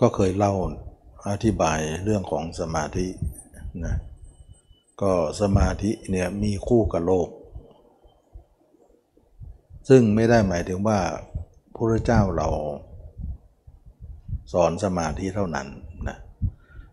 [0.00, 0.52] ก็เคยเล่า
[1.28, 3.06] อธิบายเรื่องของสมาธิ
[3.84, 3.96] นะ
[5.02, 7.28] ก็สมาธิเนี่ยมีคู่กับโลก
[9.88, 11.00] ซึ่งไม่ได้หมายถึงว่า
[11.74, 12.48] พระเจ้าเรา
[14.52, 15.68] สอนสมาธิเท่านั้น
[16.08, 16.16] นะ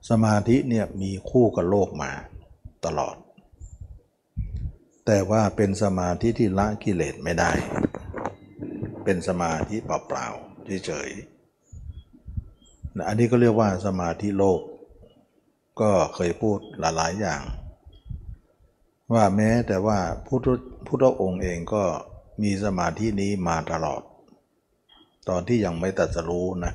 [0.10, 2.12] สมาธิเนี่ยมีคู่กับโลกมา
[2.86, 3.16] ตลอด
[5.05, 7.52] แต่ว่าเป็นสมาธิที่ละกิเลสไม่ได้
[9.04, 11.36] เป็นสมาธิเปล่าๆเฉยๆ
[13.07, 14.61] อันนี้ก็เรียกว่าสมาธิโลก
[15.82, 17.42] ก็เคยพูดหลายๆอย่าง
[19.14, 20.47] ว่าแม้แต่ว่าพุทธ
[20.87, 21.83] พุทธองค์เองก็
[22.43, 24.01] มีสมาธินี้มาตลอด
[25.29, 26.73] ตอนที่ยังไม่ตัดสรู้นะ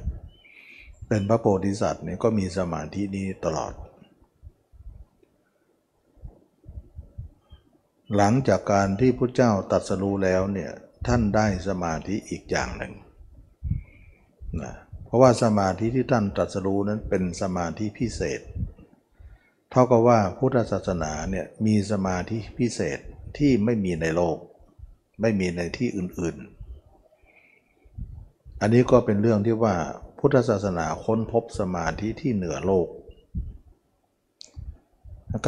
[1.08, 3.72] เป็นพระโพธิสัตว์เนี่ยก็มีสมาธินี้ตลอด
[8.16, 10.70] หลังจากการที่พระเจ้าตัดสรู้แล้วเนี่ย
[11.06, 12.94] ท่านได้สมาธิอีกอย่างหนึ่ง
[14.62, 18.40] นะเราะว่าสมาธิที่ท่านตรัสรู้นั้นเป็นสมาธิพิเศษ
[19.70, 22.98] เท่ากับว่าพุทธศาสนาเนี่ยมีสมาธิพิเศษ
[23.38, 24.36] ที่ไม่มีในโลก
[25.20, 29.74] ไม่มีในที่อื่นๆ อันนี้ก็เป็นเรื่องที่ว่า
[30.18, 32.88] พุทธศาสนาค้นพบสมาธิที่เหนือโลก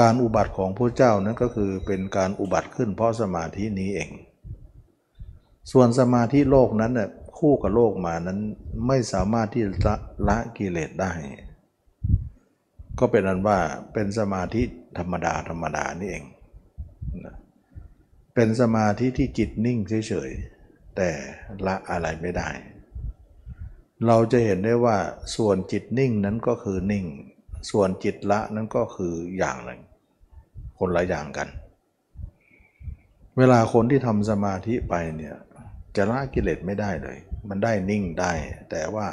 [0.00, 4.10] การอุบัติของพระเจ้านั้นก็คือเป็นการอุบัติขึ้นเพราะสมาธินี้เอง
[5.72, 7.08] ส่วนสมาธิโลกนั้นน่ย
[7.46, 8.40] คู่กับโลกมานั้น
[8.86, 9.94] ไม่สามารถที่จะ
[10.28, 11.12] ละกิเลสได้
[12.98, 13.58] ก็เป็นอันว่า
[13.92, 14.62] เป็นสมาธิ
[14.98, 16.24] ธรรมดาธรรมดานี่เอง
[18.34, 21.10] เป็นสมาธิที่จิตนิ่งเฉยๆ แต่
[21.66, 22.48] ละอะไรไม่ได้
[24.06, 24.96] เราจะเห็นได้ว่า
[25.36, 27.06] ส่วนจิตนิ่งนั้นก็คือนิ่ง
[27.70, 29.80] ส่วนจิตละนั้นก็คืออย่างหนึ่ง
[30.78, 31.48] คนละอย่างกัน
[33.38, 35.36] เวลาคนที่ทำสมาธิไปเนี่ย
[35.96, 38.32] จะละกิเลสไม่ได้เลย มันได้นิ่งได้
[38.70, 39.06] แต่ว่า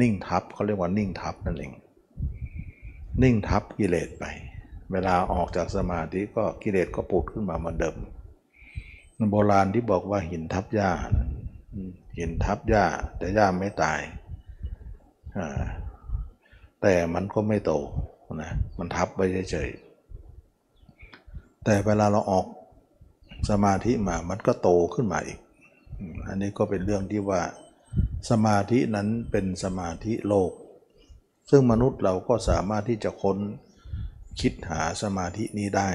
[0.00, 1.72] นิ่งทับเขาเรียกว่านิ่งทับนั่นเอง
[3.22, 4.24] นิ่งทับกิเลสไป
[4.92, 7.96] เวลาออกจากสมาธิก็กิเลสก็ปุดขึ้นมาเหมือนเดิม
[9.30, 10.90] โบราณที่บอกว่าหินทับหญ้า
[12.18, 12.84] หินทับหญ้า
[13.18, 14.00] แต่หญ้าไม่ตาย
[16.82, 17.72] แต่มันก็ไม่โต
[18.42, 19.20] นะ มันทับไป
[19.50, 22.46] เฉยๆ แต่เวลาเราออก
[23.50, 25.38] สมาธิมา มันก็โตขึ้นมาอีก
[26.26, 27.40] อันนี้ก็เป็นเรื่องที่ว่า
[28.30, 30.52] สมาธินั้นเป็นสมาธิโลก
[31.50, 33.38] ซึ่งมนุษย์เราก็สามารถที่จะค้น
[34.40, 35.90] คิดหาสมาธินี้ได้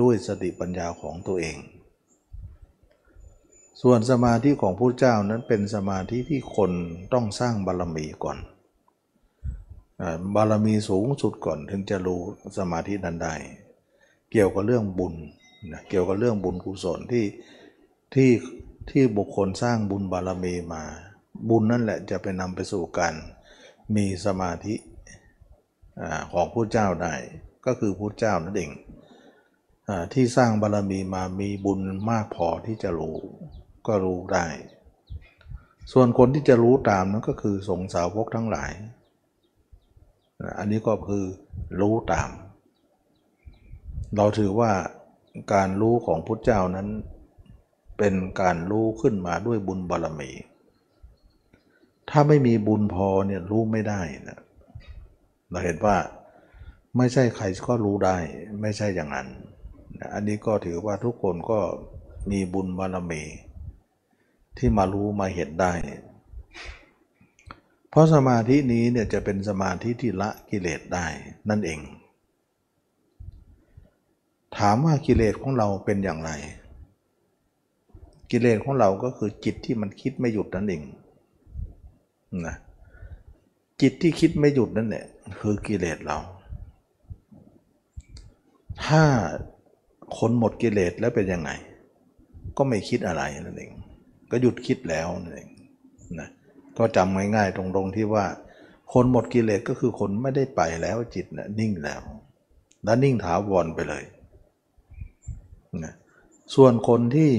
[0.00, 1.56] ด้วยสติปัญญาของตัวเอง
[3.82, 6.72] ส่วนสมาธิของพระเจ้านั้นเป็นสมาธิที่คน
[7.12, 8.38] ต้องสร้างบารรมีก่อน
[10.34, 12.20] บารมีสูงสุดก่อนถึงจะรู้
[12.58, 13.34] สมาธินั้นได้
[14.30, 15.14] เกี่ยวกับเรื่องบุญ
[15.72, 17.26] นะเกี่ยวกับเรื่องบุญกุศลที่
[18.14, 18.30] ที่
[18.90, 20.84] ที่บุคคลสร้างบุญบารมีมา
[21.48, 23.14] บุญนั่นแหละจะไปนำไปสู่การ
[23.96, 24.74] มีสมาธิ
[26.32, 27.14] ของพระเจ้าได้
[27.66, 28.72] ก็คือพระเจ้านั่นเอง
[30.12, 31.80] ที่สร้างบารมีมามีบุญ
[32.10, 33.16] มากพอที่จะรู้
[33.86, 34.46] ก็รู้ได้
[35.92, 38.72] ส่วนคนที่จะรู้ตามนั้นก็คือสงสาวกทั้งหลาย
[40.58, 41.24] อันนี้ก็คือ
[41.80, 42.30] รู้ตาม
[44.16, 44.72] เราถือว่า
[45.54, 46.88] การรู้ของพุทธเจ้านั้น
[47.98, 50.30] เป็นการรู้ขึ้นมาด้วยบุญบารมี
[52.10, 54.38] ถ้าไม่มีบุญพอเนี่ยรู้ไม่ได้นะ
[55.50, 55.96] เราเห็นว่า
[56.96, 58.16] ไม่ใช่ใครก็รู้ได้
[58.60, 59.28] ไม่ใช่อย่างนั้น
[60.14, 61.60] อันนี้ก็ถือว่าทุกคนก็
[62.30, 63.22] มีบุญบารมี
[64.58, 65.72] ที่มารู้มาเห็นได้
[67.90, 71.06] เพราะสมาธินี้เนี่ยจะเป็นสมาธิที่ละกิเลสได้
[71.48, 71.80] นั่นเอง
[74.56, 76.30] ถามว่ากิเลสของเราเป็นอย่างไร
[78.30, 80.82] กิเลสของเราก็คือจิตที่มันคิดไม่หยุดนั่นเอง
[82.46, 82.56] นะ
[83.80, 85.04] จิตที่คิดไม่หยุดนั่นแหละ
[85.40, 86.18] คือกิเลสเรา
[88.84, 89.02] ถ้า
[90.18, 91.50] คนหมดกิเลสแล้วเป็นยังไง
[92.56, 93.72] ก็ไม่คิดอะไรนั่นเอง
[94.30, 95.48] ก็หยุดคิดแล้วนั่นเอง
[96.20, 96.28] นะ
[96.78, 98.24] ก็จำง่ายๆตรงๆที่ว่า
[98.92, 102.00] คนหมดกิเลสก็คือคนไม่ได้ไปแล้วจิตนะนิ่งแล้ว
[102.84, 104.04] แล้วนิ่งถาวรไปเลย
[105.84, 105.94] นะ
[106.54, 107.32] ส่วนคนที่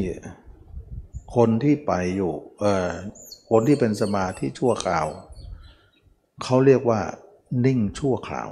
[1.35, 2.91] คนที่ไปอยู่เอ่อ
[3.49, 5.07] คนที่เป็นสมาธิชั่วคราว
[6.43, 6.99] เขาเรียกว่า
[7.65, 8.49] นิ่งชั่วคราว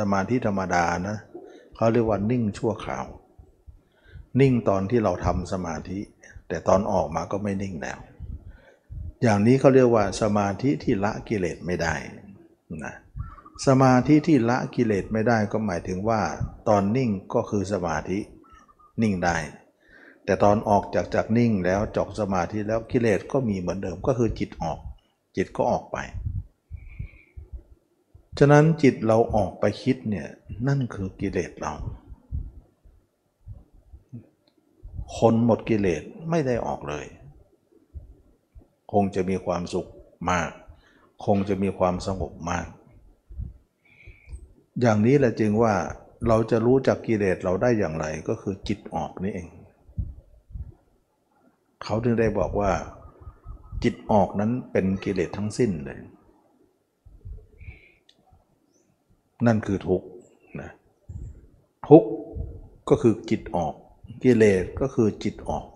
[0.00, 1.16] สมาธิธรรมดานะ
[1.76, 3.06] เขาเรียกว่านิ่งชั่วคราว
[4.40, 5.98] นิ่งตอนที่เราทำสมาธิ
[6.48, 7.98] แต่ตอนออกมาก็ไม่นิ่งแล้ว
[9.22, 11.94] อย่างนี้เขาเรียกว่าสมาธิที่ละกิเลสไม่ได้
[12.84, 12.94] นะ
[13.66, 16.20] สมาธิที่ละกิเลสไม่ได้ก็หมายถึงว่า
[16.68, 18.18] ตอนนิ่งก็คือสมาธิ
[19.02, 19.36] นิ่งได้
[20.26, 24.78] แต่ตอนออกจากจากนิ่งแล้วจอกสมาธิแล้วกิเลสก็มีเหมือนเดิมก็คือจิตออก
[25.36, 25.96] จิตก็ออกไป
[28.38, 30.28] ฉะนั้นจิตเราออกไปคิดเนี่ย
[30.66, 31.74] นั่นคือกิเลสเรา
[35.16, 37.06] คนหมดกิเลสไม่ได้ออกเลย
[38.92, 39.86] คงจะมีความสุข
[40.30, 40.50] มาก
[41.24, 42.66] คงจะมีความสงบมาก
[44.80, 45.74] อย่างนี้แหละจึงว่า
[46.28, 49.48] เราจะรู้จักกิเลสเราได้อย่างไรก็คือจิตออกนี่เอง
[51.82, 52.72] เขาถึงได้บอกว่า
[53.82, 56.00] จิตออกนั้นเป็นกิเลสทั้งสิ้นเลย
[59.46, 60.08] นั่นคือทุกข์
[60.60, 60.70] นะ
[61.88, 62.10] ทุกข์
[62.88, 63.74] ก็คือจิตออก
[64.22, 65.66] กิเลสก็คือจิตออก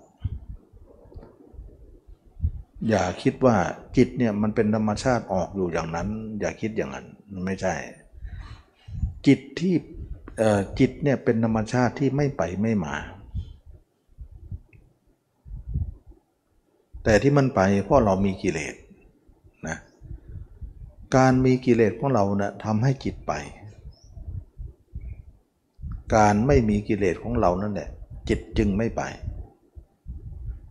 [2.88, 3.56] อย่าคิดว่า
[3.96, 6.08] จิตเนี่ยมันเป็นธรรมชาติออกอยู่อย่างนั้น
[6.41, 7.06] อย่าคิดอย่างนั้น
[7.44, 7.75] ไม่ใช่
[9.26, 9.75] จิตที่
[10.79, 12.94] จิตเนี่ยเป็นธรรมชาติที่ไม่ไปไม่มา
[17.05, 18.75] แต่ที่มันไปเพราะเรามีกิเลส
[19.69, 19.76] นะ
[21.17, 23.32] การมีกิเลสของเราเนะี่ยทำให้จิตไป
[26.17, 27.88] การไม่มีกิเลสของเรานั่นแหละ
[28.29, 29.02] จิตจึงไม่ไป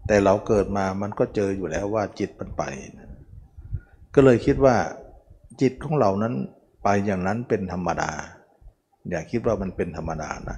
[0.07, 2.63] แต่เราเกิดมามันก็เจออยู่แล้วว่าจิตมันไป
[4.13, 4.75] ก็เลยคิดว่า
[5.61, 6.33] จิตของเรานั้น
[6.83, 8.11] ไปอย่างนั้นเป็นธรรมดา
[9.09, 10.57] อย่าคิดว่ามันเป็นธรรมดานะ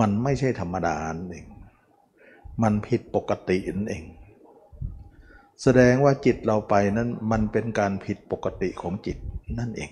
[0.00, 0.94] มันไม่ใช่ธรรมดา
[1.30, 1.46] เอง
[2.62, 4.04] มันผิดปกตินั่นเอง
[5.62, 9.16] แสดงว่าจิตเราไปนั้นมันเป็นการผิดปกติของจิต
[9.58, 9.90] นั่นเอง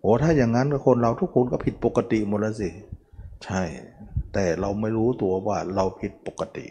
[0.00, 2.68] โอ้ถ้าอย่างนั้นคนเราทุกคนก็ผิดปกติหมดแล้วสิ
[3.44, 3.62] ใช่
[4.32, 6.66] แต่เราไม่รู้ตัวว่าเราผิดปกติ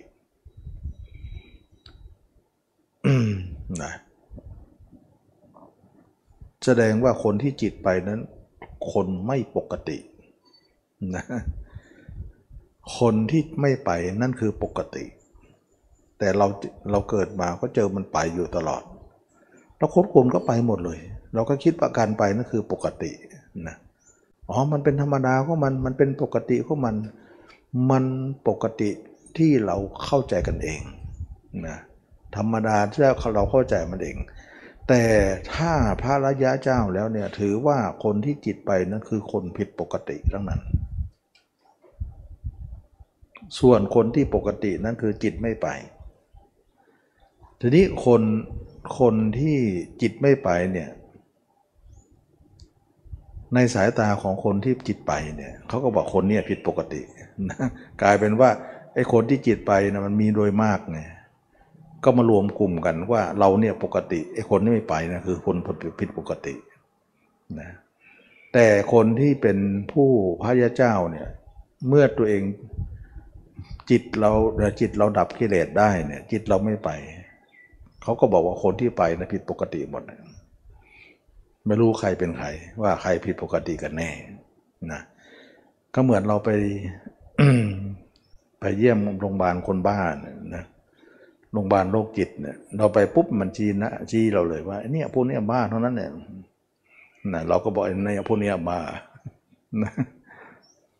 [3.83, 3.93] นะ
[6.65, 8.19] แสดงว่าคนที่จิตไปนั้น
[8.91, 9.97] คนไม่ปกติ
[11.15, 11.23] นะ
[12.99, 13.91] คนที่ไม่ไป
[14.21, 15.03] นั่นคือปกติ
[16.19, 16.47] แต่เรา
[16.91, 18.83] เราเกิดมาก็เจอมันไปอยู่ตลอด
[19.77, 20.99] เราคดคุมก็ไปหมดเลย
[21.33, 23.11] เราก็คิดว่าการไปนั่นคือปกติ
[23.67, 23.75] นะ
[24.49, 26.95] อ๋อมันเป็นธรรมดาของมันมันเป็นปกติของมัน
[27.91, 28.03] มัน
[28.47, 28.89] ปกติ
[29.37, 30.81] ที่เราเข้าใจกันเอง
[31.67, 31.77] นะ
[32.35, 34.17] ธรรมดาที่เราเข้าใจมันเอง
[34.87, 35.03] แต่
[35.53, 35.71] ถ้า
[36.01, 40.61] พระระยะเจ้าแล้วเนี่ยถือว่าคนที่จิตไปนั่นคือคนผิดปกติทั้งนั้น
[43.59, 45.67] ส่วนคนที่ปกตินั่นคือจิตไม่ไป
[47.67, 48.21] ทีนี้คน
[48.99, 49.57] คนที่
[50.01, 50.89] จิตไม่ไปเนี่ย
[53.53, 57.01] ในสายตาของคนที่จิตไปเนี่ยเขาก็บอกคนเนี่ยผิดปกติ
[57.49, 57.57] นะ
[58.01, 58.49] กลายเป็นว่า
[58.93, 60.99] ไอ้คนที่จิตไปนะมันมีโดยมากไง
[62.03, 65.55] ก็มารวมกลุ่มกันว่าเราเนี่ยปกติไอ้คนที่ไม่ไปนะคือคน
[65.99, 66.55] ผิดปกติ
[67.59, 67.69] นะ
[68.53, 69.57] แต่คนที่เป็น
[69.91, 70.09] ผู้
[70.41, 71.27] พระยาเจ้าเนี่ย
[71.87, 72.43] เมื่อตัวเอง
[73.89, 74.31] จิตเรา
[74.79, 76.91] จิตเราดับกิเลสได้เนี่ยจิตเราไม่ไป
[78.05, 80.03] เขาก็บอกว่าคนที่ไปนะผิดปกติหมด
[81.65, 82.47] ไม่รู้ใครเป็นใคร
[82.81, 84.09] ว่าใครผิดปกติกันแน่
[84.91, 85.01] นะ
[85.93, 86.49] ก็เหมือนเราไป
[88.59, 90.15] ไปเยี่ยมโรงพยาบาลคนบ้าน
[90.55, 90.63] นะ
[91.53, 96.11] โรงพยาบาลโรคจิตเนี่ย เราไปปุ๊บมันจีนะจีเราเลยว่าเนี่ยพวกนี้บ้าเท่านั้นเนี่ย
[97.33, 98.79] นะเราก็บอกในพวกนี้บ้า
[99.83, 99.91] นะ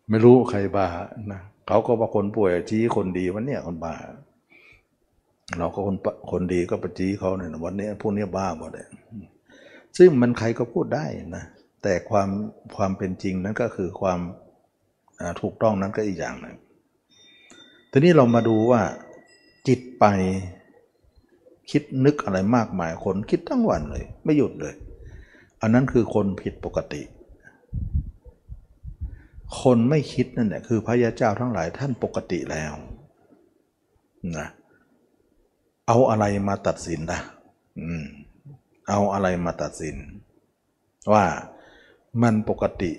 [0.08, 0.86] ไม่รู้ใครบ้า
[1.30, 3.94] นะเขาก็บอกคนป่วยชี้คนดีวันเนี้ยคนบ้า
[5.58, 5.96] เราก็คน
[6.30, 8.86] คนดีก็ปจีเขาเนี่ยวันนี้พวกนี้บ้าหมดเลย
[9.98, 11.06] ซึ่งมันใครก็พูดได้
[11.36, 11.44] นะ
[11.82, 12.28] แต่ความ
[12.76, 14.20] ความเป็นจริงนั้นก็คือความ
[15.40, 16.56] ถูกต้องนั้นก็อีกอย่างหนึ่ง
[17.90, 18.80] ทีนี้เรามาดูว่า
[19.68, 20.04] จิตไป
[21.70, 24.74] คิดนึกอะไรมากมายคนคิดทั้งวันเลย ไม่หยุดเลย
[25.60, 27.02] อันนั้นคือคนผิดปกติ
[29.60, 32.72] คนไม่คิดนั่นแหละคือพระยาเจ้าทั้งหลายท่านปกติแล้ว
[34.36, 37.20] นะเเอาอะไรมาตัดสินนะ
[38.88, 39.96] เอาอะไรมาตัดสิน
[41.12, 41.24] ว่า
[42.22, 42.90] มันปกติ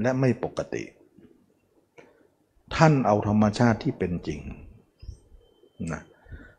[0.00, 0.82] และไม่ปกติ
[2.74, 4.40] ท่านเอาธรรมชาติที่เป็นจริง
[5.92, 6.02] นะ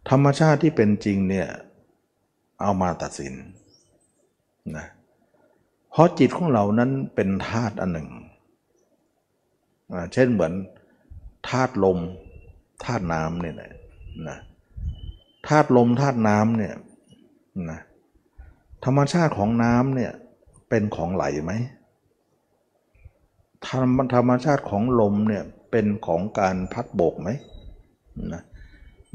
[0.09, 1.47] ธรรมชาติที่เป็นจริงเนี่ย
[2.61, 3.33] เอามาตัดสิน
[4.77, 4.85] นะ
[5.91, 8.09] เพราะจิตของเรานั้นเป็นธาตุอันหนึ่ง
[10.13, 10.53] เช่นเหมือน
[11.49, 11.99] ธาตุลม
[12.83, 13.55] ธาตุน้ำเนี่ย
[14.29, 14.39] นะ
[15.47, 16.75] ธาตุลมธาตุน้ำเนี่ย
[17.71, 17.79] นะ
[18.85, 20.11] ธรรมชาติของน้ำเนี่ย
[20.69, 21.53] เป็นของไหลไหม
[23.67, 27.29] ธรรมธรรมชาติของลมเนี่ยเป็นของการพัดโบกไหม
[28.33, 28.43] นะ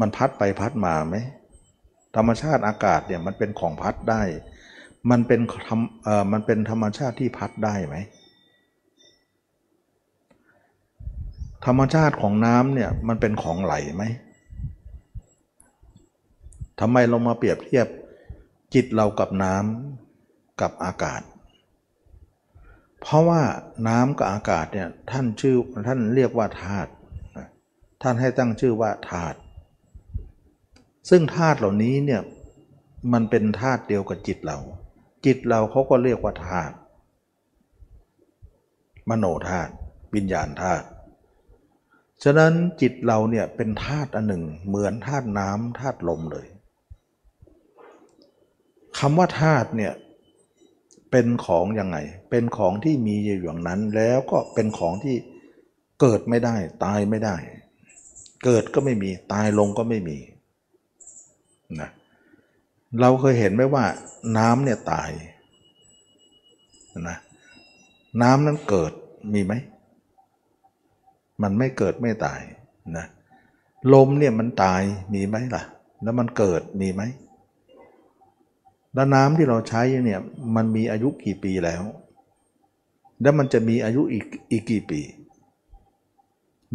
[0.00, 1.16] มันพัดไปพัดมาไหม
[2.16, 4.22] ธรรมชาติอากาศเนี่ยมันเป็นของพัดได้
[5.10, 7.96] มันเป็นธรรมเอ่อมันเป็นธรรมชาติที่พัดได้ไหม
[11.66, 14.04] ธรรมชาติของน้ำเนี่ยมันเป็นของไหลไหม
[16.80, 17.86] ทำไมเรามาเปรียบเทียบ
[18.74, 21.22] จิตเรากับน้ำกับอากาศ
[23.00, 23.42] เพราะว่า
[23.88, 25.56] น้ำกับอากาศเนี่ยท่านชื่อ
[25.88, 26.90] ท่านเรียกว่าธาตุ
[28.02, 29.38] ท่านให้ตั้งชื่อว่าธาตุ
[31.10, 32.22] ซึ่งธาตุเหล่านี้เนี่ย
[33.12, 34.58] มันเป็นธาตุเดียวกับจิตเรา
[35.26, 36.74] จิตเราเขาก็เรียกว่าธาตุ
[39.08, 39.72] มโนธาตุ
[40.14, 40.86] วิญญาณธาตุ
[42.22, 46.46] ฉะนั้นจิตเราเนี่ยเป็นธาตุอันหนึ่งเหมือนธาตุน้ำธาตุลมเลย
[48.98, 49.92] คำว่าธาตุเนี่ย
[51.10, 51.96] เป็นของยังไง
[52.30, 55.16] เป็นของที่มีอยู่อย่างนั้น แล้วก็เป็นของที่
[56.00, 57.36] เกิดไม่ได้ ตายไม่ได้
[58.44, 60.18] เกิดก็ไม่มีตายลงก็ไม่มี
[61.80, 61.90] นะ
[63.00, 63.84] เราเคยเห็นไหมว่า
[64.38, 65.10] น้ำเนี่ยตาย
[67.08, 67.16] นะ
[68.22, 68.92] น้ำนั้นเกิด
[69.34, 69.54] มีไหม
[71.42, 72.40] มันไม่เกิดไม่ตาย
[72.96, 73.06] นะ
[73.94, 74.82] ลมเนี่ยมันตาย
[75.14, 75.62] มีไหมล่ะ
[76.02, 77.02] แล้วมันเกิดมีไหม
[78.94, 80.20] แล้วน้ำที่เราใช้เนี่ย
[80.56, 81.82] มันมีอายุกี่ปีแล้ว
[83.22, 85.00] แล้วมันจะมีอายุอีกอีกกี่ปี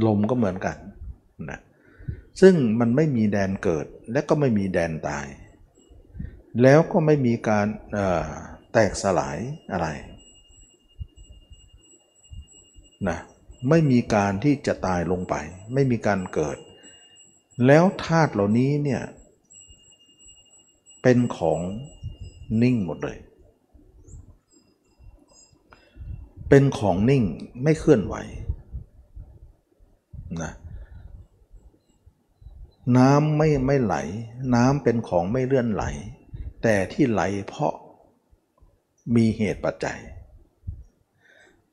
[0.05, 0.77] ลมก็เหมือนกัน
[1.49, 1.59] นะ
[2.41, 5.27] ซึ่งมันไม่มีแดนเกิดและก็ไม่มีแดนตาย
[6.61, 7.67] แล้วก็ไม่มีการ
[8.73, 9.37] แตกสลาย
[9.71, 9.87] อะไร
[13.07, 13.17] นะ
[13.69, 15.35] ไม่มีการที่จะตายลงไป
[15.73, 16.57] ไม่มีการเกิด
[17.67, 19.01] แล้วธาตุเหล่านี้เนี่ย
[21.01, 21.59] เป็นของ
[22.61, 23.17] นิ่งหมดเลย
[26.49, 27.23] เป็นของนิ่ง
[27.63, 28.15] ไม่เคลื่อนไหว
[30.41, 30.51] นะ
[32.97, 33.95] น้ำไม่ไม่ไหล
[34.55, 35.83] น้ำเป็นของไม่เลื่อนไหล
[36.63, 37.73] แต่ที่ไหลเพราะ
[39.15, 39.99] มีเหตุปัจจัย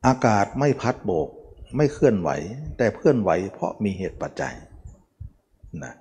[0.07, 1.29] อากาศไม่พัดโบก
[1.77, 2.31] ไม่เคลื่อนไหว
[2.77, 4.55] แต่เคลื่อนไหวเพราะมีเหตุปัจจัย
[5.85, 5.95] นะ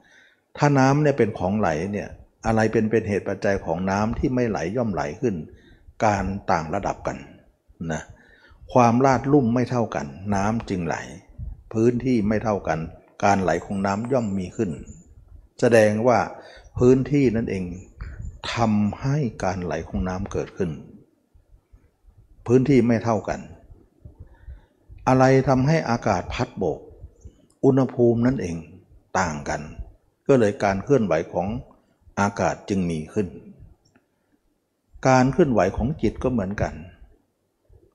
[0.58, 2.10] ถ้าน้ำเนี่ยเป็นของไหลเนี่ย
[2.46, 5.36] อะไรเป็นเป็นเหตุปัจจัยของน้ำที่ไม่ไหลย่อมไหลขึ้น
[6.05, 7.17] การต่างระดับกัน
[7.91, 8.01] นะ
[8.74, 10.96] ความลาดลุ่มไม่เท่ากัน น้ำจึงไหล
[11.74, 12.79] พื้นที่ไม่เท่ากัน
[13.24, 14.72] การไหลของน้ำย่อมมีขึ้น
[15.60, 16.19] แสดงว่า
[16.79, 17.63] พื้นที่นั่นเอง
[18.53, 20.72] ทำให้การไหลของน้ำเกิดขึ้น
[22.48, 23.39] พื้นที่ไม่เท่ากัน
[25.08, 26.79] อะไรทำให้อากาศพัดโบก
[27.63, 28.55] อุณหภูมินั่นเอง
[29.19, 29.62] ต่างกัน
[30.27, 31.48] ก็เลยการเคลื่อนไหวของ
[32.20, 33.28] อากาศจึงมีขึ้น
[35.08, 36.74] การเคลื่อนไหวของจิตก็เหมือนกัน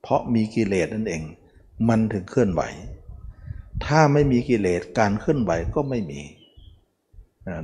[0.03, 1.23] เพราะมีกิเลสนั่นเอง
[1.89, 2.63] มันถึงเคลื่อนไหว
[3.87, 6.21] ถ้าไม่มีกิเลสการเคลื่อนไหวก็ไม่มี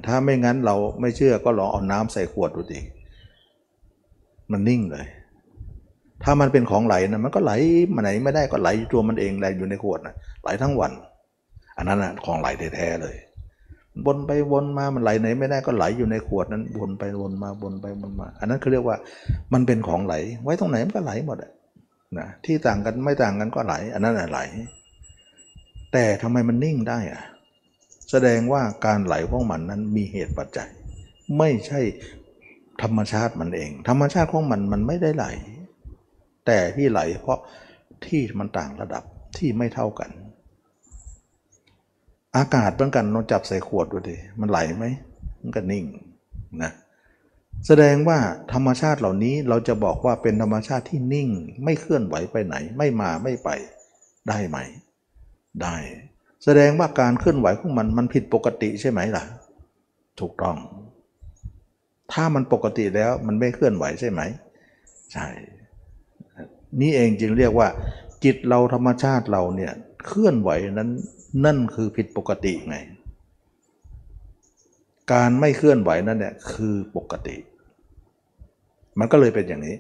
[0.07, 2.81] ถ้าไม่งั้นเราไม่เชื่อก็ลองเอาน้ำใส่ขวดดูดิ
[4.51, 5.07] มันนิ่งเลย
[6.23, 7.53] ถ้ามันเป็นของไหลนะมันก็ไหล
[7.95, 10.93] มาไหนไม่ได้ก็ไหลตัวมันเองไหลอยู่ในขวดนะไหลทั้งวัน
[11.77, 13.17] อันนั้นนะของไหลแท้ๆเลย
[14.07, 18.97] วนไปวนมามันไหลไหนไม่ได้ก็ไหลอยู่ในขวดนั้นวนไปวนมาวนไปวนมา อันนั้นเขาเรียกว่า
[19.53, 21.53] มันเป็นของไหล ไว้ตรงไหนมันก็ไหลหมดอะ
[22.19, 24.41] นะที่ต่างกันไม่ต่างกันก็ไหล อันนั้นไหล
[25.93, 27.23] แต่ทำไมมันนิ่งได้อะ
[28.11, 30.69] แสดงว่าการไหลของมันนั้นมีเหตุปัจจัย
[31.39, 31.81] ไม่ใช่
[32.83, 35.27] ธรรมชาติมันเอง ธรรมชาติของมันมันไม่ได้ไหล
[36.47, 37.39] แต่ที่ไหลเพราะ
[38.07, 39.03] ที่มันต่างระดับ
[39.39, 40.11] ที่ไม่เท่ากัน
[42.37, 44.87] อากาศเหมือนกันเราจับใส่ขวดดูดิมันไหลไหม
[45.41, 45.85] มันก็นิ่ง
[46.63, 46.73] นะ
[47.67, 48.19] แสดงว่า
[48.53, 51.29] ธรรมชาติเหล่านี้เราจะบอกว่าเป็นธรรมชาติที่นิ่ง
[51.65, 53.49] ไม่เคลื่อนไหวไปไหน ไม่มาไม่ไป
[54.29, 54.59] ได้ไหม
[55.63, 55.77] ได้
[56.45, 59.25] แสดงว่าการเคลื่อนไหวของมันมันผิดปกติใช่ไหมล่ะ
[60.21, 60.57] ถูกต้อง
[62.13, 64.21] ถ้ามันปกติแล้วมันไม่เคลื่อนไหวใช่ไหม
[65.13, 65.27] ใช่
[66.81, 67.69] นี่เองจึงเรียกว่า
[68.25, 69.73] จิตเราธรรมชาติเราเนี่ย
[70.07, 70.91] เคลื่อนไหวนั้น
[71.45, 72.77] นั่นคือผิดปกติไง
[75.13, 77.37] การไม่เคลื่อนไหวนั่นเนี่ยคือปกติ
[78.99, 79.77] มันก็เลยเป็นอย่างนี้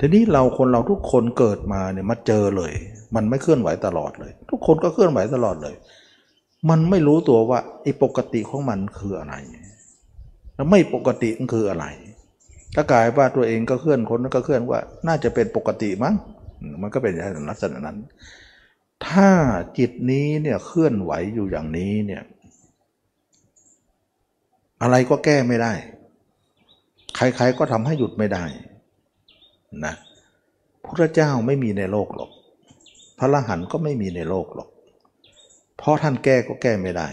[0.00, 2.72] ทีนี้เราคนเราทุกคนเกิดมาเนี่ยมาเจอเลย
[3.16, 5.74] มันไม่เคลื่อนไหวตลอดเลย ทุกคนก็เคลื่อนไหวตลอดเลย
[6.70, 9.34] มันไม่รู้ตัวว่าไอ้ปกติของมันคืออะไร
[10.54, 11.86] แล้วไม่ปกติมันคืออะไร
[12.74, 16.14] ถ้ากายว่าตัวเองก็เคลื่อนคนก็เคลื่อนว่า น่าจะเป็นปกติมั้ง
[16.82, 17.14] มันก็เป็น
[17.48, 17.98] ลักษณะนั้น
[19.08, 19.30] ถ้า
[19.78, 22.22] จิตนี้เนี่ยเคลื่อนไหวอยู่อย่างนี้เนี่ย
[24.82, 25.72] อะไรก็แก้ไม่ได้
[27.16, 28.44] ใครๆก็ทำให้หยุดไม่ได้
[29.84, 29.94] นะ
[30.84, 32.30] พระเจ้าไม่มีในโลกหรอก
[33.18, 34.68] พระรหันต์ก็ไม่มีในโลกหรอก
[35.76, 37.08] เพราะท่านแก้ก็แก้ไม่ได้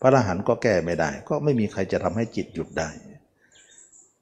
[0.00, 2.88] พระรหันต์ก็แก้ไม่ได้ ก็ไม่มีใครจะทำให้จิตหยุดได้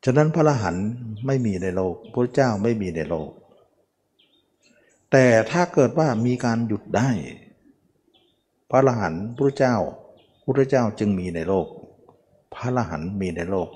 [0.04, 0.86] ฉะนั้นพระรหันต์
[1.26, 3.30] ไม่มีในโลก พระเจ้าไม่มีในโลก
[5.16, 7.10] แต่ถ้าเกิดว่ามีการหยุดได้
[8.70, 9.76] พระอรหันต์พระเจ้า
[10.44, 11.66] พระเจ้าจึงมีในโลก
[12.54, 13.68] พระอรหันต์มีในโลก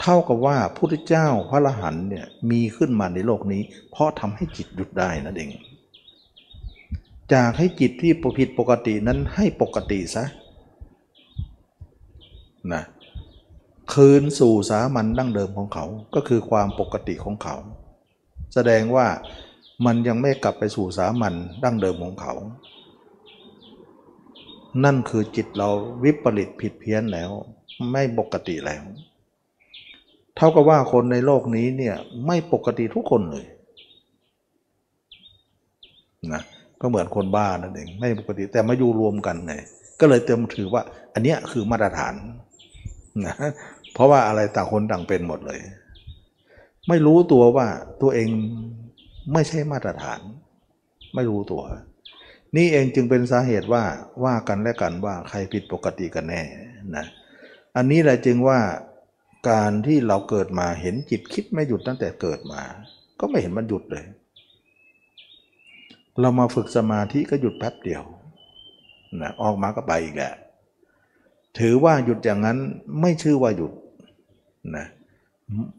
[0.00, 5.50] เท่ากับว่าพระเจ้าพระอรหันต์เนี่ยมีขึ้นมาในโลกนี้ เพราะทำให้จิตหยุดได้นั่นเอง
[7.32, 10.24] จากให้จิตที่ผิดปกตินั้นให้ปกติซะ
[12.72, 12.82] นะ
[13.94, 15.84] คืนสู่สามัญดั้งเดิมของเขา
[16.14, 17.56] ก็คือความปกติของเขา
[18.54, 19.06] แสดงว่า
[19.86, 22.34] มันยังไม่กลับไปสู่สามัญดั้งเดิมของเขา
[24.84, 25.68] นั่นคือจิตเรา
[26.02, 27.30] วิปริตผิดเพี้ยนแล้ว
[27.92, 28.82] ไม่ปกติแล้ว
[30.36, 33.46] เท่ากับว่าคนในโลกนี้เนี่ยไม่ปกติทุกคนเลย
[36.32, 36.42] นะ
[36.80, 39.54] ก็เหมือนคนบ้านั่นเองไม่ปกติแต่มาอยู่รวมกันไง
[40.00, 40.82] ก็เลยเติมถือว่า
[41.14, 42.14] อันเนี้ยคือมาตรฐาน
[43.26, 43.34] นะ
[43.94, 45.60] เพราะว่าอะไรต่างคนต่างเป็นหมดเลย
[46.88, 47.66] ไม่รู้ตัวว่า
[48.02, 48.28] ตัวเอง
[49.32, 50.20] ไม่ใช่มาตรฐาน
[51.14, 51.62] ไม่รู้ตัว
[52.56, 53.84] นี่เองจึงเป็นสาเหตุว่า
[54.24, 56.42] ว่ากันและกันว่าใครผิดปกติกันแน่
[56.96, 57.06] นะ
[57.76, 58.58] อันนี้แหละจึงว่า
[59.50, 62.62] การที่เราเกิดมาเห็นจิตคิดไม่หยุดตั้งแต่เกิดมา
[63.20, 64.04] ก็ไม่เห็นมันหยุดเลย
[66.20, 68.02] เรามาฝึกสมาธิก็หยุดแป๊บเดียว
[69.20, 70.32] นะออกมาก็ไปอีกแหละ
[71.58, 72.58] ถือว่าหยุดอย่างนั้น
[73.00, 73.72] ไม่ชื่อว่าหยุด
[74.76, 74.86] นะ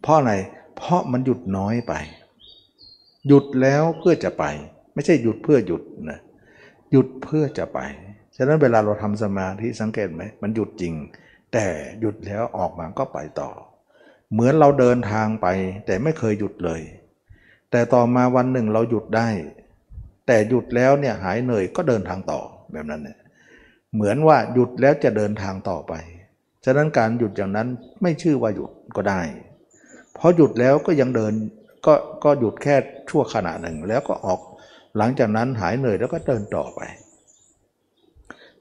[0.02, 0.34] เพราะอะไร
[0.76, 1.94] เพราะมันหยุดน้อยไป
[3.28, 4.44] หยุดแล้วเพื่อจะไป
[4.94, 6.20] ไม่ใช่หยุดเพื่อหยุดนะ
[6.92, 7.80] หยุดเพื่อจะไป
[8.36, 10.94] ฉะนั้นเวลาเราทำสมาธิสังเกตไหมมันหยุดจริง
[11.54, 11.66] แต่
[12.00, 13.50] หยุดแล้วออกมาก็ไปต่อ
[14.32, 15.48] เหมือนเราเดินทางไป
[15.86, 16.82] แต่ไม่เคยหยุดเลย
[17.72, 19.30] แต่ต่อมาวันหนึ่งเราหยุดได้
[20.28, 23.18] แต่หยุดแล้วเนี่ยหายเหนื่อยก็เดินทางต่อแบบนั้นเนี่ย
[23.94, 25.94] เหมือนว่าหยุดแล้วจะเดินทางต่อไป
[26.66, 27.68] ฉะนั้นการหยุดอย่างนั้น
[28.02, 29.22] ไม่ชื่อว่าหยุดก็ได้
[30.14, 31.34] เพราะหยุดแล้วก็ยังเดิน
[31.86, 32.76] ก็ก็หยุดแค่
[33.10, 34.40] ชั่วขณะหนึ่ง แล้วก็ออก
[34.98, 36.82] หลังจากนั้นหายเหนื่อยแล้วก็เดินต่อไป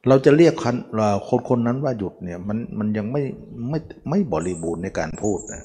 [0.09, 0.77] เราจะเรียกคน
[1.29, 3.23] คนคนนั้นว่าหยุดเนี่ยมันมันยังไม่
[3.69, 3.79] ไม่
[4.11, 5.63] ไม่บริบูรณ์ในการพูดนะ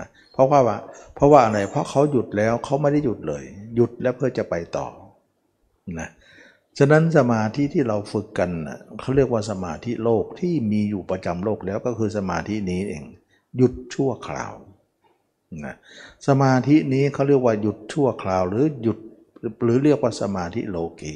[0.00, 0.60] นะเพราะว่า
[1.14, 3.44] เพราะว่าอะไรเพราะเขาหยุดแล้วเขาไม่ได้หยุดเลย
[3.76, 4.86] หยุดแล้วเพื่อจะไปต่อ
[6.00, 6.08] นะ
[6.78, 8.50] ฉะนั้นสมาธิที่เราฝึกกัน
[9.00, 13.04] เขาเรียกว่าสมาธิโลกที่มีอยู่ประจำโลกแล้วก็คือสมาธินี้เอง
[13.56, 14.52] หยุดชั่วคราว
[15.66, 15.76] นะ
[16.26, 18.98] สมาธินี้เขาเรียกว่าหยุดชั่วคราวหรือหยุด
[19.64, 21.14] หรือเรียกว่าสมาธิโลกี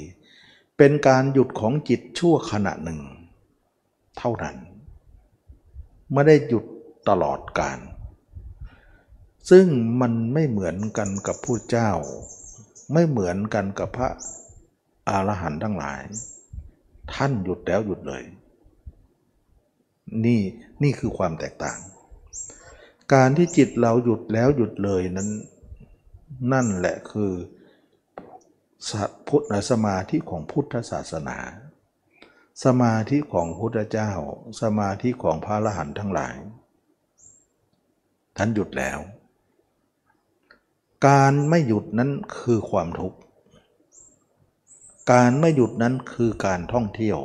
[0.77, 3.01] เป็นการหยุดของจิตชั่วขณะหนึ่ง
[4.19, 4.57] เท่านั้น
[6.13, 6.65] ไม่ได้หยุด
[7.09, 7.79] ตลอดการ
[9.51, 9.67] ซึ่ง
[10.01, 11.91] มันไม่เหมือนกันกับผู้เจ้า
[12.93, 14.11] ไม่เหมือนกันกับพระ
[15.09, 16.01] อรหันต์ทั้งหลาย
[17.15, 18.23] ท่านหยุดแล้วหยุดเลย
[20.25, 20.41] นี่
[20.83, 21.79] นี่คือความแตกต่าง
[23.15, 25.29] การที่จิตเราหยุดแล้วหยุดเลยนั้น
[26.53, 27.33] นั่นแหละคือ
[29.29, 31.39] พุทธสมาธิของพุทธศาสนา
[32.65, 34.11] สมาธิของพุทธเจ้า
[34.63, 36.37] สมาธิของพระอรหันต์ทั้งหลาย
[38.37, 38.99] ท่านหยุดแล้ว
[41.09, 43.19] การไม่หยุดนั้นคือความทุกข์
[45.13, 47.19] การไม่หยุดนั้นคือการท่องเที่ยว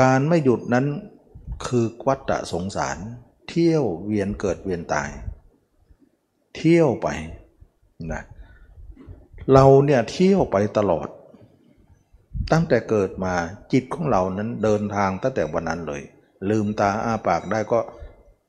[0.00, 0.86] การไม่หยุดนั้น
[1.66, 2.98] คือวัฏสงสาร
[3.48, 5.10] เที่ยวเวียนเกิดเวียนตาย
[6.56, 7.08] เที่ยวไป
[8.12, 8.22] นะ
[9.52, 11.08] เราเนี่ยเที่ยวไปตลอด
[12.52, 13.34] ตั้งแต่เกิดมา
[13.72, 16.02] จิตของเรานั้นเดินทางตั้งแต่วันนั้นเลย
[16.50, 17.80] ลืมตาอ้าปากได้ก็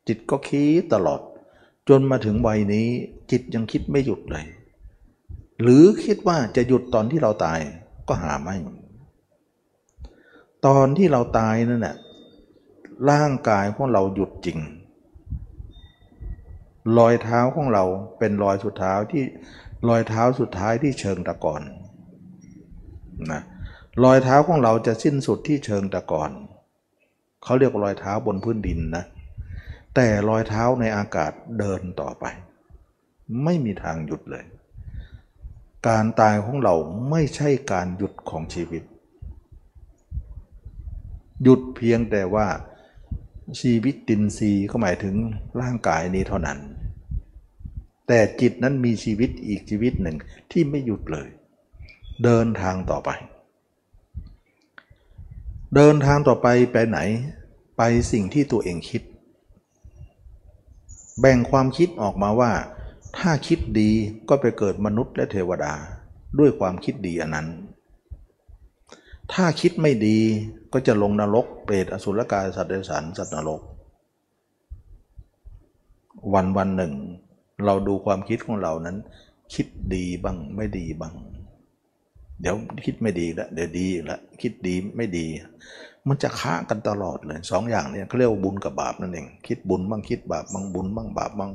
[0.08, 1.22] จิตก็คิดตลอด
[1.90, 2.88] จนมาถึงวัยนี้
[3.32, 4.46] จิตยังคิดไม่หยุดเลย
[5.62, 7.60] หรือคิดว่าจะหยุดตอนที่เราตาย
[8.08, 8.56] ก็หาไม่
[10.66, 11.96] ตอนที่เราตายนั่นแหละ
[13.10, 14.60] ร่างกายของเราหยุดจริง
[16.98, 17.86] รอยเท้าของเรา
[18.20, 19.24] เป็นรอยสุดท้ายที่
[19.90, 21.62] รอยเท้าสุดท้ายที่เชิงตะกอน
[23.32, 23.42] นะ
[24.04, 26.32] รอยเท้าของเราจะสิ้นสุดที่เชิงตะกอน
[27.44, 29.04] เขาเรียกรอยเท้าบนพื้นดินนะ
[29.96, 32.26] แต่รอยเท้าในอากาศเดินต่อไป
[33.44, 34.46] ไม่มีทางหยุดเลย
[35.88, 36.76] การตายของเรา
[37.10, 38.84] ไม่ใช่การหยุดของชีวิต
[41.44, 42.48] หยุดเพียงแต่ว่า
[43.60, 45.16] ชีวิตตินซีก็หมายถึง
[45.62, 46.58] ร่างกายนี้เท่านั้น
[48.12, 50.18] แต่จิตนั้นมีชีวิตอีกชีวิตหนึ่ง
[50.52, 51.28] ที่ไม่หยุดเลย
[52.24, 53.10] เดินทางต่อไป
[55.76, 57.00] เดินทางต่อไปไปไหน
[57.78, 59.02] ไปสิ่งที่ตัวเองคิด
[61.20, 62.52] แบ่งความคิดออกมาว่า
[63.18, 63.90] ถ้าคิดดี
[64.30, 65.74] ก็ไปเกิดมนุษย์และเทวดา
[66.40, 67.48] ด้วยความคิดดีอันนั้น
[69.34, 70.18] ถ้าคิดไม่ดี
[70.74, 73.62] ก็จะลงนรกเปรตอสุรกายสัตว์เดรัจฉานสัตว์นรก
[76.34, 76.94] วันวันหนึ่ง
[77.66, 78.98] เราดูความคิดของเรานั้น
[79.54, 81.14] คิดดีบ้างไม่ดีบ้าง
[82.42, 85.26] เดี๋ยวคิดไม่ดีแล้วเดี๋ยวดีแล้วคิดดีไม่ดี
[86.08, 91.52] มันจะค้ากันตลอดเลยสองอย่างเนี่ยเขาเรียกว่าบุญกับบาปนั่นเองคิดบุญบ้างคิดบาปบ้างบุญบ้างบาปบ้าง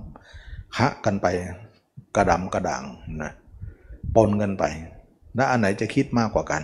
[0.76, 1.26] คะกันไป
[2.16, 2.84] กระดำกระด่าง
[3.22, 3.32] นะ
[4.16, 4.64] ปนกันไป
[5.36, 6.62] และอันไหนจะคิดมากกว่ากัน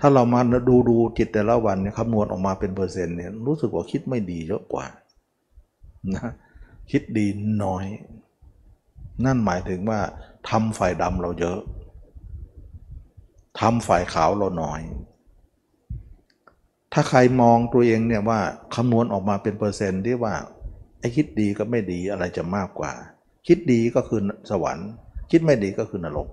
[0.00, 4.84] ถ้าเรามาดูดูจิตแต่ละวันเนี่ยคำนวณออกมาเป็นเปอร์เซ็นต์เนี่ยรู้สึกว่าคิดไม่ดีเยอะกว่า
[6.14, 6.32] นะ
[6.90, 7.26] คิดดี
[7.64, 7.84] น้อย
[9.24, 10.00] นั่นหมายถึงว่า
[10.48, 11.58] ทำฝ่ายดำเราเยอะ
[13.60, 14.80] ทำฝ่ายขาวเราน้อย
[16.92, 18.40] ถ้าใครมองตัวเองเนี่ยว่า
[18.74, 20.34] คำนวณออกมาเป็นเปอร์เซ็นต์ที่ว่า
[21.00, 22.92] ไอ้คิดดีก็ไม่ดีอะไรจะมากกว่า
[23.46, 24.20] คิดดีก็คือ
[24.50, 24.88] สวรรค์
[25.30, 26.28] คิดไม่ดีก็คือนรก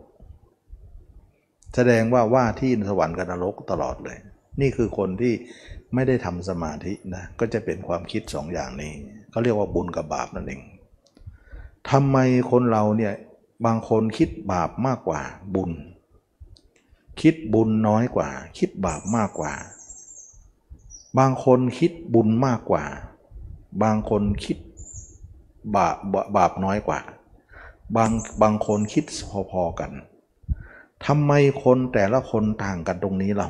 [1.76, 4.18] แสดงว่าว่าที่สวรรค์กับนรกตลอดเลย
[4.62, 5.34] นี่คือคนที่
[5.94, 8.94] ไม่ได้ทำสมาธินะก็จะเป็นความคิดสองอย่างนี้
[9.36, 10.62] เขาเรียกว่าบุญกับบาปนั่นเอง
[11.90, 12.18] ทำไม
[12.52, 13.14] คนเราเนี่ย
[13.66, 15.22] บางคนคิดบาปมากกว่า
[15.56, 15.72] บุญ
[17.22, 19.54] คิดบุญน้อยกว่า คิดบาปมากกว่า
[21.18, 22.84] บางคนคิดบุญมากกว่า
[23.84, 24.58] บางคนคิด
[25.76, 25.96] บาป
[26.36, 27.00] บาปน้อยกว่า
[27.96, 29.06] บางบางคนคิด
[29.52, 29.92] พอๆกัน
[31.06, 31.32] ทำไม
[31.64, 33.50] คนแต่ละคนต่างกันตรงนี้เรา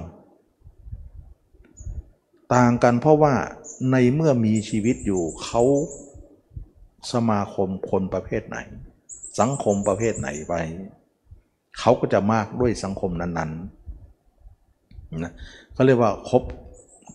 [2.54, 3.36] ต่างกันเพราะว่า
[3.92, 5.64] ในเมื่อมีชีวิตอยู่เขา
[7.14, 8.58] สมาคมคนประเภทไหน
[9.40, 10.54] สังคมประเภทไหนไป
[11.80, 15.34] เขาก็จะมากด้วยสังคมนั้นๆนะ
[15.74, 16.44] เขาเรียกว่าคบ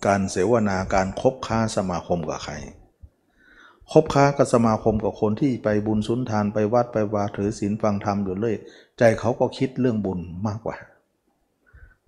[0.05, 2.53] การเสวนาการคบค้าสมาคมกับใคร
[3.91, 8.55] คบค้ากับสมาคมกับคนที่ไปบุญสุนทานไปวัดไปวาถือศีลฟังธรรมอยู่เลย
[8.97, 10.75] ใจเขาก็คิดเรื่องบุญมากกว่า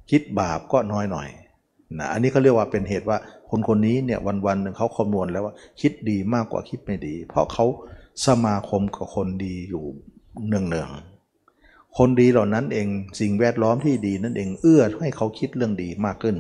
[0.10, 1.30] คิดบาปก็น้อยหน่อย
[1.98, 3.18] นะอันนี้เขาเรียกว่าเป็นเหตุว่า
[3.56, 7.66] คนคนนี้เนี่ยวันวันหนึ่งเขาคำนวณแล้วว่าคิดดีมากกว่าคิดไม่ดี เพราะเขา
[8.26, 9.84] สมาคมกับคนดีอยู่
[10.48, 12.88] เนืองๆคนดีเหล่านั้นเอง
[13.20, 16.36] สิ่งแวดล้อมที่ดีนั่นเองเอื้อให้เขาคิดเรื่องดีมากขึ้น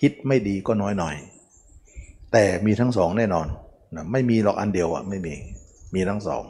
[0.00, 1.14] คิดไม่ดีก็น้อยหน่อย
[2.32, 3.46] แต่มีทั้งสองแน่นอน
[3.94, 5.34] นะไม่มีหรอกอันเดียวอะไม่มี
[5.94, 6.44] มีทั้งสอง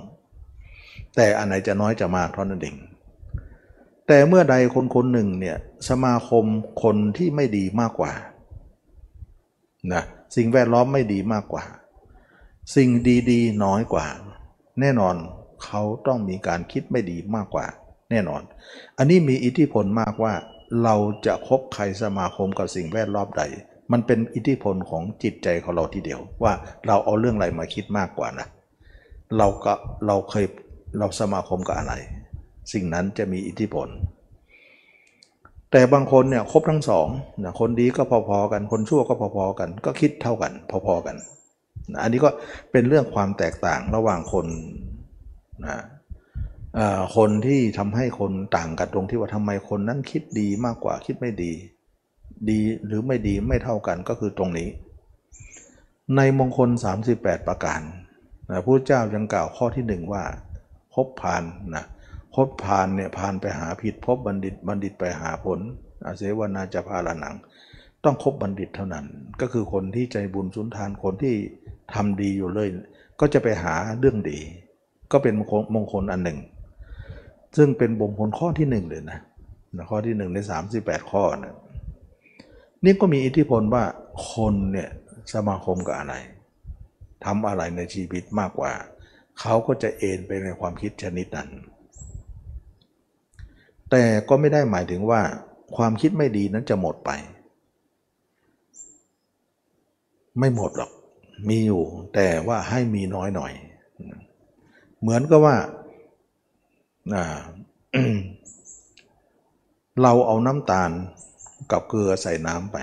[1.16, 2.76] แต่อันไหนจะน้อยจะมากเท่านั้นเอง
[4.06, 5.56] แต่เมื่อใดคนคนหนึ่งเนี่ย
[5.88, 6.44] สมาคม
[6.82, 8.12] คนที่ไม่ดีมากกว่า
[9.92, 10.02] นะ
[10.36, 11.64] สิ่งแวดล้อมไม่ดีมากกว่า
[12.76, 12.90] สิ่ง
[13.30, 14.06] ดีๆ น้อยกว่า
[14.80, 15.14] แน่นอน
[15.64, 17.66] เขาต้องมีการคิดไม่ดีมากกว่า
[18.10, 18.42] แน่นอน
[18.98, 20.32] อันนี้มีอิทธิพลมากว่า
[20.84, 23.42] เราจะคบใครสมาคมกับสิ่งแวดล้อมใด
[23.92, 26.52] มันเป็นอิทธิพลของจิตใจของเราทีเดียว ว่า
[26.86, 28.46] เราเอาเรื่องอะไรมาคิดมากกว่านะ
[29.38, 29.74] เราก็
[30.06, 30.46] เราเคย
[30.98, 31.94] เราสมาคมกับอะไร
[32.72, 33.88] สิ่งนั้นจะมีอิทธิพล
[35.72, 37.06] แต่บางคนเนี่ยครบทั้งสอง
[37.44, 40.52] นะคนดีก็พอๆกัน คนชั่วก็พอๆกัน ก็คิดเท่ากัน
[40.86, 41.16] พอๆกัน
[41.92, 42.30] นะอันนี้ก็
[42.72, 44.46] เป็นเรื่องความแตกต่างระหว่างคน
[45.64, 45.80] นะ
[47.16, 51.52] คนที่ทำให้คนต่างกันตรงที่ว่าทำไมคนนั้นคิดดีมากกว่าคิดไม่ดี
[52.50, 54.68] ดีหรือไม่ดีไม่เท่ากันก็คือตรงนี้
[56.16, 56.68] ในมงคล
[57.08, 57.80] 38 ประการ
[58.50, 60.22] นะพระเจ้ายังกล่าวข้อที่หนึ่งว่า
[60.94, 61.42] พบผ่าน
[61.76, 61.84] นะ
[62.34, 65.60] พบผ่านเนี่ยผ่านไปหาผิดพบบัณฑิตบัณฑิตไปหาผล
[66.04, 67.34] อาเสวนาจะพาละหนัง
[68.04, 69.06] ต้องคบบัณฑิตเท่านั้น
[69.40, 71.34] ก็คือคนที่ใจบุญสุนทานคนที่
[71.94, 72.68] ทำดีอยู่เลย
[73.20, 74.38] ก็จะไปหาเรื่องดี
[75.12, 75.34] ก็เป็น
[75.74, 76.38] มงคลอันหนึ่ง
[77.56, 79.20] ซึ่งเป็นมงคลข้อที่หนึ่งเลยนะ
[79.90, 80.38] ข้อที่หนึ่งใน
[80.74, 81.54] 38 ข้อนะ
[82.84, 83.84] นี่ก็มีอิทธิพลว่า
[84.30, 84.88] คนเนี่ย
[85.34, 86.14] สมาคมกับอะไร
[87.24, 88.72] ทำอะไรในชีวิตมากกว่า
[89.40, 91.50] เขาก็จะเอนไปในความคิดชนิดนั้น
[93.92, 95.20] แต่ก็ไม่ได้หมายถึงว่า
[95.76, 97.10] ความคิดไม่ดีนั้นจะหมดไป
[100.38, 100.90] ไม่หมดหรอก
[101.48, 101.82] มีอยู่
[102.14, 103.52] แต่ว่าให้มีน้อยหน่อย
[105.00, 105.56] เหมือนกับว่า
[110.02, 110.90] เราเอาน้ำตาล
[111.70, 112.76] กับเกลือใส่น้ำไป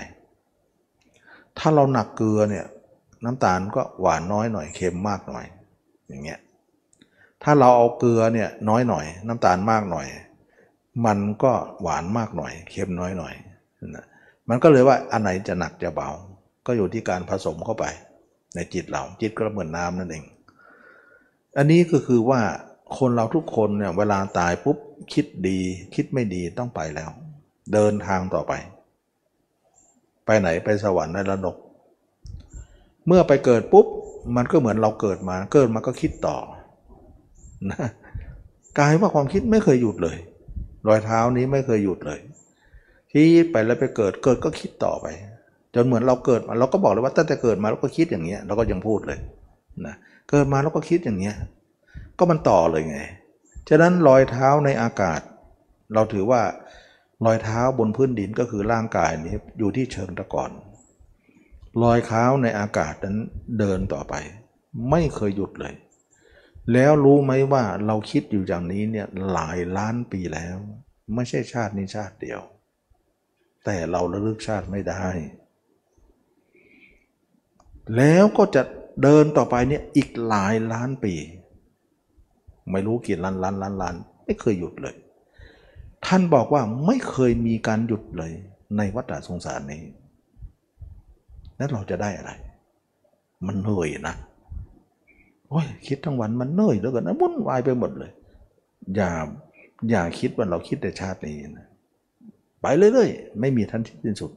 [1.58, 2.66] ถ้าเราหนักเกลือเนี่ย
[3.24, 5.44] น้ำตาลก็หวานน้อยหน่อยเค็มมากหน่อย
[6.08, 6.40] อย่างเงี้ย
[7.42, 10.06] ถ้าเราเอาเกลือเนี่ยน้อยหน่อย น้ำตาลมากหน่อย
[11.06, 13.34] มันก็หวานมากหน่อย เค็มน้อยหน่อย
[13.96, 14.06] นะ
[14.48, 16.08] มันก็เลยว่าอันไหนจะหนักจะเบา
[16.66, 17.84] ก็อยู่ที่การผสมเข้าไป
[18.54, 20.24] ในจิตเราจิตก็เหมือนน้ำนั่นเอง
[21.56, 22.40] อันนี้ก็คือว่า
[22.98, 24.78] คนเราทุกคนเนี่ยเวลาตายปุ๊บ
[25.12, 25.58] คิดดี
[25.94, 27.10] คิดไม่ดีต้องไปแล้ว
[27.72, 28.52] เดินทางต่อไป
[30.26, 31.56] ไปไหนไปสวรรค์ในระดก
[33.06, 33.86] เมื่อไปเกิดปุ๊บ
[34.36, 36.36] มันก็เหมือนเราเกิดมา เกิดมาก็คิดต่อ
[37.70, 37.88] นะ
[38.78, 40.16] กลายว่าความคิดไม่เคยหยุดเลย
[40.88, 42.20] รอยเท้านี้ไม่เคยหยุดเลย
[43.12, 45.06] คิดไปแล้วไปเกิดเกิดก็คิดต่อไป
[45.74, 49.18] จนเหมือนเราเกิดมาเราก็บอกเลยว่าตั้งแต่เกิดมาเราก็คิดอย่างเงี้ยเราก็ยังพูดเลย
[49.86, 49.94] นะ
[50.30, 51.36] เกิดมาเราก็คิดอย่างเงี้ย
[52.18, 52.98] ก็มันต่อเลยไง
[53.68, 55.20] ฉะนั้นรอยเท้าในอากาศ
[55.94, 56.42] เราถือว่า
[57.26, 60.50] รอยเท้าบนพื้นดินก็คือร่างกายนี้อยู่ที่เชิงตะกอน
[61.82, 63.16] รอยเท้าในอากาศนั้น
[63.58, 64.14] เดินต่อไป
[64.90, 65.74] ไม่เคยหยุดเลย
[66.72, 70.56] แล้วรู้ไหมว่าเราคิดอยู่อย่างนี้เนี่ยหลายล้านปีแล้ว
[71.14, 72.40] ไม่ใช่ชาตินี้ชาติเดียว
[73.64, 75.06] แต่เราระลึกชาติไม่ได้
[77.96, 78.62] แล้วก็จะ
[79.02, 81.14] เดินต่อไปเนี่ยอีกหลายล้านปี
[82.70, 84.96] ไม่รู้กี่ล้านล้านล้านล้านไม่เคยหยุดเลย
[86.06, 88.32] ท่านบอกว่าไม่เคยมีการหยุดเลย
[88.76, 89.82] ในวัฏสงสารนี้
[91.56, 92.32] แล้วเราจะได้อะไร
[93.46, 94.16] มันเหนื่อยนะ
[95.50, 98.12] โอ้ยคิดทั้งวันมันเหนื่อยแล้วกันนะวุ่นวายไปหมดเลย
[98.94, 99.10] อย่า
[99.90, 101.66] อย่าคิดว่าเราคิดแต่ชาตินี้นะ
[102.60, 104.32] ไปเรื่อยๆไม่มีทันที่สิ้นสุด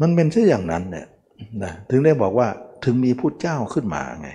[0.00, 1.06] มันเป็นเช่นอย่างนั้นเนี่ย
[1.62, 2.48] นะถึงได้บอกว่า
[2.84, 4.28] ถึงมีพุทธเจ้าขึ้นมาไง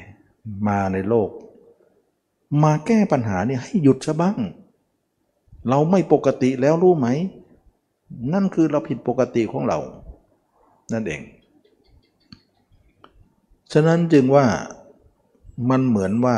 [0.67, 1.29] มาในโลก
[2.63, 4.39] มาแก้ปัญหาเนี่ยให้หยุดซะบ้าง
[5.69, 7.07] เราไม่ปกติแล้วรู้ไหม
[8.33, 9.79] นั่นคือเราผิดปกติของเรา
[10.93, 11.21] นั่นเอง
[13.73, 14.45] ฉะนั้นจึงว่า
[15.69, 16.37] มันเหมือนว่า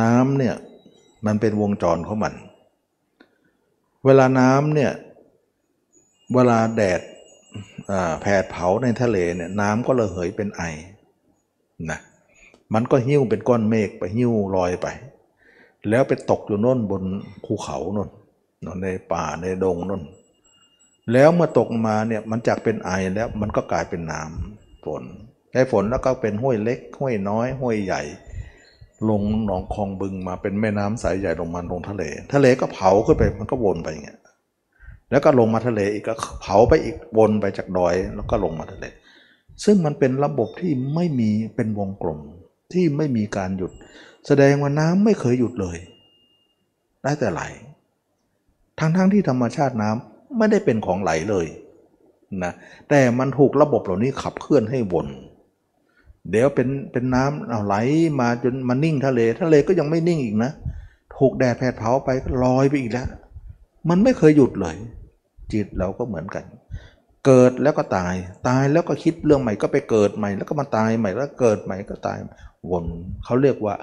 [0.00, 0.54] น้ำเนี่ย
[1.26, 2.34] มันเป็นวงจรของมัน
[4.04, 4.92] เวลาน้ำเนี่ย
[6.34, 7.00] เวลาแดด
[8.20, 10.62] แผดเผาในทะเลเนี่ยน้ำก็ระเหยเป็นไอ
[11.90, 12.00] นะ
[12.74, 14.86] มันก็หิ้วเป็นก้อนเมฆไปหิ้วลอยไป
[15.88, 17.02] แล้วไปตกอยู่น่นบน
[17.44, 18.10] ภูเขาน่น
[18.82, 20.02] ในป่าในดงน่น
[21.12, 25.02] แล้วเมื่อตกมาเนี่ยมันจากเป็นไอแล้วมันก็กลายเป็นน้ำฝน
[25.52, 28.02] ไอ้ฝนแล้วก็เป็นห้วยเล็ก ห้วยน้อย ห้วยใหญ่
[29.08, 34.20] ลงหนองคลองบึงมาเป็นแม่น้ำสายใหญ่ลงมาลงทะเล ทะเลก็เผาขึ้นไปมันก็วนไปอย่างเงี้ย
[35.10, 38.86] แล้วก็ลงมาทะเลอีกก็เผาไปอีกวนไปจากดอยแล้วก็ลงมาทะเล
[39.64, 42.20] ซึ่งมันเป็นระบบที่ไม่มีเป็นวงกลม
[42.72, 43.72] ที่ไม่มีการหยุด
[44.26, 45.78] แสดงว่าน้ำไม่เคยหยุดเลย
[47.02, 47.42] ได้แต่ไหล
[48.78, 51.46] ทั้งๆทที่ธรรมชาติน้ำไม่ได้เป็นของไหลเลย
[52.44, 52.52] นะ
[52.88, 55.06] แต่มันถูกระบบเหล่านี้ขับเคลื่อนให้วน
[56.30, 57.76] เดี๋ยวเป็นเป็นน้ำเอาไหล
[58.20, 60.52] มาจนมันนิ่งทะเล ทะเลก็ยังไม่นิ่งอีกนะ
[61.16, 63.08] ถูกแดดแผดเผาไปก็ลอยไปอีกแล้ว
[63.88, 64.76] มันไม่เคยหยุดเลย
[65.52, 66.44] จิตเราก็เหมือนกัน
[67.26, 68.14] เกิดแล้วก็ตาย
[68.48, 72.18] ตายแล้วก็คิดเรื่องใหม่ก็ไปเกิดใหม่ แล้วก็มาตายใหม่แล้วเกิดใหม่ก็ตาย
[72.70, 72.84] วน
[73.24, 73.74] เขาเรียกว่า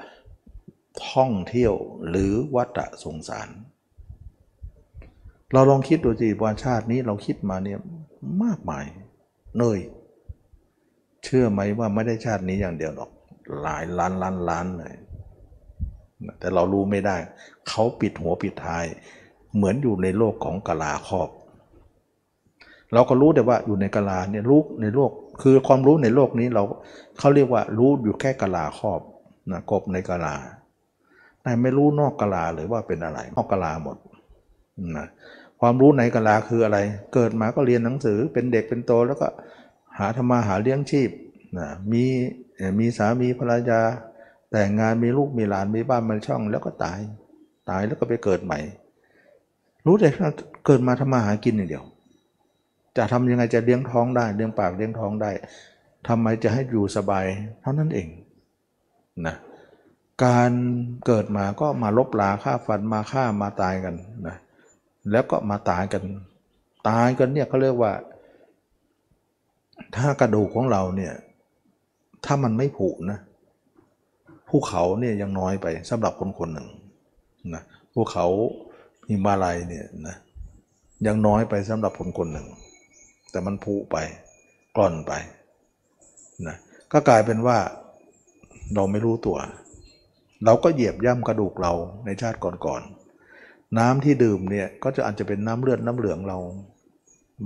[1.09, 1.73] ท่องเที่ยว
[2.09, 3.49] หรือวัฏสงสาร
[5.53, 7.79] เราลองคิดดูสิว่าชาตินี้เราคิดมาเนี่ย
[8.43, 8.85] มากมาย
[9.57, 9.79] เนย
[11.25, 13.09] เชื่อไหมว่าไม่ได้ชาตินี้อย่างเดียวหรอก
[13.61, 14.93] หลายล้านล้านล้านเลย
[16.39, 17.17] แต่เรารู้ไม่ได้
[17.69, 18.85] เขาปิดหัวปิดท้าย
[19.55, 21.29] เหมือนอยู่ในโลกของกลาครอบ
[22.93, 25.11] เราก็รู้แต่ว่าอยู่ในกลาเนี่ยรู้ในโลก
[25.41, 26.63] คือความรู้ในโลกนี้เรา
[27.19, 29.01] เขาเรียกว่ารู้อยู่แค่กลาครอบ
[29.51, 30.35] นะกบในกลา
[31.43, 33.97] แต่ไม่รู้นอกกลาหรือว่าเป็นอะไรนอกกลาหมด
[34.97, 35.07] นะ
[35.61, 36.77] ความรู้ในกลาคืออะไร
[37.13, 39.27] เกิดมาก็เรียนหนังสือเป็นเด็กเป็นโตแล้วก็
[39.99, 41.09] หาธรรมาหาเลี้ยงชีพ
[41.57, 42.03] นะมี
[42.79, 43.81] มีสามีภรรยา
[44.51, 46.99] แต่งงานมีลูกมีหลานมีบ้านมีช่อง แล้วก็ตาย
[47.69, 48.59] ตายแล้วก็ไปเกิดใหม่
[49.85, 50.09] รู้แต่
[50.65, 51.85] เกิดมาทำมาหากินอย่างเดียว
[52.97, 55.31] จะทำยังไงจะเลี้ยงท้องได้เลี้ยงปากเลี้ยงท้องได้
[56.07, 57.25] ทำไมจะให้อยู่สบาย
[57.61, 58.07] เท่านั้นเอง
[59.25, 59.35] นะ
[60.25, 60.51] การ
[61.05, 63.95] เกิดมาก็มาลบลาฆ่าฟันมาฆ่ามาตายกัน
[64.27, 64.35] นะ
[65.11, 66.03] แล้วก็มาตายกัน
[66.89, 67.91] ตายกันเนี่ยเขาเรียกว่า
[69.95, 71.13] ถ้ากระดูกของเราเนี่ย
[72.25, 73.19] ถ้ามันไม่ผุนะ
[74.49, 76.67] ภูเขาเนี่ยยังน้อยไปสำหรับคนคนหนึ่ง
[77.53, 78.25] นะภูเขา
[79.07, 80.15] หิมาลัยเนี่ยนะ
[81.07, 82.47] ยังน้อยไปสำหรับคนคนหนึ่ง
[83.31, 83.97] แต่มันผุไป
[84.75, 85.11] กล่อนไป
[86.47, 86.55] นะ
[86.91, 87.57] ก็กลายเป็นว่า
[88.75, 89.37] เราไม่รู้ตัว
[90.45, 91.73] เราก็เหยียบย่ำกระดูกเรา
[92.05, 96.37] ในชาติก่อนๆน้ำที่ดื่มเนี่ยก็จะอาจจะเป็นน้ำเลือดน้ำเหลืองเรา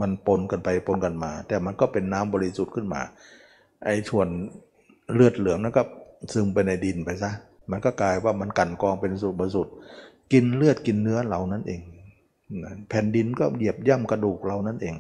[0.02, 3.02] มันปนกันไปปนกันมา แต่มันก็เป็นน้ำบริสุทธิ์ขึ้นมา
[3.86, 4.28] ไอ้ส่วน
[5.14, 5.84] เลือดเหลืองนั้นก็
[6.34, 7.32] ซึมไปในดินไปซะ
[7.72, 9.74] มันก็กลายว่ามันกันกองเป็นสูตรบริสุทธิ์
[10.34, 11.82] กินเลือดกินเนื้อเรานั่นเอง
[12.90, 14.96] แผ่นดินก็เหยียบย่ำกระดูกเรานั่นเอง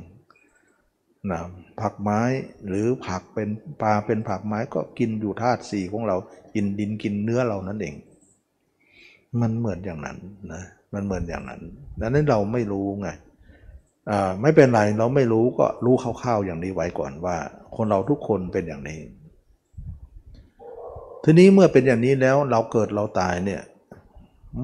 [1.31, 1.39] นะ
[1.81, 2.21] ผักไม้
[2.67, 3.49] หรือผักเป็น
[3.81, 6.15] ปลาเป็นผักไม้ก็กินอยู่ธาตุสี่ของเรา
[6.53, 7.95] กินดินกินเนื้อเรานั่นเอง
[9.41, 10.17] มันเหมือนอย่างนั้น
[10.53, 11.61] นะมันเหมือนอย่างนั้น
[11.99, 13.09] ดังนั้นเราไม่รู้ไง
[14.41, 17.37] ไม่เป็นไรเราไม่รู้ก็รู้คร่าวๆอย่างนี้ไว้ก่อนว่า
[17.75, 18.99] คนเราทุกคนเป็นอย่างนี้
[21.23, 23.61] ทีนี้เมื่อเป็นอย่างนี้แล้วเราเกิดเราตายเนี่ย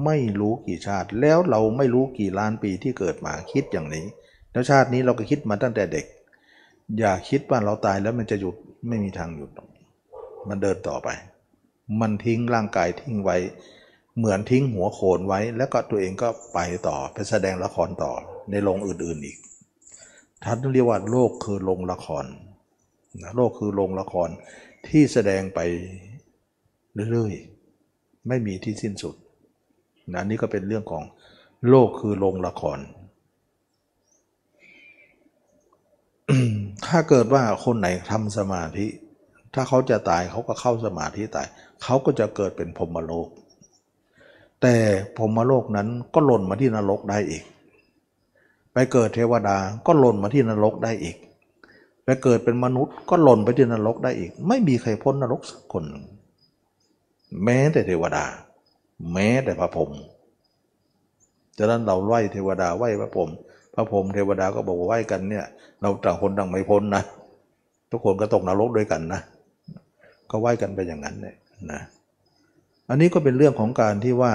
[0.04, 4.06] ไม่รู้กี่ชาติ แล้วเราไม่รู้กี่ล้านปีที่เกิดมาคิดอย่างนี้
[4.52, 6.06] แล้วชาตินี้เราก็คิดมาตั้งแต่เด็ก
[6.98, 8.56] อย่าคิดว่าเราตายแล้วมันจะหยุด
[8.88, 9.50] ไม่มีทางหยุด
[10.48, 11.08] มันเดินต่อไป
[12.00, 13.36] มันทิ้งร่างกายทิ้งไว้
[14.18, 18.12] เหมือนทิ้งหัวโขนไว้ แล้วก็ตัวเองก็ไปต่อไปแสดงละครต่อ
[18.50, 19.38] ในโรงอื่นๆอีก
[20.44, 22.24] ท่านเรียกว่าโลกคือโรงละคร
[23.22, 24.28] นะโลกคือโรงละคร
[24.88, 25.60] ที่แสดงไป
[27.12, 29.14] เรื่อยๆ ไม่มีที่สิ้นสุด
[30.12, 31.04] นะนี่ก็เป็นเรื่องของ
[31.68, 32.78] โลกคือโรงละคร
[36.86, 38.86] ถ้าเกิดว่าคนไหนทำสมาธิ
[39.54, 41.46] ถ้าเขาจะตายเขาก็เข้าสมาธิตาย
[41.82, 43.28] เขาก็จะเกิดเป็นพรหมโลก
[44.62, 44.76] แต่
[45.16, 47.44] พรหมโลกนั้นก็หล่นมาที่นรกได้อีก
[48.78, 51.16] ไปเกิดเทวดาก็หล่นมาที่นรกได้อีก
[52.04, 55.84] ไปเกิดเป็นมนุษย์ก็หล่นไปที่นรกได้อีก ไม่มีใครพ้นนรกสักคน
[57.44, 58.24] แม้แต่เทวดา
[59.12, 59.90] แม้แต่พระพรหม
[61.58, 63.30] ฉะนั้นเราไหว้เทวดาไหว้พระพรหม
[63.74, 65.44] พระพรหมเทวดาก็บอกว่าไหว้กันเนี่ย
[65.80, 67.02] เราต่างคนต่างไม่พ้นนะ
[67.90, 69.20] ทุกคนก็ตกนรกด้วยกันนะ
[70.30, 71.36] ก็ไหว้กันไปอย่างนั้นเนี่ย
[71.72, 71.80] นะ
[72.88, 74.32] อันนี้ก็เป็นเรื่องของการที่ว่า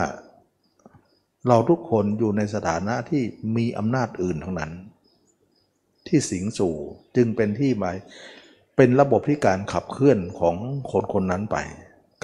[1.48, 3.24] เราทุกคนอยู่ในสถานะที่
[3.56, 4.72] มีอำนาจอื่นทั้งนั้น
[6.08, 6.76] ที่สิงสู่
[7.16, 7.98] จึงเป็นที่หมาย
[8.76, 10.56] เป็นระบบที่การขับเคลื่อนของ
[10.92, 11.58] คนคนนั้นไป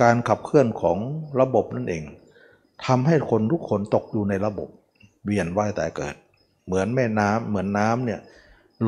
[0.01, 0.97] การขับเคลื่อนของ
[1.39, 2.03] ระบบนั่นเอง
[2.85, 4.69] ทำให้คนทุกคนตกอยู่ในระบบ
[5.25, 6.15] เวียนว่ายแต่เกิด
[6.65, 8.19] เหมือนแม่น้ำเหมือนน้ำเนี่ย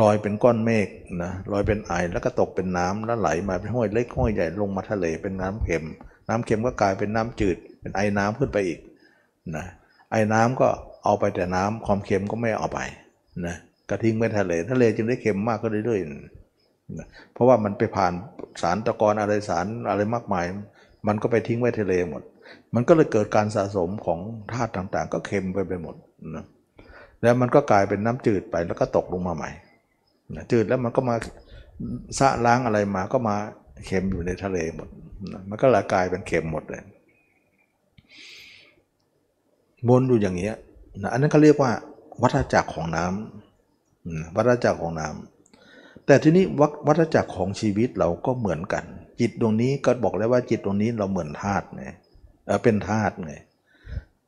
[0.01, 0.87] ลอยเป็นก้อนเมฆ
[1.23, 5.85] นะลอยเป็นไอแล้วก็ตกเป็นน้ำแล้วไหลมาเป็นห้วยเล็กห้วยใหญ่ลงมาทะเลเป็นน้ำเค็ม
[6.29, 8.79] น้ำเค็มก็กลายเป็นน้ำจืด เป็นไอน้ำขึ้นไปอีก
[9.55, 9.65] นะ
[10.11, 10.67] ไอ้น้ำก็
[11.03, 12.79] เอาไปแต่น้ำความเค็มก็ไม่เอาไป
[13.45, 13.55] นะ
[13.89, 18.13] กระทิ้งไว้ทะเลทะเลจึงได้เค็มมากขึ้นเรื่อยๆนะเพราะว่ามันไปผ่าน
[18.61, 20.45] สารตะกอนอะไรสารอะไรมากมาย
[21.07, 22.21] มันก็ไปทิ้งไว้ทะเลหมด
[22.75, 24.19] มันก็เลยเกิดการสะสมของ
[24.51, 25.95] ธาตุต่างๆ ก็เค็มไปไปหมด
[26.35, 26.45] นะ
[27.21, 29.49] แล้วมันก็กลายเป็นน้ำจืดไปแล้วก็ตกลงมาใหม่
[30.35, 31.15] นะจืดแล้วมันก็มา
[32.19, 33.35] สะล้างอะไรมาก็มา
[33.85, 34.87] เค็มอยู่ในทะเลหมด
[35.31, 36.83] นะมันก็ละกลายเป็นเค็มหมดเลย
[39.87, 40.55] วนอยู่อย่างเงี้ย
[41.01, 41.71] นะอันนั้นเขาเรียกว่า
[42.21, 46.43] วัฏจักรของน้ำวัฏจักรของน้ำแต่ทีนี้
[46.87, 48.83] วัฏจักรของชีวิตเราก็เหมือนกัน
[49.19, 51.85] จิตดวงนี้ก็บอกแล้วว่าจิตดวงนี้เราเหมือนธาตุไง
[52.63, 53.33] เป็นธาตุไง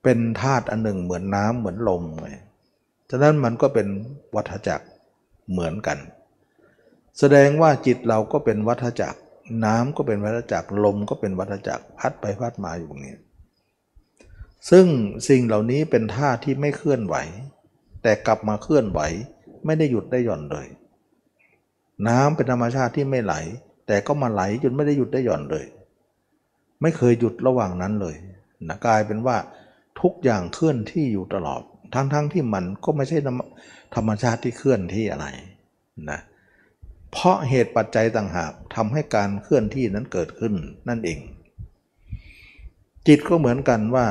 [0.04, 2.30] เป็นธาตุอันหนึ่งเหมือนน้ำเหมือนลมไง
[3.10, 3.88] ฉะนั้นมันก็เป็น
[4.36, 4.86] วัฏจักร
[5.52, 5.98] เหมือนกัน
[7.20, 9.20] แสดงว่าจิตเราก็เป็นวัฏจักร
[9.66, 13.16] น้ำก็เป็นวัฏจักรลมก็เป็นวัฏจักรพัดไปพัดมาอยู่ตรงนี้
[14.70, 14.86] ซึ่ง
[15.30, 17.16] สิ่งเหล่านี้เป็นท่าที่ไม่เคลื่อนไหว
[18.04, 19.00] แต่กลับมาเคลื่อนไหว
[19.66, 20.68] ไม่ได้หยุดได้หย่อนเลย
[22.08, 23.34] น้ำเป็นธรรมชาติที่ไม่ไหล
[23.88, 25.66] แต่ก็มาไหลจนไม่ได้หยุดได้หย่อนเลย
[26.82, 28.16] ไม่เคยหยุดระหว่างนั้นเลย
[28.68, 29.38] นะกลายเป็นว่า
[30.02, 31.62] ทุกอย่างเคลื่อนที่อยู่ตลอด
[31.94, 33.18] ทั้งๆทที่มันก็ไม่ใช่
[33.96, 35.28] ธรรมชาติที่เคลื่อนที่อะไร
[36.10, 36.20] นะ
[37.12, 40.54] เพราะเหตุปัจจัยต่างหากทำให้การเคลื่อนที่นั้นเกิดขึ้น
[40.90, 41.20] นั่นเอง
[43.08, 44.06] จิตก็เหมือนกันว่า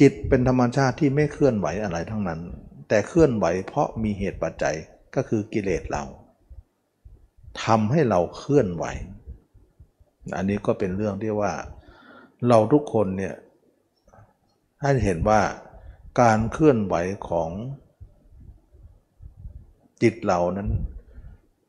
[0.00, 2.40] จิตเป็นธรรมชาติที่ไม่เคลื่อนไหวอะไรทั้งนั้น
[2.88, 4.76] แต่เคลื่อนไหวเพราะมีเหตุปัจจัย
[5.14, 6.04] ก็คือกิเลสเรา
[7.64, 8.84] ทำให้เราเคลื่อนไหว
[10.36, 11.52] อันนี้ก็เป็นเรื่องที่ว่า
[12.48, 13.34] เราทุกคนเนี่ย
[14.80, 15.40] ให้เห็นว่า
[16.20, 16.94] การเคลื่อนไหว
[17.28, 17.50] ของ
[20.02, 20.70] จิตเรานั้น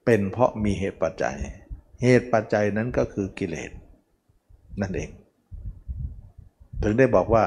[0.06, 1.38] เป็นเพราะมีเหตุปัจจัย
[2.04, 3.72] เหตุปัจจัยนั้นก็คือกิเลส
[4.82, 5.10] นั่นเอง
[6.84, 7.44] ถึงได้บอกว่า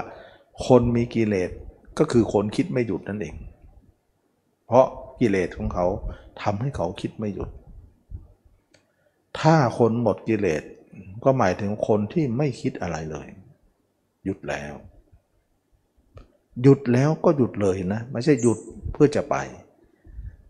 [0.66, 1.50] คนมีกิเลส
[1.98, 3.34] ก็คือคนคิดไม่หยุดนั่นเอง
[4.66, 4.86] เพราะ
[5.20, 5.86] กิเลสของเขา
[6.42, 7.50] ทำให้เขาคิดไม่หยุด
[9.40, 10.62] ถ้าคนหมดกิเลส
[11.24, 13.28] ก็หมายถึงคนที่ไม่คิดอะไรเลย
[14.24, 14.74] หยุดแล้ว
[16.62, 18.58] หยุดแล้วก็หยุดเลยนะ ไม่ใช่หยุด
[18.92, 19.36] เพื่อจะไป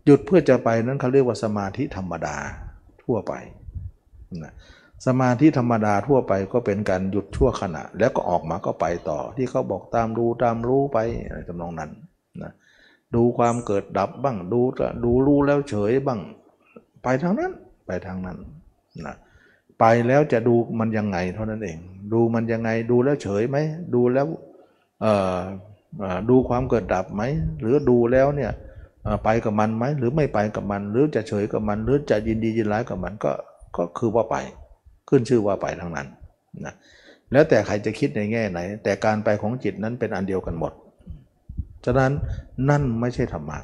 [0.05, 2.37] หยุดเพื่อจะไปนั้นเขาเรียกว่าสมาธิธรรมดา
[3.03, 3.33] ทั่วไป
[4.43, 4.53] นะ
[5.05, 11.91] สมาธิธรรมดาทั่วไปก็เป็นการหยุดชั่วขณะ แล้วก็ออกมาก็ไปต่อ ที่เขาบอกตามดูตามรู้ไปอะไรทำนองนั้น
[12.43, 12.51] นะ
[13.15, 14.61] ดูความเกิดดับบ้างดู
[15.03, 16.19] ดูรู้แล้วเฉยบ้าง
[17.03, 17.51] ไปทางนั้น
[17.87, 18.37] ไปทางนั้น
[19.05, 19.15] นะ
[19.79, 21.77] ไปแล้วจะดูมันยังไงเท่านั้นเอง
[22.13, 23.57] ดูมันยังไงดูแล้วเฉยไหม
[23.93, 24.27] ดูแล้ว
[26.29, 27.23] ดูความเกิดดับไหม
[27.59, 28.51] หรือดูแล้วเนี่ย
[29.23, 33.31] ไปกับมันไหมหรือไม่ไปกับมัน หรือจะเฉยกับมัน หรือจะยินดียินร้ายกับมันก็
[33.77, 34.37] ก็คือว่าไป
[35.13, 36.07] ขึ้นชื่อว่าไปทั้งนั้น
[36.65, 36.73] นะ
[37.31, 40.73] แล้วแต่ใครจะคิดในแง่ไหน แต่การไปของจิตนั้นเป็นอันเดียวกันหมด
[41.85, 42.11] ฉะนั้น
[42.69, 43.59] นั่นไม่ใช่ธรรมะ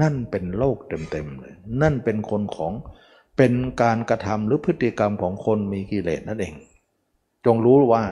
[0.00, 2.72] นั่นเป็นโลกเต็มๆเลย นั่นเป็นคนของ
[3.36, 3.52] เป็น
[3.82, 6.54] การกระทำหรือพฤติกรรมของคนมีกิเลสนั่นเอง
[7.46, 8.04] จงรู้ว่า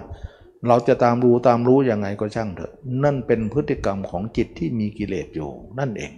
[0.68, 2.72] เราจะตามรู้ตามรู้ยังไงก็ช่างเถอะ
[3.04, 6.12] นั่นเป็นพฤติกรรมของจิตที่มีกิเลสอยู่นั่นเอง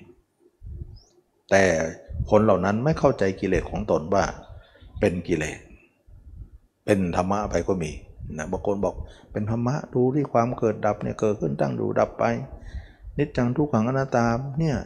[1.50, 1.64] แต่
[2.30, 4.24] คนเหล่านั้นไม่เข้าใจกิเลสของตนว่า
[5.00, 5.58] เป็นกิเลส
[6.86, 7.90] เป็นธรรมะไปก็มี
[8.38, 8.94] นะบางคนบอก
[9.32, 12.24] เป็นธรรมะดูที่ความเกิดดับเนี่ยเกิดขึ้นตั้งดูดับไป
[13.18, 14.26] นิจจังทุกขังอนัตตา
[14.60, 14.76] เนี่ย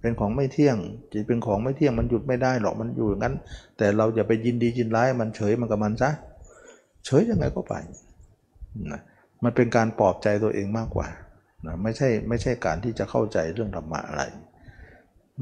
[0.00, 0.76] เป็นของไม่เที่ยง
[1.12, 3.34] จิตเป็นของไม่เที่ยงมันหยุดไม่ได้หรอกมันอยู่อย่างนั้น
[3.78, 6.10] แต่เราอย่าไปยินดียินร้ายมันเฉยมันกับมันซะ
[7.04, 7.74] เฉยยังไงก็ไป
[8.92, 9.00] นะ
[9.44, 11.06] มันเป็นการปลอบใจตัวเองมากกว่า
[11.66, 14.22] นะไม่ใช่ไม่ใช่การที่จะเข้าใจเรื่องธรรมะอะไร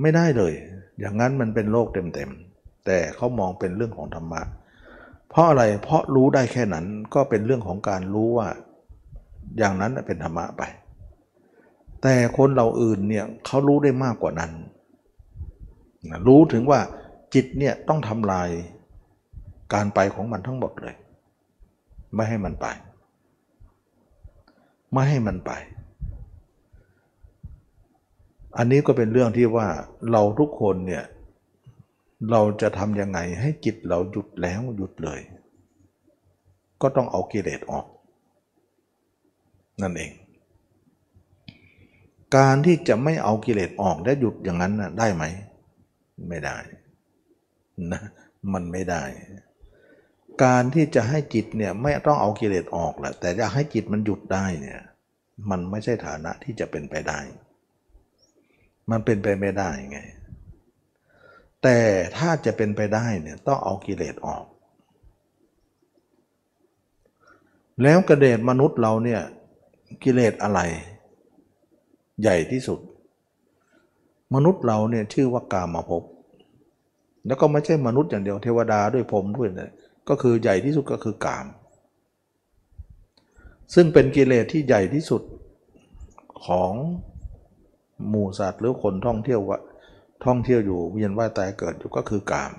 [0.02, 0.52] ไม่ได้เลย
[1.00, 8.48] อย่างนั้นมันเป็นโลกเต็มๆแต่เขามองเป็นเรื่องของธรรมะเพราะอะไร เพราะรู้ได้แค่นั้นก็เป็นเรื่องของการรู้ว่า
[9.58, 10.62] อย่างนั้นเป็นธรรมะไป
[12.02, 14.52] แต่คนเราอื่นเนี่ยเขารู้ได้มากกว่านั้น
[16.26, 16.80] รู้ถึงว่า
[17.34, 18.48] จิตเนี่ยต้องทำลาย
[19.74, 20.94] การไปของมันทั้งหมดเลย
[22.14, 22.66] ไม่ให้มันไป
[24.92, 25.52] ไม่ให้มันไป
[28.56, 29.66] อันนี้ก็เป็นเรื่องที่ว่า
[30.10, 31.04] เราทุกคนเนี่ย
[32.30, 35.20] เราจะทำยังไงให้จิตเราหยุดแล้วหยุดเลย
[36.82, 37.86] ก็ต้องเอากิเลสออก
[39.82, 40.12] นั่นเอง
[42.36, 45.24] การที่จะไม่เอากิเลสออกและหยุดอย่างนั้นนะได้ไหม
[46.28, 46.56] ไม่ได้
[47.92, 48.02] นะ
[48.52, 49.02] มันไม่ได้
[50.44, 54.80] การที่จะให้จิตเนี่ยไม่ต้องเอากิเลสออกแหละแต่จะให้จิตมันหยุดได้เนี่ย
[55.50, 57.20] มันไม่ใช่ฐานะที่จะเป็นไปได้
[58.90, 59.98] มันเป็นไปไม่ได้ไง
[61.64, 61.80] แต่
[62.16, 64.44] ถ้าจะเป็นไปได้เนี่ยต้องเอากิเลสออก
[67.82, 69.20] แล้วกระเดชมนุษย์เราเนี่ย
[70.02, 70.60] กิเลสอะไร
[72.22, 72.80] ใหญ่ที่สุด
[74.34, 76.02] มนุษย์เราเนี่ยชื่อว่ากามาภพ
[77.26, 79.72] แล้วก็ไม่ใช่มนุษย์อย่างเดียวเทวดาด้วยพรหมด้วยนะ
[80.08, 81.46] ก็คือใหญ่ที่สุดก็คือกาม
[83.74, 85.22] ซึ่งเป็นกิเลสที่ใหญ่ที่สุด
[86.46, 86.72] ของ
[88.08, 89.58] หมู่สัตว์หรือคนท่องเที่ยวว่า
[90.24, 92.52] ท่องเที่ยวอยู่เวียนว่ายตายเกิดอยู่ก็คือกาม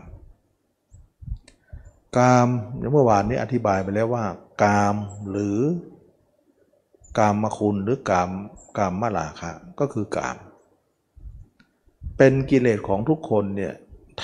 [2.17, 2.47] กาม
[2.93, 4.25] เมื่อวานนี้อธิบายไปแล้วว่า
[4.63, 4.95] กาม
[5.29, 5.57] หรือ
[7.17, 8.29] กามมคุณหรือกาม
[8.77, 10.37] กามมาลาคะก็คือกาม
[12.17, 13.73] เป็นกิเลสของทุกคนเนี่ย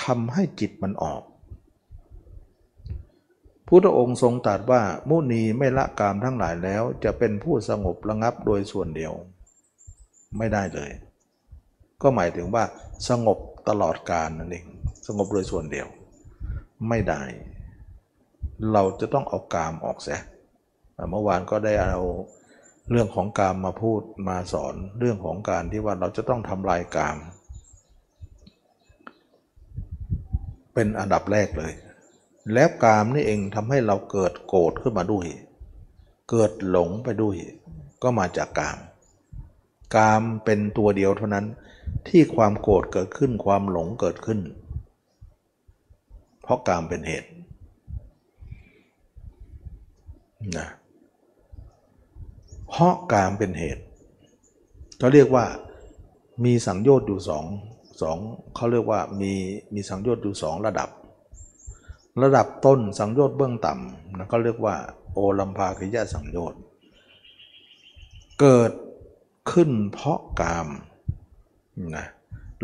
[0.01, 1.21] ทำให้จิตมันออก
[3.67, 9.13] พุทธองค์ทรงตรัสว่ามุนีไม่ละกามทั้งหลายแล้ว จะเป็นผู้สงบระงับโดยส่วนเดียว
[10.37, 10.91] ไม่ได้เลย
[12.01, 12.63] ก็หมายถึงว่า
[13.09, 13.39] สงบ
[13.69, 14.65] ตลอดกาลนั่นเอง
[15.07, 15.87] สงบโดยส่วนเดียว
[16.89, 17.21] ไม่ได้
[18.71, 20.21] เราจะต้องเอากามออกเสีย
[21.11, 22.01] เมื่อวานก็ได้เอา
[22.91, 27.17] เรื่องของกามมาพูดมาสอนเรื่องของการที่ว่าเราจะต้องทำลายกาม
[30.73, 31.73] เป็นอันดับแรกเลย
[32.53, 35.25] แล้วกามนี่เองทำให้เราเกิดโกรธขึ้นมาด้วย
[36.29, 37.35] เกิดหลงไปด้วย
[38.03, 38.77] ก็มาจากกาม
[39.95, 41.45] กามเป็นตัวเดียวเท่านั้น
[42.07, 44.39] ที่ความโกรธเกิดขึ้นความหลงเกิดขึ้น
[46.41, 47.29] เพราะกามเป็นเหตุ
[50.57, 50.67] นะ
[52.69, 53.83] เพราะกามเป็นเหตุ
[54.97, 55.45] เขาเรียกว่า
[56.45, 57.45] มีสังโยชน์อยู่สอง
[58.01, 58.17] สอง
[58.55, 59.33] เขาเรียกว่ามี
[59.73, 60.89] มีสังโยชน์อยู่สองระดับ
[62.23, 64.75] ระดับต้นสังโยชน์เบื้องต่ำนะเขาเรียกว่า
[65.13, 66.59] โอลัมพาคิยะสังโยชน์
[68.39, 68.71] เกิด
[69.51, 70.67] ขึ้นเพราะกาม
[71.97, 72.05] นะ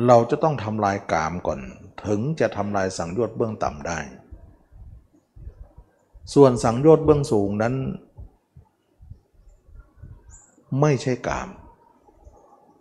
[0.07, 1.59] เราจะต้องทำลายกามก่อน
[2.07, 3.99] ถึงจะทำลายสังโยชน์เบื้องต่ำได้
[6.33, 7.75] ส่วนสังโยชน์เบื้องสูงนั้น
[10.81, 11.49] ไม่ใช่กาม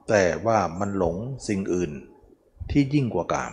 [0.09, 1.17] แต่ว่ามันหลง
[1.49, 1.91] สิ่งอื่น
[2.71, 3.53] ที่ยิ่งกว่ากาม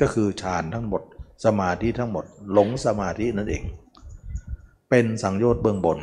[0.00, 1.02] ก็คือฌานทั้งหมด
[1.44, 3.64] สมาธิทั้งหมด หลงสมาธินั่นเอง
[4.90, 5.98] เป็นสังโยชน์เบื้องบน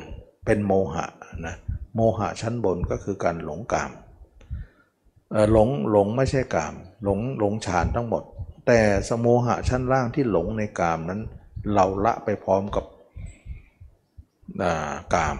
[0.45, 1.05] เป็นโมหะ
[1.45, 1.55] นะ
[1.95, 3.91] โมหะชั้นบนก็คือการหลงกาม
[5.51, 6.73] หลงหลงไม่ใช่กาม
[7.03, 8.23] หลงหลงฌานทั้งหมด
[8.67, 8.79] แต่
[9.09, 11.21] สโมหะชั้นล่างที่หลงในกามนั้น
[11.73, 12.85] เราละไปพร้อมกับ
[15.15, 15.37] กาม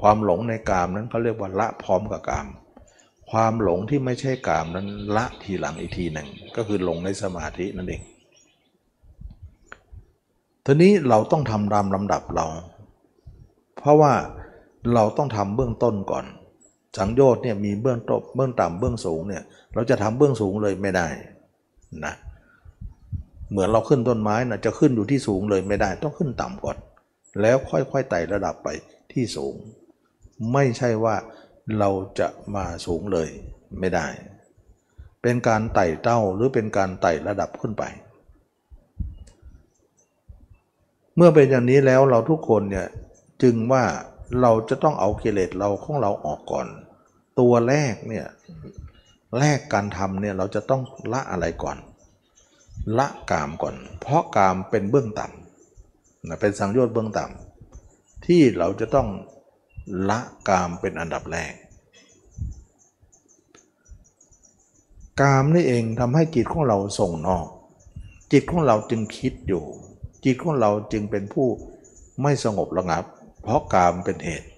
[0.00, 2.46] ความหลงในกามนั้นเขาเรียกว่าละพร้อมกับกาม
[3.30, 4.86] ความหลงที่ไม่ใช่กามนั้น
[5.16, 8.02] ละทีหลังอีกทีหนึ่งก็คือหลงในสมาธินั่นเอง
[10.66, 12.46] ทีนี้เราต้องทำตามลำดับเรา
[13.78, 14.12] เพราะว่า
[14.94, 16.24] เราต้องทำเบื้องต้นก่อน
[16.98, 19.42] สังโยชน์เนี่ยมีเบื้องต้นเบื้องต่ำเบื้องสูงเนี่ย
[19.74, 21.08] เราจะทำเบื้องสูงเลยไม่ได้
[22.04, 22.14] นะ
[23.50, 26.76] เหมือนเราขึ้นต้นไม้นะจะขึ้นอยู่ที่สูงเลยไม่ได้ ต้องขึ้นต่ำก่อน
[27.40, 28.68] แล้วค่อยๆไต่ระดับไป
[29.12, 29.54] ที่สูง
[30.52, 31.14] ไม่ใช่ว่า
[31.78, 33.28] เราจะมาสูงเลย
[33.80, 34.06] ไม่ได้
[35.22, 37.84] เป็นการไต่เต้าหรือเป็นการไต่ระดับขึ้นไป
[41.16, 42.86] เมื่อเป็นอย่างนี้แล้วเราทุกคนเนี่ย
[43.42, 43.84] จึงว่า
[44.40, 46.66] เราจะต้องเอากิเลสเราของเราออกก่อน
[47.40, 48.26] ตัวแรกเนี่ย
[49.38, 51.76] แรกการทำเนี่ยเราจะต้องละอะไรก่อน
[52.98, 59.08] ละกามก่อน เพราะกามเป็นเบื้องต่ำนะเป็นสังโยชน์เบื้องต่ำที่เราจะต้อง
[60.08, 60.18] ละ
[60.48, 61.52] กามเป็นอันดับแรก
[65.20, 67.46] กามนี่เองทำให้จิตของเราส่งนอก
[68.32, 69.64] จิตของเราจึงคิดอยู่
[70.24, 71.48] จิตของเราจึงเป็นผู้
[72.22, 73.04] ไม่สงบระงับ
[73.42, 74.48] เพราะกามเป็นเหตุ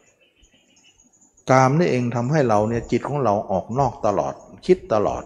[1.51, 4.35] กามนี่เองทำให้เราเนี่ยจิตของเราออกนอกตลอด
[4.67, 5.25] คิดตลอด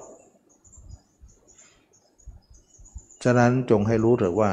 [3.24, 4.52] ฉะนั้นจงให้รู้เถอะว่า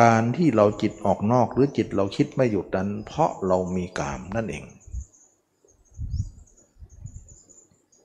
[0.00, 4.64] การที่เราจิตออกนอกหรือจิตเราคิดไม่หยุดนั้น เพราะเรามีกามนั่นเอง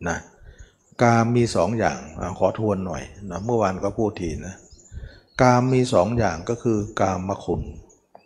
[0.08, 0.18] นะ
[1.04, 4.56] กามมีสองอย่างอขอทวนหน่อยนะเมื่อวานก็พูดทีนะ
[5.42, 7.62] กามมีสองอย่างก็คือกามมคุณ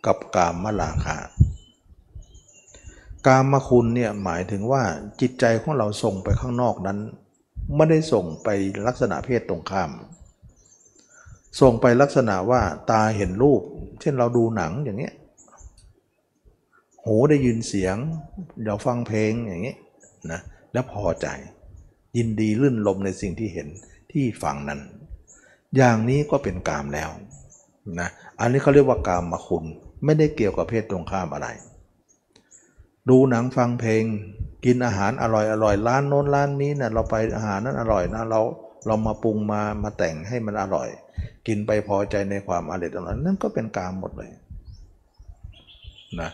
[0.06, 1.16] กับกามมลาคะ
[3.26, 4.82] กามคุณเนี่ยหมายถึงว่า
[5.20, 6.98] จิตใจของเราส่งไปข้างนอกนั้น
[7.76, 8.48] ไม่ได้ส่งไป
[8.86, 9.90] ลักษณะเพศตรงข้าม
[11.60, 12.60] ส่งไปลักษณะว่า
[12.90, 13.62] ตาเห็นรูป
[14.00, 15.14] เช่นเราดูหนังอย่างเงี้ย
[17.04, 17.96] หูได้ยินเสียง
[18.66, 19.78] เราฟังเพลงอย่างเงี้ย
[20.32, 20.40] นะ
[20.72, 21.26] แล้วพอใจ
[22.16, 23.68] ยินดีลื่นลมในสิ่งที่เห็น
[24.12, 24.80] ที่ฟังนั้น
[25.76, 27.10] อย่างนี้ก็เป็นกามแล้ว
[28.00, 28.08] นะ
[28.40, 29.64] อันนี้เขาเรียกว่ากามมาคุณ
[30.04, 31.48] ไม่ได้เกี่ยวกับเพศตรงข้ามอะไร
[33.08, 34.04] ดูหนังฟังเพลง
[34.64, 38.40] กินอาหารอร่อยอร่อยร้านโน้นร้านนี้นะเราไปอาหารนั้นอร่อยนะเรา
[38.86, 40.88] เรามาปรุงมามาแต่งให้มันอร่อย
[41.46, 44.30] กินไปพอใจในความอร่อยตรงนั้นนั่นก็เป็นกามหมดเลย
[46.20, 46.30] นะ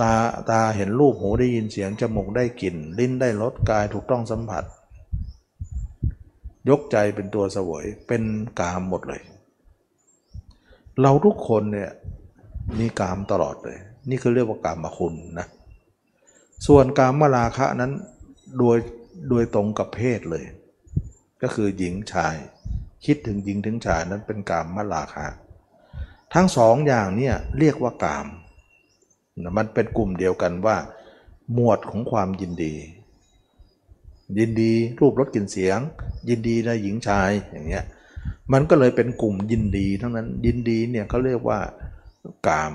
[0.00, 0.12] ตา
[0.50, 4.64] ตาเห็นรูปหูได้ยินเสียงจมูกได้กลิ่น ลิ้นได้รสกายถูกต้องสัมผัส
[6.68, 8.22] ยกใจเป็นตัวเสวยเป็น
[8.60, 9.22] กามหมดเลย
[11.00, 11.90] เราทุกคนเนี่ย
[12.78, 13.78] มีกามตลอดเลย
[14.10, 15.46] นี่คือเรียกว่ากามคุณนะ
[16.66, 17.92] ส่วนกามมราคะนั้น
[18.58, 18.78] โดย
[19.30, 20.44] โดยตรงกับเพศเลย
[21.42, 22.34] ก็คือหญิงชาย
[23.04, 25.26] คิดถึงหญิงถึงชายนั้นเป็นกามมราคะ
[26.34, 28.26] ทั้งสองอย่างเนี่ยเรียกว่ากาม
[29.56, 30.76] มันเป็นกลุ่มเดียวกันว่า
[31.52, 32.74] หมวดของความยินดี
[34.38, 35.78] ยินดีรูปรสกลิ่นเสียง
[36.28, 37.84] ยินดีในหญิงชายอย่างเงี้ย
[38.52, 41.58] มันก็เลยเป็นกลุ่มยินดีทั้งนั้นยินดีเนี่ยเขาเรียกว่า
[42.48, 42.72] กาม